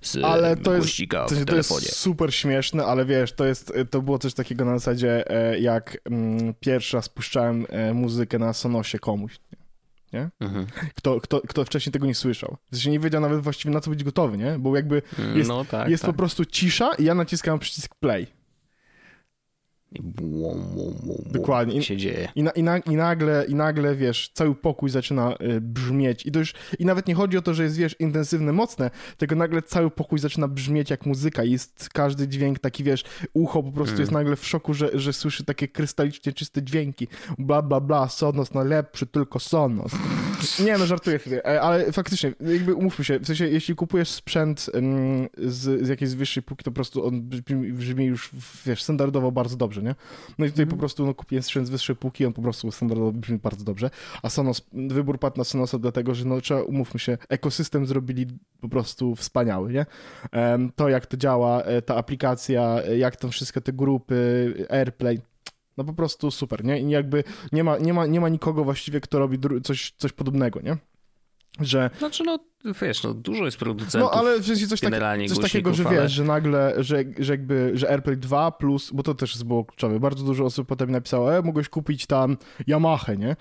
z 0.00 0.24
Ale 0.24 0.56
to 0.56 0.74
jest, 0.74 0.96
to, 1.10 1.26
w 1.28 1.44
to 1.44 1.56
jest 1.56 1.96
super 1.96 2.34
śmieszne, 2.34 2.84
ale 2.84 3.04
wiesz, 3.04 3.32
to 3.32 3.44
jest, 3.44 3.72
to 3.90 4.02
było 4.02 4.18
coś 4.18 4.34
takiego 4.34 4.64
na 4.64 4.78
zasadzie, 4.78 5.30
e, 5.30 5.58
jak 5.60 5.98
mm, 6.04 6.54
pierwszy 6.60 6.96
raz 6.96 7.04
spuszczałem 7.04 7.66
e, 7.68 7.94
muzykę 7.94 8.38
na 8.38 8.52
Sonosie 8.52 8.98
komuś. 8.98 9.38
Mhm. 10.40 10.66
Kto, 10.94 11.20
kto, 11.20 11.40
kto 11.48 11.64
wcześniej 11.64 11.92
tego 11.92 12.06
nie 12.06 12.14
słyszał. 12.14 12.56
W 12.70 12.76
sensie 12.76 12.90
nie 12.90 13.00
wiedział 13.00 13.20
nawet 13.20 13.40
właściwie 13.40 13.74
na 13.74 13.80
co 13.80 13.90
być 13.90 14.04
gotowy, 14.04 14.38
nie? 14.38 14.56
Bo 14.58 14.76
jakby 14.76 15.02
Jest- 15.34 15.48
no 15.48 15.64
tak, 15.64 15.88
jest 15.88 16.02
tak. 16.02 16.10
po 16.12 16.16
prostu 16.18 16.44
cisza 16.44 16.90
i 16.98 17.04
ja 17.04 17.14
naciskam 17.14 17.58
przycisk 17.58 17.94
play. 17.94 18.26
I 19.92 20.02
błum, 20.02 20.66
błum, 20.74 21.24
Dokładnie. 21.32 21.72
błum 21.72 21.82
się 21.82 21.96
dzieje. 21.96 22.28
I, 22.34 22.42
na, 22.42 22.50
i, 22.50 22.62
na, 22.62 22.78
i, 22.78 22.96
nagle, 22.96 23.44
I 23.48 23.54
nagle, 23.54 23.96
wiesz, 23.96 24.30
cały 24.34 24.54
pokój 24.54 24.90
zaczyna 24.90 25.34
y, 25.56 25.60
brzmieć. 25.60 26.26
I 26.26 26.32
to 26.32 26.38
już, 26.38 26.54
i 26.78 26.84
nawet 26.84 27.06
nie 27.08 27.14
chodzi 27.14 27.38
o 27.38 27.42
to, 27.42 27.54
że 27.54 27.62
jest, 27.62 27.76
wiesz, 27.76 27.96
intensywne, 28.00 28.52
mocne, 28.52 28.90
tylko 29.16 29.34
nagle 29.34 29.62
cały 29.62 29.90
pokój 29.90 30.18
zaczyna 30.18 30.48
brzmieć 30.48 30.90
jak 30.90 31.06
muzyka. 31.06 31.44
I 31.44 31.50
Jest 31.52 31.88
każdy 31.92 32.28
dźwięk 32.28 32.58
taki, 32.58 32.84
wiesz, 32.84 33.04
ucho 33.34 33.62
po 33.62 33.72
prostu 33.72 33.92
Mm. 33.94 34.00
jest 34.00 34.12
nagle 34.12 34.36
w 34.36 34.46
szoku, 34.46 34.74
że, 34.74 34.90
że 34.94 35.12
słyszy 35.12 35.44
takie 35.44 35.68
krystalicznie 35.68 36.32
czyste 36.32 36.62
dźwięki. 36.62 37.08
Bla, 37.38 37.62
bla, 37.62 37.80
bla, 37.80 38.08
Sonos 38.08 38.54
najlepszy, 38.54 39.06
tylko 39.06 39.38
Sonos. 39.38 39.92
Nie, 40.64 40.78
no 40.78 40.86
żartuję 40.86 41.18
sobie, 41.18 41.46
e, 41.46 41.60
ale 41.62 41.92
faktycznie, 41.92 42.32
jakby 42.40 42.74
umówmy 42.74 43.04
się, 43.04 43.18
w 43.18 43.26
sensie, 43.26 43.48
jeśli 43.48 43.74
kupujesz 43.74 44.08
sprzęt 44.10 44.66
ym, 44.74 45.28
z, 45.38 45.86
z 45.86 45.88
jakiejś 45.88 46.14
wyższej 46.14 46.42
półki, 46.42 46.64
to 46.64 46.70
po 46.70 46.74
prostu 46.74 47.06
on 47.06 47.22
brzmi, 47.22 47.72
brzmi 47.72 48.04
już, 48.04 48.30
wiesz, 48.66 48.82
standardowo 48.82 49.32
bardzo 49.32 49.56
dobrze, 49.56 49.75
nie? 49.82 49.94
No 50.38 50.46
i 50.46 50.50
tutaj 50.50 50.62
Mhm. 50.62 50.68
po 50.68 50.76
prostu 50.76 51.06
no, 51.06 51.14
kupiłem 51.14 51.42
sprzęt 51.42 51.66
z 51.66 51.70
wyższej 51.70 51.96
półki, 51.96 52.26
on 52.26 52.32
po 52.32 52.42
prostu 52.42 52.72
standardowo 52.72 53.12
brzmi 53.12 53.38
bardzo 53.38 53.64
dobrze. 53.64 53.90
A 54.22 54.28
Sonos, 54.28 54.62
wybór 54.72 55.18
padł 55.18 55.38
na 55.38 55.44
Sonosa 55.44 55.78
dlatego, 55.78 56.14
że 56.14 56.24
no 56.24 56.40
trzeba, 56.40 56.62
umówmy 56.62 57.00
się, 57.00 57.18
ekosystem 57.28 57.86
zrobili 57.86 58.26
po 58.60 58.68
prostu 58.68 59.14
wspaniały, 59.14 59.72
nie? 59.72 59.86
To 60.76 60.88
jak 60.88 61.06
to 61.06 61.16
działa, 61.16 61.62
e, 61.62 61.82
ta 61.82 61.96
aplikacja, 61.96 62.82
e, 62.82 62.98
jak 62.98 63.16
tam 63.16 63.30
wszystkie 63.30 63.60
te 63.60 63.72
grupy, 63.72 64.54
AirPlay, 64.70 65.20
no 65.76 65.84
po 65.84 65.92
prostu 65.92 66.30
super, 66.30 66.64
nie? 66.64 66.80
I 66.80 66.90
jakby 66.90 67.24
nie 67.52 67.64
ma, 67.64 67.78
nie 67.78 67.94
ma, 67.94 68.06
nie 68.06 68.20
ma 68.20 68.28
nikogo 68.28 68.64
właściwie, 68.64 69.00
kto 69.00 69.18
robi 69.18 69.38
coś, 69.62 69.94
coś 69.96 70.12
podobnego, 70.12 70.60
nie? 70.60 70.76
Że 71.60 71.90
Znaczy 71.98 72.24
no, 72.24 72.38
wiesz, 72.82 73.02
no 73.02 73.14
dużo 73.14 73.44
jest 73.44 73.56
producentów. 73.56 74.00
no, 74.00 74.18
ale 74.20 74.42
sensie 74.42 74.66
coś, 74.66 74.80
tak, 74.80 74.92
coś 75.28 75.38
takiego, 75.38 75.74
że 75.74 75.84
ale- 75.86 76.02
wiesz, 76.02 76.12
że 76.12 76.24
nagle, 76.24 76.74
że, 76.78 77.04
że 77.18 77.32
jakby, 77.32 77.70
że 77.74 77.90
AirPlay 77.90 78.16
2 78.16 78.52
plus, 78.52 78.90
bo 78.94 79.02
to 79.02 79.14
też 79.14 79.44
było 79.44 79.64
kluczowe, 79.64 80.00
bardzo 80.00 80.24
dużo 80.24 80.44
osób 80.44 80.68
potem 80.68 80.90
napisało, 80.90 81.36
e, 81.36 81.42
mogłeś 81.42 81.68
kupić 81.68 82.06
tam 82.06 82.36
Yamaha, 82.66 83.14
nie? 83.14 83.30
E, 83.30 83.36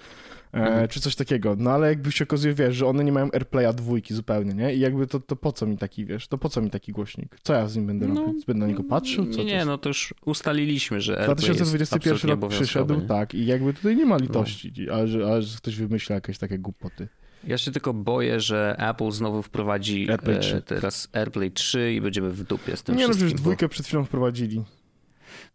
Mhm. 0.56 0.88
Czy 0.88 0.99
coś 0.99 1.15
takiego, 1.15 1.56
no 1.60 1.71
ale 1.71 1.88
jakby 1.88 2.12
się 2.12 2.23
okazuje, 2.23 2.54
wiesz, 2.54 2.75
że 2.75 2.88
one 2.88 3.04
nie 3.04 3.12
mają 3.12 3.30
AirPlaya 3.34 3.73
dwójki 3.73 4.13
zupełnie, 4.13 4.54
nie? 4.54 4.75
I 4.75 4.80
jakby 4.80 5.08
to, 5.08 5.19
to 5.19 5.36
po 5.36 5.51
co 5.51 5.65
mi 5.65 5.78
taki, 5.78 6.06
wiesz, 6.06 6.28
to 6.28 6.38
po 6.38 6.49
co 6.49 6.62
mi 6.62 6.69
taki 6.69 6.91
głośnik? 6.91 7.36
Co 7.43 7.54
ja 7.54 7.67
z 7.67 7.75
nim 7.75 7.88
będę 7.88 8.08
No, 8.08 8.15
robił? 8.21 8.41
Będę 8.47 8.65
na 8.65 8.67
niego 8.71 8.84
patrzył? 8.84 9.25
Co 9.32 9.43
nie, 9.43 9.65
no 9.65 9.78
to 9.78 9.89
już 9.89 10.13
ustaliliśmy, 10.25 11.01
że 11.01 11.13
AirPlay 11.19 11.47
jest 11.47 11.60
2021 11.62 12.13
absolutnie 12.13 12.41
rok 12.47 12.51
przyszedł, 12.51 12.93
nie? 12.93 12.99
No. 13.01 13.08
tak, 13.08 13.34
i 13.34 13.45
jakby 13.45 13.73
tutaj 13.73 13.95
nie 13.95 14.06
ma 14.06 14.17
litości, 14.17 14.73
a, 14.91 15.08
że, 15.08 15.34
a 15.34 15.41
że 15.41 15.58
ktoś 15.58 15.75
wymyśla 15.75 16.15
jakieś 16.15 16.38
takie 16.38 16.60
głupoty. 16.60 17.08
Ja 17.48 17.58
się 17.58 17.72
tylko 17.72 17.94
boję, 17.94 18.40
że 18.40 18.76
Apple 18.80 19.12
znowu 19.12 19.42
wprowadzi 19.42 20.12
AirPlay 20.12 20.36
e, 20.36 20.40
3. 20.40 20.62
teraz 20.62 21.10
AirPlay 21.14 21.52
3 21.52 21.94
i 21.94 22.02
będziemy 22.02 22.30
w 22.32 22.44
dupie 22.44 22.78
z 22.78 22.84
tym 22.84 22.96
Nie 22.96 23.02
no, 23.02 23.08
wszystkim. 23.08 23.28
przecież 23.28 23.42
bo- 23.42 23.44
dwójkę 23.44 23.70
przed 23.70 23.86
chwilą 23.86 24.06
wprowadzili. 24.06 24.64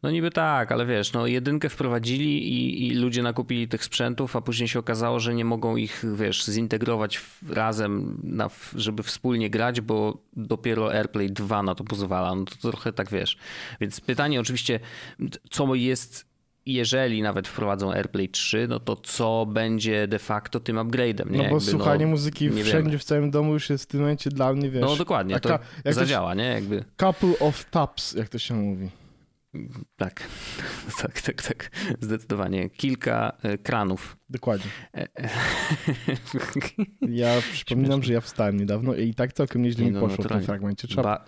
No 0.03 0.11
niby 0.11 0.31
tak, 0.31 0.72
ale 0.72 0.87
wiesz, 0.87 1.12
no 1.12 1.26
jedynkę 1.26 1.68
wprowadzili 1.68 2.48
i, 2.53 2.87
i 2.88 2.94
ludzie 2.94 3.22
nakupili 3.22 3.68
tych 3.68 3.85
sprzętów, 3.85 4.37
a 4.37 4.40
później 4.40 4.68
się 4.68 4.79
okazało, 4.79 5.20
że 5.20 5.35
nie 5.35 5.44
mogą 5.44 5.76
ich, 5.76 6.05
wiesz, 6.14 6.44
zintegrować 6.44 7.18
w, 7.18 7.50
razem, 7.50 8.20
na, 8.22 8.50
żeby 8.76 9.03
wspólnie 9.03 9.50
grać, 9.50 9.81
bo 9.81 10.22
dopiero 10.37 10.92
AirPlay 10.94 11.31
2 11.33 11.62
na 11.62 11.74
to 11.74 11.85
pozwala. 11.85 12.35
No 12.35 12.44
to 12.44 12.70
trochę 12.70 12.92
tak, 12.92 13.11
wiesz. 13.11 13.37
Więc 13.81 14.00
pytanie 14.00 14.40
oczywiście, 14.40 14.81
co 15.50 15.74
jest 15.74 16.29
jeżeli 16.74 17.22
nawet 17.22 17.48
wprowadzą 17.48 17.92
AirPlay 17.92 18.28
3, 18.28 18.66
no 18.68 18.80
to 18.80 18.96
co 18.96 19.46
będzie 19.46 20.09
de 20.09 20.18
facto 20.18 20.61
tym 20.61 20.76
upgrade'em, 20.76 21.30
nie? 21.30 21.38
No 21.38 21.44
bo 21.44 21.54
Jakby, 21.54 21.61
słuchanie 21.61 22.06
muzyki 22.06 22.44
nie 22.50 22.64
wszędzie 22.64 22.90
wiemy. 22.90 22.98
w 22.98 23.04
całym 23.04 23.30
domu 23.30 23.52
już 23.52 23.70
jest 23.70 23.85
w 23.85 23.87
tym 23.87 24.00
momencie 24.00 24.30
dla 24.30 24.52
mnie, 24.52 24.70
wiesz... 24.70 24.83
No 24.83 24.96
dokładnie, 24.96 25.40
taka- 25.40 25.59
to 25.85 25.92
zadziała, 25.92 26.35
nie? 26.35 26.44
Jakby 26.44 26.85
Couple 26.96 27.38
of 27.40 27.64
taps, 27.64 28.12
jak 28.12 28.28
to 28.28 28.38
się 28.38 28.54
mówi. 28.54 28.88
tak, 29.96 30.22
tak, 31.02 31.20
tak, 31.20 31.42
tak, 31.42 31.70
zdecydowanie. 32.00 32.70
Kilka 32.70 33.33
e, 33.42 33.59
kranów. 33.59 34.16
Dokładnie. 34.28 34.70
E, 34.94 35.09
e, 35.18 35.28
Ja 37.09 37.33
przypominam, 37.52 38.02
że 38.02 38.12
ja 38.12 38.20
wstałem 38.20 38.56
niedawno 38.56 38.94
i 38.94 39.14
tak 39.14 39.33
całkiem 39.33 39.62
nieźle 39.62 39.85
Nie 39.85 39.90
mi 39.90 39.94
no, 39.94 40.00
poszło 40.00 40.24
w 40.24 40.28
tym 40.28 40.42
fragmencie. 40.42 40.88
Trzeba... 40.88 41.02
Ba- 41.02 41.24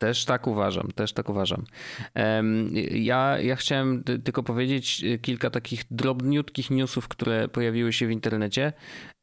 też 0.00 0.24
tak 0.24 0.46
uważam, 0.46 0.88
też 0.94 1.12
tak 1.12 1.28
uważam. 1.28 1.64
Ja, 2.90 3.38
ja 3.38 3.56
chciałem 3.56 4.04
ty- 4.04 4.18
tylko 4.18 4.42
powiedzieć 4.42 5.04
y, 5.04 5.18
kilka 5.18 5.50
takich 5.50 5.82
drobniutkich 5.90 6.70
newsów, 6.70 7.08
które 7.08 7.48
pojawiły 7.48 7.92
się 7.92 8.06
w 8.06 8.10
internecie. 8.10 8.72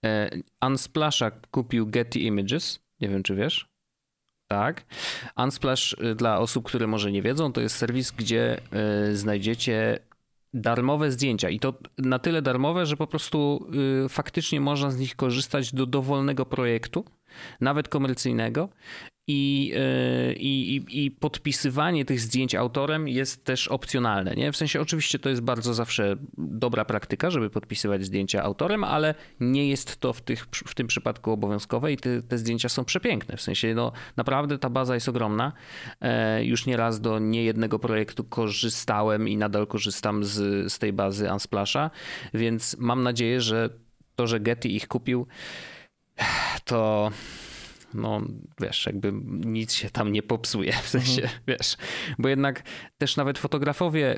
E, 0.05 0.29
Unsplasha 0.61 1.31
kupił 1.51 1.87
Getty 1.87 2.19
Images. 2.19 2.79
Nie 2.99 3.09
wiem, 3.09 3.23
czy 3.23 3.35
wiesz? 3.35 3.69
Tak. 4.47 4.85
Unsplash 5.37 5.93
y, 5.93 6.15
dla 6.15 6.39
osób, 6.39 6.65
które 6.65 6.87
może 6.87 7.11
nie 7.11 7.21
wiedzą, 7.21 7.53
to 7.53 7.61
jest 7.61 7.75
serwis, 7.75 8.11
gdzie 8.11 8.57
y, 9.09 9.15
znajdziecie 9.15 9.99
darmowe 10.53 11.11
zdjęcia 11.11 11.49
i 11.49 11.59
to 11.59 11.73
na 11.97 12.19
tyle 12.19 12.41
darmowe, 12.41 12.85
że 12.85 12.97
po 12.97 13.07
prostu 13.07 13.67
faktycznie 14.09 14.61
można 14.61 14.91
z 14.91 14.99
nich 14.99 15.15
korzystać 15.15 15.73
do 15.73 15.85
dowolnego 15.85 16.45
projektu, 16.45 17.05
nawet 17.61 17.89
komercyjnego 17.89 18.69
i, 19.27 19.73
e, 19.75 20.33
i, 20.33 20.85
i, 21.05 21.11
podpisywanie 21.11 22.05
tych 22.05 22.19
zdjęć 22.19 22.55
autorem 22.55 23.07
jest 23.07 23.45
też 23.45 23.67
opcjonalne. 23.67 24.35
Nie? 24.35 24.51
W 24.51 24.57
sensie 24.57 24.81
oczywiście 24.81 25.19
to 25.19 25.29
jest 25.29 25.41
bardzo 25.41 25.73
zawsze 25.73 26.15
dobra 26.37 26.85
praktyka, 26.85 27.29
żeby 27.29 27.49
podpisywać 27.49 28.05
zdjęcia 28.05 28.43
autorem, 28.43 28.83
ale 28.83 29.15
nie 29.39 29.69
jest 29.69 29.97
to 29.97 30.13
w, 30.13 30.21
tych, 30.21 30.47
w 30.51 30.75
tym 30.75 30.87
przypadku 30.87 31.31
obowiązkowe 31.31 31.93
i 31.93 31.97
te, 31.97 32.21
te 32.21 32.37
zdjęcia 32.37 32.69
są 32.69 32.85
przepiękne. 32.85 33.37
W 33.37 33.41
sensie 33.41 33.73
no, 33.75 33.91
naprawdę 34.17 34.57
ta 34.57 34.69
baza 34.69 34.93
jest 34.93 35.09
ogromna. 35.09 35.51
E, 36.01 36.45
już 36.45 36.65
nieraz 36.65 37.01
do 37.01 37.19
niejednego 37.19 37.79
projektu 37.79 38.23
korzystałem 38.23 39.27
i 39.27 39.37
nadal 39.37 39.67
korzystam 39.67 40.23
z, 40.23 40.73
z 40.73 40.79
tej 40.79 40.93
bazy 40.93 41.31
Unsplasha, 41.31 41.91
więc 42.33 42.77
mam 42.79 43.03
nadzieję, 43.03 43.41
że 43.41 43.69
to, 44.15 44.27
że 44.27 44.39
Getty 44.39 44.69
ich 44.69 44.87
kupił, 44.87 45.27
to 46.65 47.11
no 47.93 48.21
wiesz, 48.61 48.85
jakby 48.85 49.13
nic 49.45 49.73
się 49.73 49.89
tam 49.89 50.11
nie 50.11 50.23
popsuje, 50.23 50.73
w 50.83 50.89
sensie, 50.89 51.21
mhm. 51.21 51.41
wiesz, 51.47 51.77
bo 52.19 52.29
jednak 52.29 52.63
też 52.97 53.17
nawet 53.17 53.39
fotografowie 53.39 54.17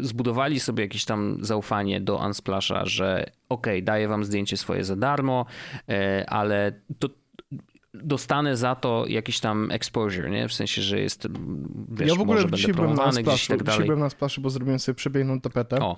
zbudowali 0.00 0.60
sobie 0.60 0.84
jakieś 0.84 1.04
tam 1.04 1.38
zaufanie 1.40 2.00
do 2.00 2.16
Unsplasha, 2.16 2.86
że 2.86 3.30
okej, 3.48 3.74
okay, 3.74 3.82
daję 3.82 4.08
wam 4.08 4.24
zdjęcie 4.24 4.56
swoje 4.56 4.84
za 4.84 4.96
darmo, 4.96 5.46
e, 5.88 6.24
ale 6.30 6.80
to 6.98 7.08
dostanę 8.02 8.56
za 8.56 8.74
to 8.74 9.04
jakiś 9.08 9.40
tam 9.40 9.70
exposure, 9.70 10.30
nie? 10.30 10.48
W 10.48 10.52
sensie, 10.52 10.82
że 10.82 11.00
jest, 11.00 11.28
wiesz, 11.88 12.08
Ja 12.08 12.14
w 12.14 12.20
ogóle 12.20 12.42
może 12.42 12.56
dzisiaj 12.56 12.74
byłem 12.74 12.94
na 12.94 13.12
splaszu, 13.12 13.22
gdzieś 13.22 13.46
tak 13.46 13.62
dalej. 13.62 13.76
Dzisiaj 13.76 13.86
byłem 13.86 14.00
na 14.00 14.10
splaszu, 14.10 14.40
bo 14.40 14.50
zrobiłem 14.50 14.78
sobie 14.78 14.96
przebiegną 14.96 15.40
tapetę. 15.40 15.80
O, 15.80 15.96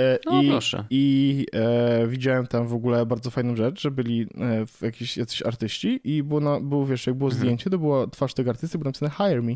e, 0.00 0.18
no, 0.26 0.42
i, 0.42 0.48
proszę. 0.48 0.84
I 0.90 1.46
e, 1.52 2.06
widziałem 2.06 2.46
tam 2.46 2.66
w 2.66 2.74
ogóle 2.74 3.06
bardzo 3.06 3.30
fajną 3.30 3.56
rzecz, 3.56 3.80
że 3.80 3.90
byli 3.90 4.22
e, 4.22 4.86
jakiś, 4.86 5.16
jacyś 5.16 5.42
artyści 5.42 6.00
i 6.04 6.22
było, 6.22 6.40
na, 6.40 6.60
było 6.60 6.86
wiesz, 6.86 7.06
jak 7.06 7.16
było 7.16 7.30
mhm. 7.30 7.40
zdjęcie, 7.40 7.70
to 7.70 7.78
była 7.78 8.06
twarz 8.06 8.34
tego 8.34 8.50
artysty, 8.50 8.78
było 8.78 8.88
napisane 8.88 9.10
hire 9.10 9.42
me. 9.42 9.54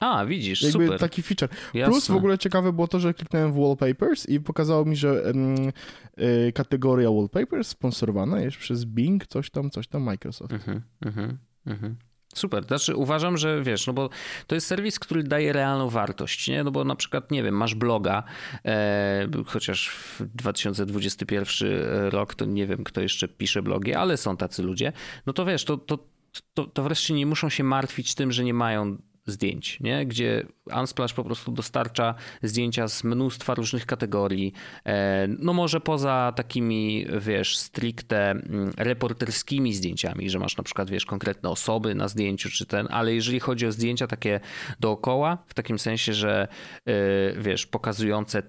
A, 0.00 0.26
widzisz, 0.26 0.62
Jakby 0.62 0.84
super. 0.84 1.00
taki 1.00 1.22
feature. 1.22 1.48
Jasne. 1.74 1.92
Plus 1.92 2.06
w 2.06 2.16
ogóle 2.16 2.38
ciekawe 2.38 2.72
było 2.72 2.88
to, 2.88 3.00
że 3.00 3.14
kliknąłem 3.14 3.52
w 3.52 3.56
wallpapers 3.56 4.28
i 4.28 4.40
pokazało 4.40 4.84
mi, 4.84 4.96
że 4.96 5.32
y, 6.48 6.52
kategoria 6.52 7.10
wallpapers 7.10 7.68
sponsorowana 7.68 8.40
jest 8.40 8.56
przez 8.56 8.84
Bing, 8.84 9.26
coś 9.26 9.50
tam, 9.50 9.70
coś 9.70 9.88
tam 9.88 10.02
Microsoft. 10.02 10.52
Mhm, 10.52 10.82
mhm, 11.06 11.38
mhm. 11.66 11.96
Super, 12.34 12.66
znaczy 12.66 12.96
uważam, 12.96 13.36
że 13.36 13.62
wiesz, 13.62 13.86
no 13.86 13.92
bo 13.92 14.10
to 14.46 14.54
jest 14.54 14.66
serwis, 14.66 14.98
który 14.98 15.22
daje 15.22 15.52
realną 15.52 15.88
wartość, 15.88 16.48
nie? 16.48 16.64
No 16.64 16.70
bo 16.70 16.84
na 16.84 16.96
przykład, 16.96 17.30
nie 17.30 17.42
wiem, 17.42 17.56
masz 17.56 17.74
bloga, 17.74 18.22
e, 18.64 19.28
chociaż 19.46 19.88
w 19.88 20.22
2021 20.34 21.68
rok 22.10 22.34
to 22.34 22.44
nie 22.44 22.66
wiem, 22.66 22.84
kto 22.84 23.00
jeszcze 23.00 23.28
pisze 23.28 23.62
blogi, 23.62 23.94
ale 23.94 24.16
są 24.16 24.36
tacy 24.36 24.62
ludzie, 24.62 24.92
no 25.26 25.32
to 25.32 25.44
wiesz, 25.44 25.64
to, 25.64 25.76
to, 25.76 25.98
to, 26.54 26.66
to 26.66 26.82
wreszcie 26.82 27.14
nie 27.14 27.26
muszą 27.26 27.48
się 27.48 27.64
martwić 27.64 28.14
tym, 28.14 28.32
że 28.32 28.44
nie 28.44 28.54
mają 28.54 28.96
zdjęć, 29.26 29.80
nie? 29.80 30.06
gdzie 30.06 30.46
Unsplash 30.80 31.12
po 31.14 31.24
prostu 31.24 31.52
dostarcza 31.52 32.14
zdjęcia 32.42 32.88
z 32.88 33.04
mnóstwa 33.04 33.54
różnych 33.54 33.86
kategorii. 33.86 34.52
E, 34.84 35.26
no 35.28 35.52
może 35.52 35.80
poza 35.80 36.32
takimi, 36.36 37.06
wiesz, 37.20 37.58
stricte 37.58 38.30
mm, 38.30 38.72
reporterskimi 38.76 39.74
zdjęciami, 39.74 40.30
że 40.30 40.38
masz 40.38 40.56
na 40.56 40.64
przykład, 40.64 40.90
wiesz, 40.90 41.06
konkretne 41.06 41.50
osoby 41.50 41.94
na 41.94 42.08
zdjęciu 42.08 42.50
czy 42.50 42.66
ten, 42.66 42.88
ale 42.90 43.14
jeżeli 43.14 43.40
chodzi 43.40 43.66
o 43.66 43.72
zdjęcia 43.72 44.06
takie 44.06 44.40
dookoła, 44.80 45.38
w 45.46 45.54
takim 45.54 45.78
sensie, 45.78 46.12
że 46.12 46.48
e, 46.86 46.92
wiesz, 47.40 47.66
pokazujące 47.66 48.42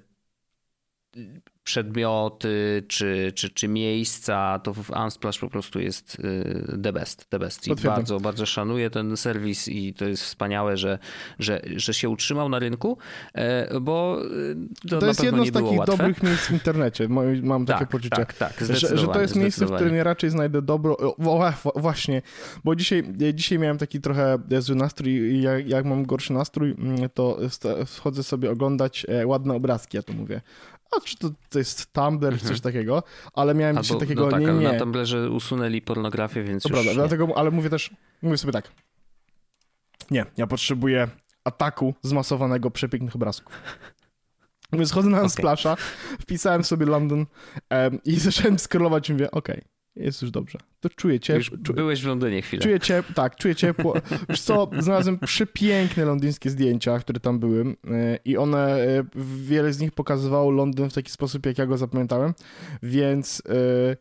przedmioty 1.65 2.83
czy, 2.87 3.31
czy, 3.35 3.49
czy 3.49 3.67
miejsca, 3.67 4.59
to 4.59 4.73
w 4.73 4.89
Unsplash 4.89 5.39
po 5.39 5.49
prostu 5.49 5.79
jest 5.79 6.17
y, 6.19 6.79
the 6.83 6.93
best, 6.93 7.29
the 7.29 7.39
best. 7.39 7.67
I 7.67 7.75
bardzo, 7.75 8.19
bardzo 8.19 8.45
szanuję 8.45 8.89
ten 8.89 9.17
serwis 9.17 9.67
i 9.67 9.93
to 9.93 10.05
jest 10.05 10.23
wspaniałe, 10.23 10.77
że, 10.77 10.99
że, 11.39 11.61
że 11.75 11.93
się 11.93 12.09
utrzymał 12.09 12.49
na 12.49 12.59
rynku, 12.59 12.97
e, 13.33 13.79
bo 13.79 14.21
y, 14.25 14.89
to, 14.89 14.99
to 14.99 15.07
jest 15.07 15.23
jedno 15.23 15.45
z 15.45 15.51
takich 15.51 15.79
łatwe. 15.79 15.97
dobrych 15.97 16.23
miejsc 16.23 16.47
w 16.47 16.51
internecie, 16.51 17.07
mam 17.43 17.65
takie 17.65 17.79
tak, 17.79 17.89
poczucie. 17.89 18.15
Tak, 18.15 18.33
tak, 18.33 18.53
że, 18.61 18.97
że 18.97 19.07
to 19.07 19.21
jest 19.21 19.35
miejsce, 19.35 19.65
w 19.65 19.71
którym 19.71 19.95
ja 19.95 20.03
raczej 20.03 20.29
znajdę 20.29 20.61
dobro. 20.61 20.97
O, 20.97 21.53
właśnie, 21.75 22.21
bo 22.63 22.75
dzisiaj, 22.75 23.03
dzisiaj 23.33 23.59
miałem 23.59 23.77
taki 23.77 24.01
trochę 24.01 24.37
zły 24.59 24.75
nastrój 24.75 25.11
i 25.11 25.41
jak, 25.41 25.69
jak 25.69 25.85
mam 25.85 26.05
gorszy 26.05 26.33
nastrój, 26.33 26.75
mm, 26.79 27.09
to 27.13 27.37
wchodzę 27.85 28.23
sobie 28.23 28.51
oglądać 28.51 29.05
e, 29.09 29.27
ładne 29.27 29.53
obrazki, 29.53 29.97
ja 29.97 30.03
to 30.03 30.13
mówię 30.13 30.41
a 30.91 31.01
czy 31.01 31.17
to, 31.17 31.29
to 31.49 31.59
jest 31.59 31.93
Tumblr, 31.93 32.33
mhm. 32.33 32.49
coś 32.49 32.61
takiego, 32.61 33.03
ale 33.33 33.55
miałem 33.55 33.77
Albo, 33.77 33.83
dzisiaj 33.83 33.99
takiego, 33.99 34.25
no 34.25 34.31
tak, 34.31 34.41
nie, 34.41 34.47
nie. 34.47 34.71
na 34.71 34.79
Tumblrze 34.79 35.29
usunęli 35.29 35.81
pornografię, 35.81 36.43
więc 36.43 36.63
to 36.63 36.69
prawda, 36.69 36.93
dlatego, 36.93 37.27
ale 37.35 37.51
mówię 37.51 37.69
też, 37.69 37.91
mówię 38.21 38.37
sobie 38.37 38.53
tak, 38.53 38.71
nie, 40.11 40.25
ja 40.37 40.47
potrzebuję 40.47 41.07
ataku 41.43 41.93
zmasowanego 42.01 42.71
przepięknych 42.71 43.15
obrazków. 43.15 43.53
Więc 44.73 44.91
chodzę 44.91 45.09
na 45.09 45.21
okay. 45.21 45.75
wpisałem 46.21 46.63
sobie 46.63 46.85
London 46.85 47.25
um, 47.71 48.03
i 48.03 48.19
zacząłem 48.19 48.59
scrollować 48.59 49.09
i 49.09 49.13
mówię, 49.13 49.31
okej, 49.31 49.55
okay, 49.55 49.74
jest 49.95 50.21
już 50.21 50.31
dobrze. 50.31 50.59
To 50.79 50.89
czuję 50.89 51.19
ciepło. 51.19 51.57
Czu... 51.63 51.73
Byłeś 51.73 52.01
w 52.01 52.07
Londynie 52.07 52.41
chwilę. 52.41 52.63
Czuję 52.63 52.79
ciepło, 52.79 53.15
tak, 53.15 53.35
czuję 53.35 53.55
ciepło. 53.55 53.93
Wiesz 54.29 54.41
co, 54.41 54.69
znalazłem 54.79 55.19
przepiękne 55.19 56.05
londyńskie 56.05 56.49
zdjęcia, 56.49 56.99
które 56.99 57.19
tam 57.19 57.39
były 57.39 57.75
e, 57.87 58.19
i 58.25 58.37
one, 58.37 58.75
e, 58.75 59.03
wiele 59.37 59.73
z 59.73 59.79
nich 59.79 59.91
pokazywało 59.91 60.51
Londyn 60.51 60.89
w 60.89 60.93
taki 60.93 61.11
sposób, 61.11 61.45
jak 61.45 61.57
ja 61.57 61.65
go 61.65 61.77
zapamiętałem, 61.77 62.33
więc... 62.83 63.43
E, 63.49 63.97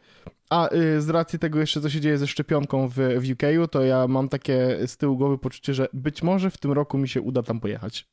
a 0.51 0.69
z 0.99 1.09
racji 1.09 1.39
tego 1.39 1.61
jeszcze, 1.61 1.81
co 1.81 1.91
się 1.91 2.01
dzieje 2.01 2.19
ze 2.19 2.27
szczepionką 2.27 2.89
w, 2.89 2.95
w 2.95 3.31
UK, 3.33 3.71
to 3.71 3.85
ja 3.85 4.09
mam 4.09 4.29
takie 4.29 4.79
z 4.87 4.97
tyłu 4.97 5.17
głowy 5.17 5.39
poczucie, 5.39 5.75
że 5.75 5.89
być 5.93 6.23
może 6.23 6.51
w 6.51 6.59
tym 6.59 6.73
roku 6.73 6.99
mi 6.99 7.09
się 7.09 7.21
uda 7.21 7.43
tam 7.43 7.61
pojechać. 7.61 8.09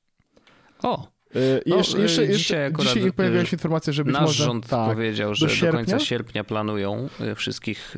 O, 0.84 1.08
Y, 1.36 1.62
no, 1.66 1.78
jeszcze, 1.78 2.00
jeszcze, 2.00 2.22
y, 2.22 2.30
dzisiaj, 2.38 2.72
jeszcze, 2.78 2.94
dzisiaj 2.94 3.14
pojawiła 3.14 3.46
się 3.46 3.56
informacja, 3.56 3.94
że 3.94 4.04
być 4.04 4.14
nasz 4.14 4.22
może... 4.22 4.44
rząd 4.44 4.68
tak, 4.68 4.90
powiedział, 4.90 5.36
że 5.36 5.48
do, 5.48 5.66
do, 5.66 5.72
końca 5.72 6.00
sierpnia 6.00 6.44
planują 6.44 7.10
y, 7.22 7.36
wszystkich, 7.36 7.96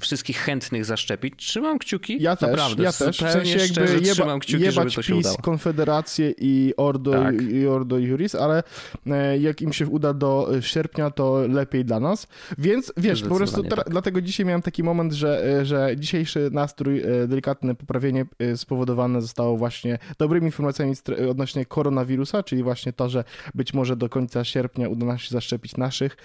wszystkich 0.00 0.38
chętnych 0.38 0.84
zaszczepić. 0.84 1.34
Trzymam 1.36 1.78
kciuki. 1.78 2.22
Ja 2.22 2.36
też, 2.36 2.50
naprawdę, 2.50 2.82
ja 2.82 2.92
też. 2.92 3.16
W 3.16 3.20
sensie 3.20 3.58
jakby 3.58 3.80
jeba, 3.80 4.14
trzymam 4.14 4.40
kciuki, 4.40 4.62
jebać 4.62 4.74
żeby 4.74 4.90
to 4.90 5.02
się 5.02 5.14
PiS, 5.14 5.20
udało. 5.26 5.36
Konfederację 5.36 6.34
i 6.38 6.74
Ordo, 6.76 7.12
tak. 7.12 7.42
i 7.42 7.66
Ordo 7.66 7.98
Juris, 7.98 8.34
ale 8.34 8.62
e, 9.06 9.38
jak 9.38 9.62
im 9.62 9.72
się 9.72 9.86
uda 9.86 10.14
do 10.14 10.48
sierpnia, 10.60 11.10
to 11.10 11.46
lepiej 11.48 11.84
dla 11.84 12.00
nas. 12.00 12.26
Więc 12.58 12.92
wiesz, 12.96 13.22
po 13.22 13.34
prostu 13.34 13.64
tak. 13.64 13.90
dlatego 13.90 14.20
dzisiaj 14.20 14.46
miałem 14.46 14.62
taki 14.62 14.82
moment, 14.82 15.12
że, 15.12 15.60
e, 15.60 15.66
że 15.66 15.96
dzisiejszy 15.96 16.48
nastrój, 16.52 17.00
e, 17.00 17.26
delikatne 17.28 17.74
poprawienie 17.74 18.26
spowodowane 18.56 19.22
zostało 19.22 19.56
właśnie 19.56 19.98
dobrymi 20.18 20.46
informacjami 20.46 20.94
odnośnie 21.30 21.66
koronawirusa, 21.66 22.39
czyli 22.42 22.62
właśnie 22.62 22.92
to, 22.92 23.08
że 23.08 23.24
być 23.54 23.74
może 23.74 23.96
do 23.96 24.08
końca 24.08 24.44
sierpnia 24.44 24.88
uda 24.88 25.06
nam 25.06 25.18
się 25.18 25.30
zaszczepić 25.30 25.76
naszych. 25.76 26.16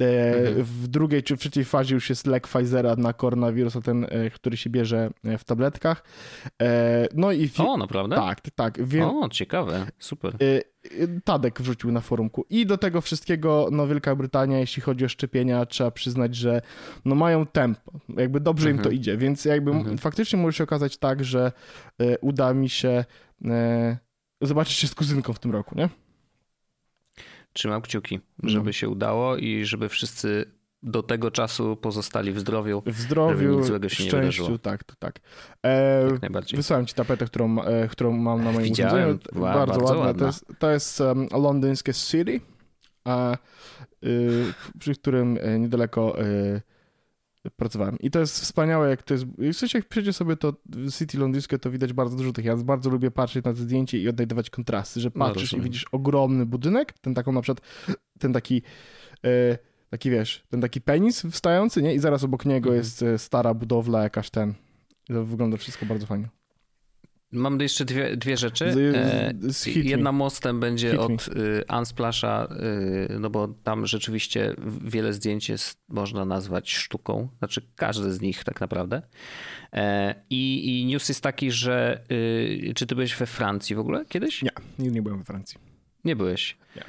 E, 0.00 0.34
mhm. 0.34 0.64
W 0.64 0.88
drugiej 0.88 1.22
czy 1.22 1.36
w 1.36 1.40
trzeciej 1.40 1.64
fazie 1.64 1.94
już 1.94 2.10
jest 2.10 2.26
lek 2.26 2.48
Pfizera 2.48 2.96
na 2.96 3.12
koronawirusa, 3.12 3.80
ten, 3.80 4.04
e, 4.04 4.30
który 4.30 4.56
się 4.56 4.70
bierze 4.70 5.10
e, 5.24 5.38
w 5.38 5.44
tabletkach. 5.44 6.04
No 7.14 7.32
i... 7.32 7.50
O, 7.58 7.76
naprawdę? 7.76 8.16
Tak, 8.16 8.40
tak. 8.54 8.86
Wie... 8.86 9.06
O, 9.06 9.28
ciekawe, 9.28 9.86
super. 9.98 10.36
Tadek 11.24 11.62
wrzucił 11.62 11.92
na 11.92 12.00
forumku. 12.00 12.46
I 12.50 12.66
do 12.66 12.78
tego 12.78 13.00
wszystkiego, 13.00 13.68
no 13.72 13.86
Wielka 13.86 14.16
Brytania, 14.16 14.58
jeśli 14.58 14.82
chodzi 14.82 15.04
o 15.04 15.08
szczepienia, 15.08 15.66
trzeba 15.66 15.90
przyznać, 15.90 16.34
że 16.34 16.62
no 17.04 17.14
mają 17.14 17.46
tempo, 17.46 17.92
jakby 18.16 18.40
dobrze 18.40 18.68
mhm. 18.68 18.76
im 18.76 18.82
to 18.82 18.88
mhm. 18.88 19.00
idzie, 19.00 19.16
więc 19.16 19.44
jakby 19.44 19.70
mhm. 19.70 19.98
faktycznie 19.98 20.38
może 20.38 20.58
się 20.58 20.64
okazać 20.64 20.96
tak, 20.96 21.24
że 21.24 21.52
uda 22.20 22.54
mi 22.54 22.68
się 22.68 23.04
zobaczyć 24.46 24.76
się 24.76 24.88
z 24.88 24.94
kuzynką 24.94 25.32
w 25.32 25.38
tym 25.38 25.50
roku, 25.50 25.74
nie? 25.78 25.88
Trzymam 27.52 27.82
kciuki, 27.82 28.20
żeby 28.42 28.64
no. 28.64 28.72
się 28.72 28.88
udało 28.88 29.36
i 29.36 29.64
żeby 29.64 29.88
wszyscy 29.88 30.52
do 30.82 31.02
tego 31.02 31.30
czasu 31.30 31.76
pozostali 31.76 32.32
w 32.32 32.38
zdrowiu. 32.38 32.82
W 32.86 33.00
zdrowiu, 33.00 33.56
nic 33.58 33.66
złego 33.66 33.88
się 33.88 34.04
w 34.04 34.06
szczęściu, 34.06 34.50
nie 34.50 34.58
tak, 34.58 34.84
tak. 34.98 35.20
E, 35.62 36.08
Jak 36.10 36.22
najbardziej. 36.22 36.56
Wysłałem 36.56 36.86
ci 36.86 36.94
tapetę, 36.94 37.26
którą, 37.26 37.62
e, 37.62 37.88
którą 37.88 38.12
mam 38.12 38.44
na 38.44 38.52
moim 38.52 38.64
Widziałem, 38.64 39.18
Wow, 39.34 39.42
bardzo, 39.42 39.66
bardzo 39.66 39.84
ładna. 39.84 40.06
ładna. 40.06 40.20
To 40.20 40.26
jest, 40.26 40.46
to 40.58 40.70
jest 40.70 41.00
um, 41.00 41.28
londyńskie 41.32 41.94
City, 41.94 42.40
a, 43.04 43.36
y, 44.04 44.52
przy 44.78 44.94
którym 44.94 45.38
e, 45.40 45.58
niedaleko 45.58 46.22
y, 46.22 46.62
pracowałem. 47.50 47.98
I 47.98 48.10
to 48.10 48.20
jest 48.20 48.40
wspaniałe, 48.40 48.90
jak 48.90 49.02
to 49.02 49.14
jest. 49.14 49.26
W 49.26 49.54
sensie, 49.54 49.78
jak 49.78 49.88
przyjdzie 49.88 50.12
sobie 50.12 50.36
to 50.36 50.54
City 50.98 51.18
londyńskie, 51.18 51.58
to 51.58 51.70
widać 51.70 51.92
bardzo 51.92 52.16
dużo 52.16 52.32
tych. 52.32 52.44
Ja 52.44 52.56
bardzo 52.56 52.90
lubię 52.90 53.10
patrzeć 53.10 53.44
na 53.44 53.52
te 53.52 53.58
zdjęcie 53.58 53.98
i 53.98 54.08
odnajdywać 54.08 54.50
kontrasty, 54.50 55.00
że 55.00 55.10
no, 55.14 55.26
patrzysz 55.26 55.52
no, 55.52 55.58
i 55.58 55.60
widzisz 55.60 55.84
ogromny 55.92 56.46
budynek, 56.46 56.92
ten 56.92 57.14
taką 57.14 57.32
na 57.32 57.42
przykład, 57.42 57.66
ten 58.18 58.32
taki. 58.32 58.62
E, 59.24 59.58
taki 59.90 60.10
wiesz, 60.10 60.44
ten 60.50 60.60
taki 60.60 60.80
penis 60.80 61.22
wstający, 61.22 61.82
nie? 61.82 61.94
I 61.94 61.98
zaraz 61.98 62.24
obok 62.24 62.44
niego 62.44 62.68
mhm. 62.68 62.76
jest 62.76 63.02
e, 63.02 63.18
stara 63.18 63.54
budowla, 63.54 64.02
jakaś 64.02 64.30
ten. 64.30 64.54
To 65.06 65.24
wygląda 65.24 65.56
wszystko 65.56 65.86
bardzo 65.86 66.06
fajnie. 66.06 66.28
Mam 67.34 67.60
jeszcze 67.60 67.84
dwie, 67.84 68.16
dwie 68.16 68.36
rzeczy. 68.36 68.72
Z, 68.72 69.56
z 69.56 69.66
Jedna 69.66 70.12
mostem 70.12 70.60
będzie 70.60 71.00
od 71.00 71.28
y, 71.28 71.64
Unsplasha, 71.78 72.48
y, 73.10 73.18
no 73.18 73.30
bo 73.30 73.48
tam 73.48 73.86
rzeczywiście 73.86 74.54
wiele 74.84 75.12
zdjęć 75.12 75.48
jest, 75.48 75.80
można 75.88 76.24
nazwać 76.24 76.70
sztuką. 76.72 77.28
Znaczy 77.38 77.62
każde 77.76 78.12
z 78.12 78.20
nich 78.20 78.44
tak 78.44 78.60
naprawdę. 78.60 79.02
E, 79.72 80.14
I, 80.30 80.80
i 80.80 80.86
news 80.86 81.08
jest 81.08 81.20
taki, 81.20 81.50
że 81.50 82.04
y, 82.12 82.72
czy 82.76 82.86
ty 82.86 82.94
byłeś 82.94 83.16
we 83.16 83.26
Francji 83.26 83.76
w 83.76 83.78
ogóle 83.78 84.04
kiedyś? 84.04 84.42
Nie, 84.42 84.50
nigdy 84.78 84.94
nie 84.94 85.02
byłem 85.02 85.18
we 85.18 85.24
Francji. 85.24 85.58
Nie 86.04 86.16
byłeś? 86.16 86.56
Nie. 86.76 86.84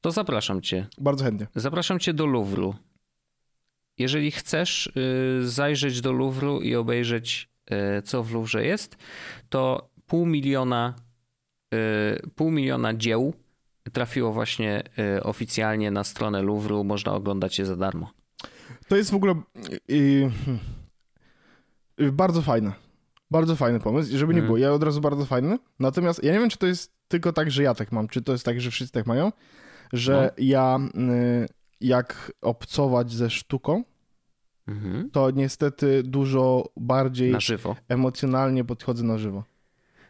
To 0.00 0.10
zapraszam 0.10 0.62
cię. 0.62 0.86
Bardzo 0.98 1.24
chętnie. 1.24 1.46
Zapraszam 1.54 1.98
cię 1.98 2.14
do 2.14 2.26
Louvru. 2.26 2.74
Jeżeli 3.98 4.30
chcesz 4.30 4.92
zajrzeć 5.42 6.00
do 6.00 6.12
Louvru 6.12 6.60
i 6.60 6.74
obejrzeć, 6.74 7.48
co 8.04 8.22
w 8.22 8.32
Louvre 8.32 8.64
jest, 8.64 8.96
to 9.48 9.90
pół 10.06 10.26
miliona, 10.26 10.94
y, 11.74 12.30
pół 12.34 12.50
miliona 12.50 12.94
dzieł 12.94 13.34
trafiło 13.92 14.32
właśnie 14.32 14.82
oficjalnie 15.22 15.90
na 15.90 16.04
stronę 16.04 16.42
Louvru. 16.42 16.84
Można 16.84 17.12
oglądać 17.12 17.58
je 17.58 17.66
za 17.66 17.76
darmo. 17.76 18.10
To 18.88 18.96
jest 18.96 19.10
w 19.10 19.14
ogóle 19.14 19.34
hmm, 19.88 20.30
bardzo 22.12 22.42
fajne. 22.42 22.72
Bardzo 23.30 23.56
fajny 23.56 23.80
pomysł, 23.80 24.16
żeby 24.16 24.34
nie 24.34 24.38
mm. 24.38 24.46
było. 24.46 24.58
Ja 24.58 24.72
od 24.72 24.82
razu 24.82 25.00
bardzo 25.00 25.24
fajny. 25.24 25.58
Natomiast 25.78 26.24
ja 26.24 26.32
nie 26.32 26.38
wiem, 26.38 26.50
czy 26.50 26.58
to 26.58 26.66
jest 26.66 26.92
tylko 27.08 27.32
tak, 27.32 27.50
że 27.50 27.62
ja 27.62 27.74
tak 27.74 27.92
mam, 27.92 28.08
czy 28.08 28.22
to 28.22 28.32
jest 28.32 28.44
tak, 28.44 28.60
że 28.60 28.70
wszyscy 28.70 28.92
tak 28.92 29.06
mają, 29.06 29.32
że 29.92 30.32
no. 30.36 30.44
ja 30.44 30.78
jak 31.80 32.32
obcować 32.40 33.12
ze 33.12 33.30
sztuką, 33.30 33.84
mhm. 34.68 35.10
to 35.10 35.30
niestety 35.30 36.02
dużo 36.02 36.68
bardziej 36.76 37.34
emocjonalnie 37.88 38.64
podchodzę 38.64 39.04
na 39.04 39.18
żywo. 39.18 39.44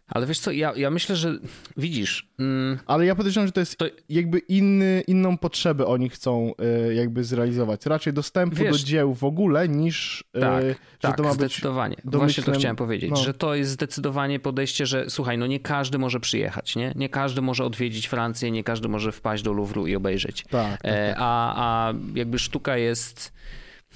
Ale 0.08 0.26
wiesz 0.26 0.38
co, 0.38 0.50
ja, 0.50 0.72
ja 0.76 0.90
myślę, 0.90 1.16
że 1.16 1.38
widzisz. 1.76 2.28
Mm, 2.38 2.78
Ale 2.86 3.06
ja 3.06 3.14
podejrzewam, 3.14 3.46
że 3.46 3.52
to 3.52 3.60
jest 3.60 3.76
to... 3.76 3.86
jakby 4.08 4.38
inny, 4.38 5.02
inną 5.06 5.38
potrzebę 5.38 5.86
oni 5.86 6.08
chcą 6.08 6.52
y, 6.90 6.94
jakby 6.94 7.24
zrealizować. 7.24 7.86
Raczej 7.86 8.12
dostępu 8.12 8.56
wiesz, 8.56 8.82
do 8.82 8.86
dzieł 8.86 9.14
w 9.14 9.24
ogóle 9.24 9.68
niż 9.68 10.24
y, 10.36 10.40
tak, 10.40 10.64
że 10.64 10.74
tak, 11.00 11.16
to 11.16 11.22
ma 11.22 11.32
zdecydowanie. 11.32 11.96
być 12.04 12.16
Właśnie 12.16 12.42
to 12.42 12.52
chciałem 12.52 12.76
powiedzieć, 12.76 13.10
no. 13.10 13.16
że 13.16 13.34
to 13.34 13.54
jest 13.54 13.70
zdecydowanie 13.70 14.40
podejście, 14.40 14.86
że 14.86 15.10
słuchaj, 15.10 15.38
no 15.38 15.46
nie 15.46 15.60
każdy 15.60 15.98
może 15.98 16.20
przyjechać, 16.20 16.76
nie? 16.76 16.92
Nie 16.96 17.08
każdy 17.08 17.42
może 17.42 17.64
odwiedzić 17.64 18.06
Francję, 18.06 18.50
nie 18.50 18.64
każdy 18.64 18.88
może 18.88 19.12
wpaść 19.12 19.42
do 19.42 19.52
Louvru 19.52 19.86
i 19.86 19.96
obejrzeć. 19.96 20.42
Tak, 20.42 20.50
tak, 20.50 20.80
e, 20.82 21.08
tak. 21.08 21.16
a, 21.20 21.54
a 21.56 21.94
jakby 22.14 22.38
sztuka 22.38 22.76
jest... 22.76 23.32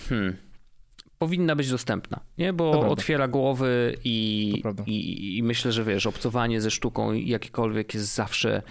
Hmm, 0.08 0.36
powinna 1.22 1.56
być 1.56 1.70
dostępna, 1.70 2.20
nie? 2.38 2.52
bo 2.52 2.88
otwiera 2.90 3.28
głowy 3.28 3.96
i, 4.04 4.62
i, 4.86 5.38
i, 5.38 5.42
myślę, 5.42 5.72
że 5.72 5.84
wiesz, 5.84 6.06
obcowanie 6.06 6.60
ze 6.60 6.70
sztuką 6.70 7.12
jakiekolwiek 7.12 7.94
jest 7.94 8.14
zawsze, 8.14 8.62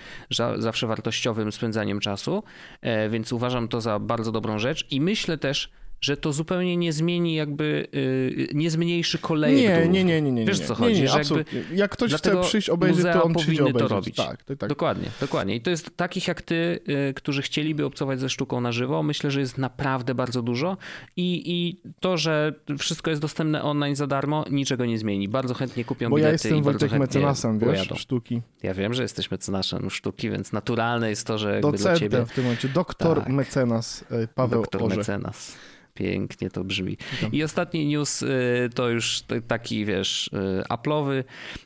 zawsze 0.58 0.88
wartościowym 0.88 1.52
spędzaniem 1.52 2.00
czasu, 2.00 2.44
e, 2.82 3.10
więc 3.10 3.34
uważam 3.34 3.68
to 3.68 3.82
za 3.82 4.00
bardzo 4.00 4.32
dobrą 4.32 4.60
rzecz 4.60 4.88
i 4.92 5.02
myślę 5.02 5.38
też, 5.38 5.72
że 6.02 6.18
to 6.18 6.34
zupełnie 6.34 6.78
nie 6.78 6.94
zmieni 6.94 7.36
jakby, 7.36 7.88
yy, 7.92 8.48
nie 8.54 8.72
zmniejszy 8.72 9.18
kolejek 9.18 9.70
nie, 9.70 9.88
nie, 9.88 10.04
nie, 10.04 10.22
nie, 10.22 10.32
nie. 10.32 10.46
Wiesz 10.46 10.60
co 10.60 10.76
chodzi? 10.76 10.96
Nie, 10.96 11.02
nie, 11.02 11.08
że 11.08 11.18
jakby, 11.18 11.46
Jak 11.74 11.92
ktoś 11.92 12.14
chce 12.14 12.42
przyjść 12.42 12.70
obejrzeć, 12.70 13.06
to 13.14 13.24
on 13.24 13.34
przyjdzie 13.34 13.62
obejrzeć. 13.62 13.82
to 13.82 13.96
robić. 13.96 14.16
Tak, 14.16 14.44
tak, 14.44 14.58
tak. 14.58 14.70
Dokładnie, 14.70 15.08
dokładnie. 15.20 15.56
I 15.56 15.62
to 15.62 15.70
jest 15.70 15.98
takich 15.98 16.28
jak 16.28 16.42
ty, 16.42 16.80
yy, 16.88 17.14
którzy 17.14 17.42
chcieliby 17.42 17.86
obcować 17.86 18.20
ze 18.20 18.30
sztuką 18.30 18.62
na 18.62 18.72
żywo, 18.72 19.04
myślę, 19.04 19.32
że 19.32 19.40
jest 19.40 19.58
naprawdę 19.58 20.16
bardzo 20.16 20.42
dużo 20.42 20.78
i, 21.16 21.44
i 21.46 21.82
to, 22.00 22.18
że 22.18 22.54
wszystko 22.80 23.10
jest 23.10 23.22
dostępne 23.22 23.64
online 23.64 23.96
za 23.96 24.08
darmo, 24.08 24.46
niczego 24.52 24.86
nie 24.86 24.98
zmieni. 24.98 25.30
Bardzo 25.30 25.54
chętnie 25.54 25.86
kupią 25.86 26.10
Bo 26.10 26.16
bilety 26.16 26.30
ja 26.30 26.32
jestem 26.34 26.64
Wojtek 26.64 26.92
mecenasem, 26.92 27.60
wiesz, 27.60 27.94
sztuki. 27.96 28.42
Ja 28.64 28.74
wiem, 28.74 28.94
że 28.94 29.02
jesteś 29.02 29.32
mecenasem 29.32 29.90
sztuki, 29.90 30.30
więc 30.30 30.52
naturalne 30.52 31.10
jest 31.10 31.28
to, 31.28 31.38
że 31.38 31.54
jakby 31.54 31.72
Docentem 31.72 32.10
dla 32.10 32.20
ciebie... 32.20 32.26
w 32.26 32.36
tym 32.36 32.44
momencie, 32.44 32.70
doktor 32.70 33.18
tak. 33.20 33.30
mecenas 33.30 34.06
e, 34.12 34.28
Paweł 34.28 34.62
Doktor 34.62 34.98
mecenas. 34.98 35.58
Pięknie 35.94 36.50
to 36.50 36.64
brzmi. 36.64 36.98
I 37.32 37.44
ostatni 37.44 37.86
news 37.86 38.22
y, 38.22 38.70
to 38.76 38.90
już 38.90 39.24
taki, 39.48 39.86
wiesz, 39.86 40.28
y, 40.28 40.64
Apple'owy. 40.70 41.24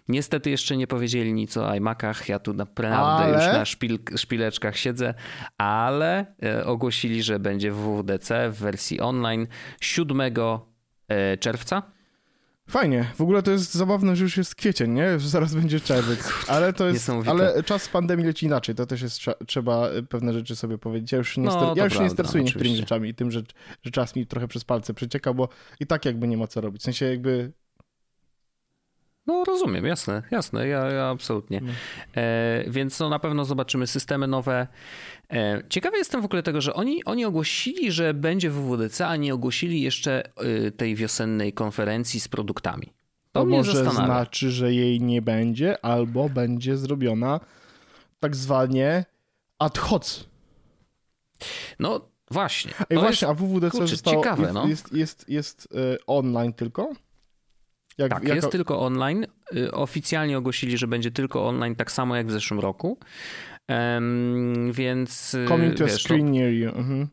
Niestety 0.07 0.49
jeszcze 0.49 0.77
nie 0.77 0.87
powiedzieli 0.87 1.33
nic 1.33 1.57
o 1.57 1.75
iMacach. 1.75 2.29
Ja 2.29 2.39
tu 2.39 2.53
naprawdę 2.53 3.23
ale... 3.23 3.33
już 3.33 3.53
na 3.53 3.65
szpil, 3.65 3.99
szpileczkach 4.15 4.77
siedzę, 4.77 5.13
ale 5.57 6.25
y, 6.59 6.65
ogłosili, 6.65 7.23
że 7.23 7.39
będzie 7.39 7.71
w 7.71 7.75
WWDC 7.75 8.49
w 8.49 8.57
wersji 8.57 9.01
online 9.01 9.47
7 9.81 10.21
czerwca. 11.39 11.94
Fajnie. 12.69 13.11
W 13.15 13.21
ogóle 13.21 13.43
to 13.43 13.51
jest 13.51 13.73
zabawne, 13.73 14.15
że 14.15 14.23
już 14.23 14.37
jest 14.37 14.55
kwiecień, 14.55 14.91
nie? 14.91 15.19
Że 15.19 15.29
zaraz 15.29 15.55
będzie 15.55 15.79
czerwiec. 15.79 16.29
Ale 16.47 16.73
to 16.73 16.87
jest. 16.87 17.11
Ale 17.27 17.63
czas 17.63 17.89
pandemii 17.89 18.25
leci 18.25 18.45
inaczej. 18.45 18.75
To 18.75 18.85
też 18.85 19.01
jest 19.01 19.19
trzeba 19.47 19.89
pewne 20.09 20.33
rzeczy 20.33 20.55
sobie 20.55 20.77
powiedzieć. 20.77 21.11
Ja 21.11 21.17
już 21.17 21.37
nie, 21.37 21.43
no, 21.43 21.73
ja 21.77 21.83
już 21.83 21.99
nie 21.99 22.09
stresuję 22.09 22.43
niektórymi 22.43 22.77
rzeczami 22.77 23.09
i 23.09 23.15
tym, 23.15 23.31
że, 23.31 23.43
że 23.83 23.91
czas 23.91 24.15
mi 24.15 24.27
trochę 24.27 24.47
przez 24.47 24.63
palce 24.63 24.93
przecieka, 24.93 25.33
bo 25.33 25.49
i 25.79 25.87
tak 25.87 26.05
jakby 26.05 26.27
nie 26.27 26.37
ma 26.37 26.47
co 26.47 26.61
robić. 26.61 26.81
W 26.81 26.85
sensie 26.85 27.05
jakby 27.05 27.51
no 29.27 29.43
rozumiem, 29.43 29.85
jasne, 29.85 30.23
jasne, 30.31 30.67
ja, 30.67 30.85
ja 30.85 31.09
absolutnie. 31.09 31.61
No. 31.61 31.71
E, 32.15 32.63
więc 32.67 32.99
no, 32.99 33.09
na 33.09 33.19
pewno 33.19 33.45
zobaczymy 33.45 33.87
systemy 33.87 34.27
nowe. 34.27 34.67
E, 35.33 35.61
ciekawy 35.69 35.97
jestem 35.97 36.21
w 36.21 36.25
ogóle 36.25 36.43
tego, 36.43 36.61
że 36.61 36.73
oni, 36.73 37.05
oni 37.05 37.25
ogłosili, 37.25 37.91
że 37.91 38.13
będzie 38.13 38.49
WWDC, 38.49 39.07
a 39.07 39.15
nie 39.15 39.33
ogłosili 39.33 39.81
jeszcze 39.81 40.23
y, 40.67 40.71
tej 40.71 40.95
wiosennej 40.95 41.53
konferencji 41.53 42.19
z 42.19 42.27
produktami. 42.27 42.93
To, 43.31 43.39
to 43.39 43.45
może 43.45 43.71
zastanawia. 43.71 44.05
znaczy, 44.05 44.51
że 44.51 44.73
jej 44.73 45.01
nie 45.01 45.21
będzie, 45.21 45.85
albo 45.85 46.29
będzie 46.29 46.77
zrobiona 46.77 47.39
tak 48.19 48.35
zwanie 48.35 49.05
ad 49.59 49.77
hoc. 49.77 50.27
No 51.79 52.09
właśnie. 52.31 52.71
Ej, 52.89 52.97
właśnie, 52.97 53.27
jest, 53.27 53.41
a 53.41 53.43
WWDC 53.43 53.71
kurczę, 53.71 53.87
zostało, 53.87 54.17
ciekawe, 54.17 54.41
jest, 54.43 54.53
no. 54.53 54.67
jest, 54.67 54.93
jest, 54.93 55.29
jest, 55.29 55.67
jest 55.71 56.03
online 56.07 56.53
tylko? 56.53 56.89
Jak, 57.97 58.11
tak, 58.11 58.23
jest 58.23 58.51
tylko 58.51 58.79
online. 58.79 59.25
Y, 59.55 59.71
oficjalnie 59.71 60.37
ogłosili, 60.37 60.77
że 60.77 60.87
będzie 60.87 61.11
tylko 61.11 61.47
online, 61.47 61.75
tak 61.75 61.91
samo 61.91 62.15
jak 62.15 62.27
w 62.27 62.31
zeszłym 62.31 62.59
roku. 62.59 62.97
Um, 63.69 64.71
więc. 64.71 65.37
Coming 65.47 65.77
to 65.77 65.85
wiesz, 65.85 65.95
a 65.95 66.07
screen 66.07 66.31
near 66.31 66.53
you. 66.53 66.69
Mhm. 66.69 67.07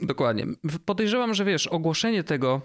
Dokładnie. 0.00 0.46
Podejrzewam, 0.84 1.34
że 1.34 1.44
wiesz, 1.44 1.66
ogłoszenie 1.66 2.24
tego 2.24 2.60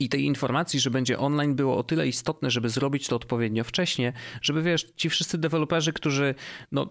i 0.00 0.08
tej 0.08 0.24
informacji, 0.24 0.80
że 0.80 0.90
będzie 0.90 1.18
online 1.18 1.54
było 1.54 1.76
o 1.76 1.82
tyle 1.82 2.08
istotne, 2.08 2.50
żeby 2.50 2.68
zrobić 2.68 3.08
to 3.08 3.16
odpowiednio 3.16 3.64
wcześnie, 3.64 4.12
żeby 4.42 4.62
wiesz, 4.62 4.86
ci 4.96 5.10
wszyscy 5.10 5.38
deweloperzy, 5.38 5.92
którzy 5.92 6.34
no 6.72 6.88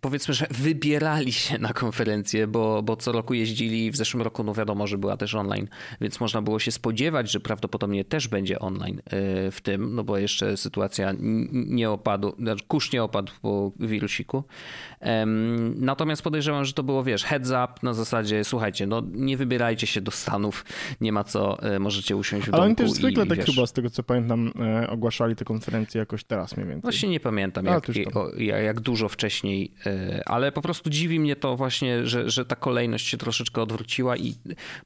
powiedzmy, 0.00 0.34
że 0.34 0.46
wybierali 0.50 1.32
się 1.32 1.58
na 1.58 1.72
konferencję, 1.72 2.46
bo, 2.46 2.82
bo 2.82 2.96
co 2.96 3.12
roku 3.12 3.34
jeździli, 3.34 3.90
w 3.90 3.96
zeszłym 3.96 4.22
roku 4.22 4.44
no 4.44 4.54
wiadomo, 4.54 4.86
że 4.86 4.98
była 4.98 5.16
też 5.16 5.34
online, 5.34 5.68
więc 6.00 6.20
można 6.20 6.42
było 6.42 6.58
się 6.58 6.72
spodziewać, 6.72 7.30
że 7.30 7.40
prawdopodobnie 7.40 8.04
też 8.04 8.28
będzie 8.28 8.58
online 8.58 8.98
y, 8.98 9.50
w 9.50 9.60
tym, 9.62 9.94
no 9.94 10.04
bo 10.04 10.18
jeszcze 10.18 10.56
sytuacja 10.56 11.14
nie 11.52 11.90
opadła, 11.90 12.32
znaczy 12.38 12.64
kurz 12.68 12.92
nie 12.92 13.02
opadł 13.02 13.32
po 13.42 13.72
wirusiku. 13.80 14.44
Natomiast 15.76 16.22
podejrzewam, 16.22 16.64
że 16.64 16.72
to 16.72 16.82
było, 16.82 17.04
wiesz, 17.04 17.24
heads 17.24 17.48
up 17.48 17.68
na 17.82 17.94
zasadzie, 17.94 18.44
słuchajcie, 18.44 18.86
no 18.86 19.02
nie 19.12 19.36
wybierajcie 19.36 19.86
się 19.86 20.00
do 20.00 20.10
Stanów, 20.10 20.64
nie 21.00 21.12
ma 21.12 21.24
co, 21.24 21.74
y, 21.74 21.78
możecie 21.78 22.16
usiąść 22.18 22.50
w 22.50 22.54
Ale 22.54 22.62
oni 22.62 22.74
też 22.74 22.90
zwykle 22.90 23.24
i, 23.24 23.28
tak 23.28 23.38
wiesz... 23.38 23.46
chyba, 23.46 23.66
z 23.66 23.72
tego 23.72 23.90
co 23.90 24.02
pamiętam, 24.02 24.52
e, 24.60 24.90
ogłaszali 24.90 25.36
te 25.36 25.44
konferencje 25.44 25.98
jakoś 25.98 26.24
teraz 26.24 26.56
mniej 26.56 26.68
więcej. 26.68 26.82
Właśnie 26.82 27.08
nie 27.08 27.20
pamiętam, 27.20 27.66
jak, 27.66 27.86
o, 28.14 28.30
jak 28.38 28.80
dużo 28.80 29.08
wcześniej, 29.08 29.74
e, 29.86 30.22
ale 30.26 30.52
po 30.52 30.62
prostu 30.62 30.90
dziwi 30.90 31.20
mnie 31.20 31.36
to 31.36 31.56
właśnie, 31.56 32.06
że, 32.06 32.30
że 32.30 32.44
ta 32.44 32.56
kolejność 32.56 33.06
się 33.06 33.16
troszeczkę 33.16 33.62
odwróciła 33.62 34.16
i 34.16 34.34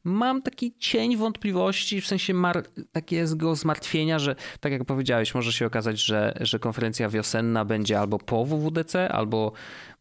mam 0.04 0.42
taki 0.42 0.74
cień 0.78 1.16
wątpliwości, 1.16 2.00
w 2.00 2.06
sensie 2.06 2.34
mar, 2.34 2.62
takiego 2.92 3.56
zmartwienia, 3.56 4.18
że 4.18 4.36
tak 4.60 4.72
jak 4.72 4.84
powiedziałeś, 4.84 5.34
może 5.34 5.52
się 5.52 5.66
okazać, 5.66 6.04
że, 6.04 6.34
że 6.40 6.58
konferencja 6.58 7.08
wiosenna 7.08 7.64
będzie 7.64 8.00
albo 8.00 8.18
po 8.18 8.44
WWDC, 8.44 9.08
albo 9.08 9.52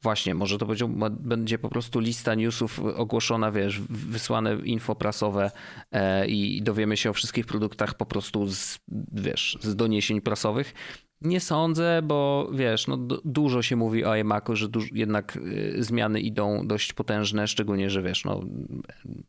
właśnie, 0.01 0.35
może 0.35 0.57
to 0.57 0.65
będzie, 0.65 0.85
będzie 1.09 1.59
po 1.59 1.69
prostu 1.69 1.99
lista 1.99 2.35
newsów 2.35 2.79
ogłoszona, 2.79 3.51
wiesz, 3.51 3.81
wysłane 3.89 4.55
info 4.63 4.95
prasowe 4.95 5.51
e, 5.91 6.27
i 6.27 6.61
dowiemy 6.61 6.97
się 6.97 7.09
o 7.09 7.13
wszystkich 7.13 7.45
produktach 7.45 7.93
po 7.93 8.05
prostu 8.05 8.47
z, 8.47 8.79
wiesz, 9.11 9.57
z 9.61 9.75
doniesień 9.75 10.21
prasowych. 10.21 10.73
Nie 11.21 11.39
sądzę, 11.39 12.01
bo 12.03 12.49
wiesz, 12.53 12.87
no, 12.87 12.97
dużo 13.25 13.61
się 13.61 13.75
mówi 13.75 14.05
o 14.05 14.15
iMacu, 14.15 14.55
że 14.55 14.67
jednak 14.93 15.37
y, 15.37 15.75
zmiany 15.79 16.19
idą 16.19 16.67
dość 16.67 16.93
potężne, 16.93 17.47
szczególnie, 17.47 17.89
że 17.89 18.01
wiesz, 18.01 18.25
no, 18.25 18.41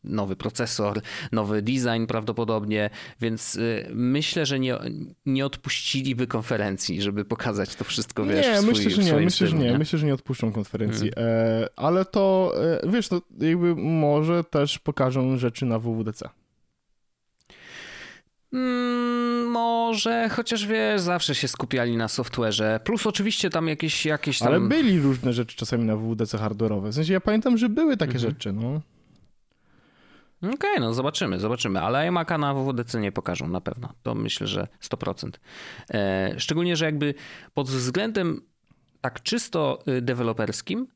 nowy 0.05 0.37
procesor, 0.37 1.01
nowy 1.33 1.63
design 1.63 2.07
prawdopodobnie, 2.09 2.91
więc 3.21 3.57
y, 3.57 3.91
myślę, 3.95 4.47
że 4.47 4.61
nie, 4.61 4.79
nie 5.27 5.47
odpuściliby 5.47 6.27
konferencji, 6.27 7.03
żeby 7.03 7.25
pokazać 7.25 7.77
to 7.77 7.85
wszystko, 7.85 8.25
wiesz, 8.25 8.47
Nie, 8.47 8.57
swój, 8.57 8.69
myślę, 8.69 8.91
że 8.91 9.03
nie, 9.03 9.25
myślę, 9.25 9.47
że 9.47 9.57
nie, 9.57 9.73
nie, 9.73 9.79
myślę, 9.79 9.99
że 9.99 10.07
nie 10.07 10.15
odpuszczą 10.15 10.53
konferencji, 10.53 11.11
hmm. 11.15 11.35
e, 11.35 11.69
ale 11.77 12.05
to, 12.05 12.53
e, 12.85 12.91
wiesz, 12.91 13.11
no, 13.11 13.23
jakby 13.39 13.75
może 13.77 14.45
też 14.45 14.79
pokażą 14.79 15.37
rzeczy 15.37 15.67
na 15.67 15.79
WWDC. 15.79 16.42
Mm, 18.53 19.47
może, 19.47 20.29
chociaż 20.29 20.67
wiesz, 20.67 21.01
zawsze 21.01 21.35
się 21.35 21.49
skupiali 21.49 21.97
na 21.97 22.07
software'ze. 22.07 22.81
Plus 22.81 23.07
oczywiście 23.07 23.51
tam 23.51 23.69
jakieś, 23.69 24.07
jakieś 24.07 24.39
tam... 24.39 24.49
Ale 24.49 24.61
byli 24.61 25.01
różne 25.01 25.33
rzeczy 25.33 25.57
czasami 25.57 25.85
na 25.85 25.97
WWDC 25.97 26.39
hardware'owe. 26.39 26.91
W 26.91 26.95
sensie 26.95 27.13
ja 27.13 27.21
pamiętam, 27.21 27.59
że 27.59 27.69
były 27.69 27.97
takie 27.97 28.15
Mhm. 28.15 28.31
rzeczy, 28.31 28.53
no. 28.53 28.81
Okej, 30.39 30.55
okay, 30.55 30.81
no 30.81 30.95
zobaczymy, 30.95 31.41
zobaczymy. 31.41 31.81
Ale 31.81 31.99
iMac'a 32.11 32.39
na 32.39 32.55
WWDC 32.55 33.01
nie 33.01 33.13
pokażą 33.13 33.49
na 33.49 33.61
pewno. 33.61 33.89
To 34.03 34.15
myślę, 34.15 34.47
że 34.47 34.69
100%. 34.81 35.31
E, 35.95 36.35
szczególnie, 36.41 36.77
że 36.77 36.85
jakby 36.85 37.15
pod 37.55 37.69
względem 37.69 38.41
tak 39.01 39.23
czysto 39.23 39.79
y, 39.89 40.03
deweloperskim 40.03 40.87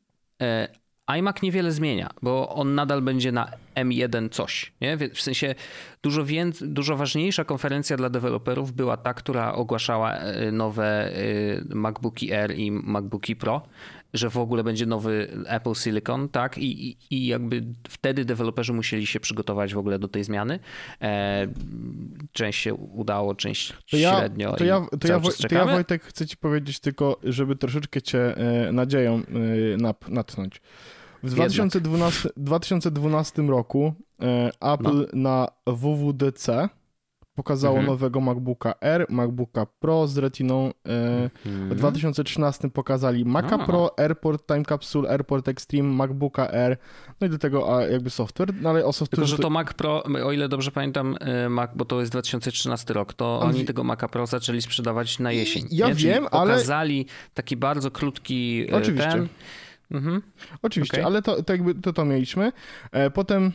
e, 0.43 0.69
iMac 1.07 1.43
niewiele 1.43 1.73
zmienia, 1.73 2.11
bo 2.23 2.49
on 2.49 2.75
nadal 2.75 3.03
będzie 3.03 3.33
na 3.33 3.51
M1 3.77 4.29
coś. 4.31 4.73
Nie? 4.81 4.97
W 4.97 5.21
sensie 5.21 5.55
dużo, 6.03 6.25
więcej, 6.25 6.69
dużo 6.69 6.97
ważniejsza 6.97 7.45
konferencja 7.45 7.97
dla 7.97 8.11
deweloperów 8.11 8.73
była 8.73 8.97
ta, 8.97 9.15
która 9.15 9.53
ogłaszała 9.53 10.17
y, 10.17 10.53
nowe 10.53 11.17
y, 11.17 11.65
MacBooki 11.69 12.33
Air 12.33 12.57
i 12.57 12.71
MacBooki 12.71 13.37
Pro, 13.37 13.63
że 14.15 14.31
w 14.31 14.37
ogóle 14.37 14.65
będzie 14.65 14.87
nowy 14.87 15.45
Apple 15.47 15.75
Silicon, 15.75 16.29
tak? 16.29 16.59
I, 16.59 16.91
i, 16.91 16.97
i 17.11 17.27
jakby 17.27 17.65
wtedy 17.89 18.25
deweloperzy 18.25 18.73
musieli 18.73 19.07
się 19.07 19.21
przygotować 19.21 19.75
w 19.75 19.79
ogóle 19.79 19.99
do 19.99 20.09
tej 20.09 20.25
zmiany. 20.25 20.59
E, 21.03 21.47
część 22.33 22.61
się 22.63 22.75
udało, 22.75 23.35
część 23.35 23.73
To 23.91 23.97
ja, 23.97 24.19
średnio. 24.19 24.53
to 24.57 24.65
ja, 24.65 24.81
to, 25.01 25.09
ja, 25.09 25.21
to 25.49 25.55
ja. 25.55 25.65
Wojtek 25.65 26.05
chcę 26.05 26.27
ci 26.27 26.37
powiedzieć 26.37 26.81
tylko, 26.81 27.21
żeby 27.25 27.57
troszeczkę 27.57 28.03
cię 28.03 28.37
e, 28.37 28.73
nadzieją 28.73 29.15
e, 29.15 29.77
nap, 29.77 30.09
natchnąć. 30.09 30.61
W 31.27 31.35
2012, 31.35 32.29
2012 32.37 33.43
roku 33.43 33.95
e, 34.23 34.51
Apple 34.61 35.07
na 35.13 35.49
WWDC 35.67 36.69
pokazało 37.35 37.77
Mhm. 37.77 37.87
nowego 37.93 38.21
MacBooka 38.21 38.75
R, 38.81 39.07
MacBooka 39.09 39.67
Pro 39.81 40.07
z 40.09 40.19
Retiną. 40.19 40.71
E, 40.89 41.31
Mhm. 41.47 41.69
W 41.71 41.75
2013 41.75 42.71
pokazali 42.71 43.25
Maca 43.25 43.57
A. 43.57 43.67
Pro, 43.67 43.99
AirPort 43.99 44.47
Time 44.47 44.65
Capsule, 44.65 45.11
AirPort 45.11 45.49
Extreme, 45.49 45.89
MacBooka 45.89 46.51
Air, 46.53 46.77
no 47.21 47.27
i 47.27 47.31
do 47.31 47.39
tego 47.39 47.77
a, 47.77 47.83
jakby 47.83 48.11
software, 48.11 48.55
no 48.61 48.71
ale 48.71 48.79
o 48.79 48.83
Tylko, 48.83 48.93
software... 48.93 49.27
że 49.27 49.39
to 49.39 49.51
Mac 49.51 49.73
Pro, 49.75 50.05
o 50.25 50.33
ile 50.33 50.49
dobrze 50.49 50.71
pamiętam, 50.71 51.17
y, 51.47 51.49
Mac, 51.49 51.71
bo 51.75 51.85
to 51.85 52.01
jest 52.01 52.13
2013 52.13 52.95
rok, 52.95 53.15
to 53.15 53.41
On 53.41 53.49
oni 53.49 53.65
tego 53.65 53.85
Maca 53.85 54.09
Pro 54.09 54.27
zaczęli 54.27 54.63
sprzedawać 54.63 55.19
na 55.19 55.33
jesień. 55.33 55.67
Ja 55.71 55.89
nie? 55.89 55.95
Czyli 55.95 56.07
wiem, 56.09 56.27
ale- 56.31 56.53
pokazali 56.53 57.07
taki 57.35 57.57
bardzo 57.57 57.91
krótki 57.91 58.67
y, 58.73 58.77
Oczywiście. 58.77 59.11
ten. 59.11 59.29
Mhm. 59.91 60.23
Oczywiście, 60.63 60.97
Okej. 60.97 61.05
ale 61.05 61.23
to, 61.23 61.43
to 61.43 61.53
jakby 61.53 61.75
to, 61.75 61.93
to 61.93 62.05
mieliśmy. 62.05 62.53
E, 62.93 63.11
potem 63.11 63.53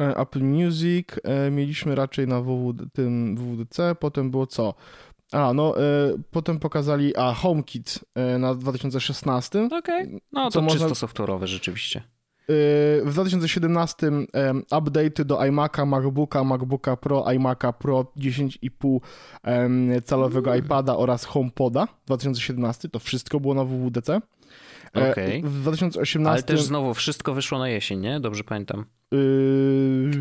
e, 0.00 0.16
Apple 0.16 0.40
Music 0.44 1.08
e, 1.24 1.50
mieliśmy 1.50 1.94
raczej 1.94 2.26
na 2.28 2.40
WWD, 2.40 2.92
tym 2.92 3.36
WWDC, 3.36 3.94
potem 4.00 4.30
było 4.30 4.46
co? 4.46 4.74
A, 5.32 5.52
no, 5.52 5.74
potem 6.30 6.58
pokazali, 6.58 7.16
a, 7.16 7.34
HomeKit 7.34 7.98
na 8.38 8.54
2016. 8.54 9.68
Okej, 9.78 10.20
no 10.32 10.50
Co 10.50 10.58
to 10.58 10.64
można- 10.64 10.88
czysto 10.88 11.06
software'owe 11.06 11.46
rzeczywiście. 11.46 12.02
W 13.04 13.10
2017 13.12 14.06
em, 14.32 14.62
update 14.78 15.24
do 15.24 15.44
iMac'a, 15.44 15.86
MacBooka, 15.86 16.44
MacBooka 16.44 16.96
Pro, 16.96 17.24
iMac'a 17.32 17.72
Pro 17.72 18.12
10,5 18.16 19.00
em, 19.42 19.90
calowego 20.06 20.50
Mm. 20.54 20.64
iPada 20.64 20.96
oraz 20.96 21.24
HomePoda 21.24 21.88
2017. 22.06 22.88
To 22.88 22.98
wszystko 22.98 23.40
było 23.40 23.54
na 23.54 23.64
WWDC. 23.64 24.20
E, 24.96 25.10
Okej. 25.10 25.42
W 25.42 25.60
2018 25.60 26.32
Ale 26.32 26.42
też 26.42 26.62
znowu 26.62 26.94
wszystko 26.94 27.34
wyszło 27.34 27.58
na 27.58 27.68
jesień, 27.68 28.00
nie? 28.00 28.20
Dobrze 28.20 28.44
pamiętam. 28.44 28.84
Yy, 29.12 29.18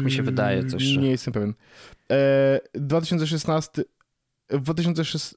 mi 0.03 0.11
się 0.11 0.23
wydaje 0.23 0.65
coś, 0.65 0.83
że- 0.83 0.99
Nie 1.01 1.09
jestem 1.11 1.33
pewien. 1.33 1.53
E, 2.11 2.59
2016. 2.73 3.83
W 4.49 4.61
2006. 4.61 5.35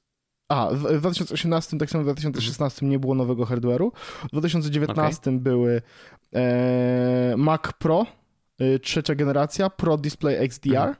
A, 0.49 0.69
w 0.71 0.77
w 0.77 0.99
2018, 0.99 1.77
tak 1.77 1.89
samo 1.89 2.03
w 2.03 2.05
2016 2.07 2.85
nie 2.85 2.99
było 2.99 3.15
nowego 3.15 3.45
hardware'u. 3.45 3.91
W 4.23 4.27
2019 4.31 5.39
były 5.39 5.81
e, 6.35 7.33
Mac 7.37 7.61
Pro, 7.79 8.05
e, 8.59 8.79
trzecia 8.79 9.15
generacja, 9.15 9.69
Pro 9.69 9.97
Display 9.97 10.35
XDR, 10.35 10.75
Mhm. 10.77 10.95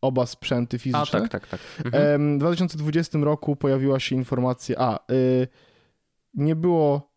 oba 0.00 0.26
sprzęty 0.26 0.76
A, 0.76 0.78
fizyczne. 0.80 1.20
tak, 1.20 1.28
tak, 1.28 1.46
tak. 1.48 1.60
Mhm. 1.84 2.04
Em, 2.14 2.36
W 2.38 2.40
2020 2.40 3.18
roku 3.24 3.56
pojawiła 3.56 4.00
się 4.00 4.16
informacja, 4.16 4.76
a 4.78 5.12
y, 5.12 5.48
nie 6.34 6.56
było 6.56 7.11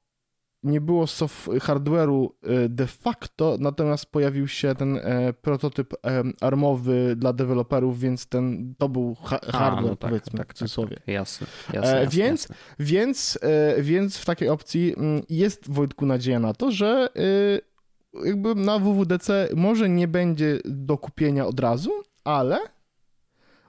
nie 0.65 0.81
było 0.81 1.07
soft 1.07 1.47
hardware'u 1.61 2.29
y, 2.65 2.69
de 2.69 2.87
facto, 2.87 3.57
natomiast 3.59 4.05
pojawił 4.05 4.47
się 4.47 4.75
ten 4.75 4.97
e, 4.97 5.33
prototyp 5.33 5.93
em, 6.03 6.33
armowy 6.41 7.15
dla 7.17 7.33
deweloperów, 7.33 7.99
więc 7.99 8.27
ten 8.27 8.75
to 8.77 8.89
był 8.89 9.15
ha 9.23 9.39
A, 9.47 9.57
hardware, 9.57 9.83
no 9.89 9.95
tak, 9.95 10.09
powiedzmy 10.09 10.39
tak, 10.39 10.53
w 10.53 10.57
cudzysłowie. 10.57 10.97
Jasne, 11.07 11.47
jasne, 11.73 11.97
E, 11.97 12.03
jasne, 12.03 12.17
więc- 12.19 12.41
jasne. 12.41 12.55
Więc, 12.79 13.39
e, 13.41 13.81
więc 13.81 14.17
w 14.17 14.25
takiej 14.25 14.49
opcji 14.49 14.93
mm, 14.97 15.21
jest 15.29 15.69
Wojtku 15.71 16.05
nadzieja 16.05 16.39
na 16.39 16.53
to, 16.53 16.71
że 16.71 17.09
y, 17.17 18.25
jakby 18.27 18.55
na 18.55 18.79
WWDC 18.79 19.49
może 19.55 19.89
nie 19.89 20.07
będzie 20.07 20.59
do 20.65 20.97
kupienia 20.97 21.45
od 21.47 21.59
razu, 21.59 21.91
ale 22.23 22.57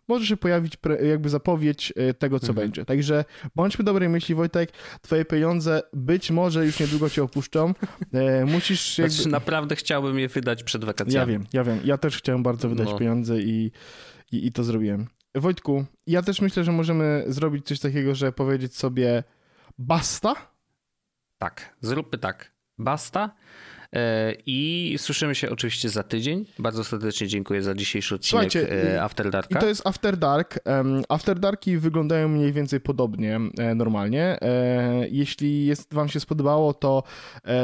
może 0.08 0.26
się 0.26 0.36
pojawić 0.36 0.72
jakby 1.02 1.28
zapowiedź 1.28 1.92
e, 1.96 2.14
tego, 2.14 2.40
co 2.40 2.48
Mhm. 2.48 2.66
będzie. 2.66 2.84
Także 2.84 3.24
bądźmy 3.54 3.84
dobrej 3.84 4.08
myśli, 4.08 4.34
Wojtek, 4.34 4.72
twoje 5.02 5.24
pieniądze 5.24 5.82
być 5.92 6.30
może 6.30 6.66
już 6.66 6.80
niedługo 6.80 7.10
cię 7.10 7.22
opuszczą. 7.22 7.74
E, 8.12 8.44
musisz 8.44 8.98
jakby... 8.98 9.14
Znaczy, 9.14 9.28
naprawdę 9.28 9.76
chciałbym 9.76 10.18
je 10.18 10.28
wydać 10.28 10.62
przed 10.64 10.84
wakacjami. 10.84 11.32
Ja 11.32 11.38
wiem, 11.38 11.46
ja 11.52 11.64
wiem. 11.64 11.80
Ja 11.84 11.98
też 11.98 12.18
chciałem 12.18 12.42
bardzo 12.42 12.68
wydać 12.68 12.88
No. 12.90 12.98
pieniądze 12.98 13.40
i, 13.40 13.72
i, 14.32 14.46
i 14.46 14.52
to 14.52 14.64
zrobiłem. 14.64 15.06
Wojtku, 15.34 15.84
ja 16.06 16.22
też 16.22 16.40
myślę, 16.40 16.64
że 16.64 16.72
możemy 16.72 17.24
zrobić 17.26 17.66
coś 17.66 17.80
takiego, 17.80 18.14
że 18.14 18.32
powiedzieć 18.32 18.76
sobie 18.76 19.24
basta. 19.78 20.34
Tak, 21.38 21.76
zróbmy 21.80 22.18
tak. 22.18 22.52
Basta. 22.78 23.30
E, 23.92 24.34
I 24.46 24.94
słyszymy 24.98 25.34
się 25.34 25.50
oczywiście 25.50 25.88
za 25.88 26.02
tydzień. 26.02 26.44
Bardzo 26.58 26.84
serdecznie 26.84 27.26
dziękuję 27.26 27.62
za 27.62 27.74
dzisiejszy 27.74 28.14
odcinek 28.14 28.52
Słuchajcie, 28.52 28.94
e, 28.94 29.02
After 29.02 29.26
I 29.26 29.30
Darka. 29.30 29.60
to 29.60 29.66
jest 29.68 29.86
After 29.86 30.16
Dark. 30.16 30.58
After 31.08 31.38
Darki 31.38 31.78
wyglądają 31.78 32.28
mniej 32.28 32.52
więcej 32.52 32.80
podobnie 32.80 33.40
e, 33.58 33.74
normalnie. 33.74 34.38
Jeśli 35.10 35.66
jest, 35.66 35.94
wam 35.94 36.08
się 36.08 36.20
spodobało, 36.20 36.74
to 36.74 37.02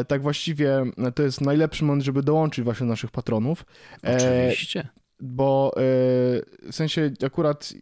tak 0.09 0.23
właściwie 0.23 0.85
to 1.15 1.23
jest 1.23 1.41
najlepszy 1.41 1.85
moment, 1.85 2.05
żeby 2.05 2.23
dołączyć 2.23 2.65
właśnie 2.65 2.87
do 2.87 2.91
naszych 2.91 3.11
patronów. 3.11 3.65
Oczywiście. 4.03 4.89
Bo 5.21 5.73
w 5.77 6.41
sensie 6.71 7.11
akurat 7.27 7.73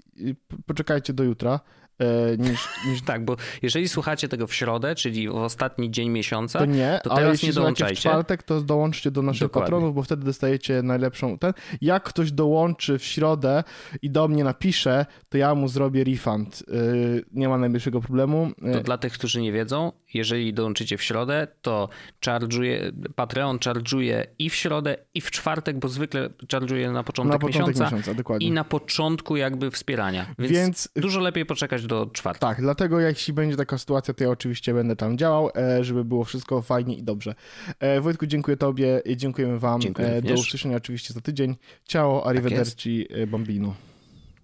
poczekajcie 0.66 1.12
do 1.12 1.24
jutra. 1.24 1.60
E, 2.00 2.36
Niż, 2.38 2.68
niż 2.88 3.02
Tak, 3.02 3.24
bo 3.24 3.36
jeżeli 3.62 3.88
słuchacie 3.88 4.28
tego 4.28 4.46
w 4.46 4.54
środę, 4.54 4.94
czyli 4.94 5.28
w 5.28 5.34
ostatni 5.34 5.90
dzień 5.90 6.08
miesiąca, 6.10 6.58
To 6.58 6.64
nie, 6.64 7.00
to 7.04 7.14
teraz 7.14 7.32
jeśli 7.32 7.48
nie 7.48 7.52
słuchacie 7.52 7.74
w 7.74 7.76
dołączajcie. 7.78 8.00
czwartek, 8.00 8.42
to 8.42 8.60
dołączcie 8.60 9.10
do 9.10 9.22
naszych 9.22 9.42
Dokładnie. 9.42 9.66
patronów, 9.66 9.94
bo 9.94 10.02
wtedy 10.02 10.24
dostajecie 10.24 10.82
najlepszą 10.82 11.38
ten. 11.38 11.52
Jak 11.80 12.02
ktoś 12.02 12.32
dołączy 12.32 12.98
w 12.98 13.04
środę 13.04 13.64
i 14.02 14.10
do 14.10 14.28
mnie 14.28 14.44
napisze, 14.44 15.06
to 15.28 15.38
ja 15.38 15.54
mu 15.54 15.68
zrobię 15.68 16.04
refund. 16.04 16.62
Yy, 16.68 17.24
nie 17.32 17.48
ma 17.48 17.58
najmniejszego 17.58 18.00
problemu. 18.00 18.50
Yy, 18.62 18.72
to 18.72 18.80
dla 18.80 18.98
tych, 18.98 19.12
którzy 19.12 19.40
nie 19.42 19.52
wiedzą, 19.52 19.92
jeżeli 20.14 20.54
dołączycie 20.54 20.96
w 20.96 21.02
środę, 21.02 21.48
to 21.62 21.88
charge'uje, 22.26 22.92
Patreon 23.14 23.58
charge'uje 23.58 24.24
i 24.38 24.50
w 24.50 24.54
środę, 24.54 24.96
i 25.14 25.20
w 25.20 25.30
czwartek, 25.30 25.78
bo 25.78 25.88
zwykle 25.88 26.28
charge'uje 26.52 26.92
na 26.92 27.02
początek, 27.02 27.32
na 27.32 27.38
początek 27.38 27.74
miesiąca, 27.74 27.84
miesiąca, 27.96 28.14
dokładnie. 28.14 28.46
i 28.46 28.50
na 28.50 28.64
początku 28.64 29.36
jakby 29.36 29.70
wspierania. 29.70 30.26
Więc, 30.38 30.52
Więc 30.52 30.88
dużo 30.96 31.20
lepiej 31.20 31.46
poczekać 31.46 31.86
do 31.90 32.06
czwartku. 32.12 32.40
tak, 32.46 32.60
dlatego 32.60 33.00
jeśli 33.00 33.32
będzie 33.34 33.56
taka 33.56 33.78
sytuacja, 33.78 34.14
to 34.14 34.24
ja 34.24 34.30
oczywiście 34.30 34.74
będę 34.74 34.96
tam 34.96 35.18
działał, 35.18 35.50
e, 35.56 35.84
żeby 35.84 36.04
było 36.04 36.24
wszystko 36.24 36.62
fajnie 36.62 36.94
i 36.96 37.02
dobrze. 37.02 37.34
E, 37.80 38.00
Wojtku, 38.00 38.26
dziękuję 38.26 38.56
tobie, 38.56 39.02
i 39.04 39.16
dziękujemy 39.16 39.58
wam. 39.58 39.80
Dziękuję 39.80 40.08
E, 40.08 40.10
do 40.22 40.28
również. 40.28 40.40
usłyszenia 40.46 40.76
oczywiście 40.76 41.14
za 41.14 41.20
tydzień. 41.20 41.56
Ciao, 41.84 42.26
arrivederci, 42.26 43.06
e, 43.10 43.26
bambino. 43.26 43.74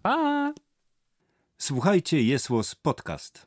Pa! 0.03 0.55
Słuchajcie, 1.59 2.23
Jesłos 2.23 2.75
Podcast. 2.75 3.46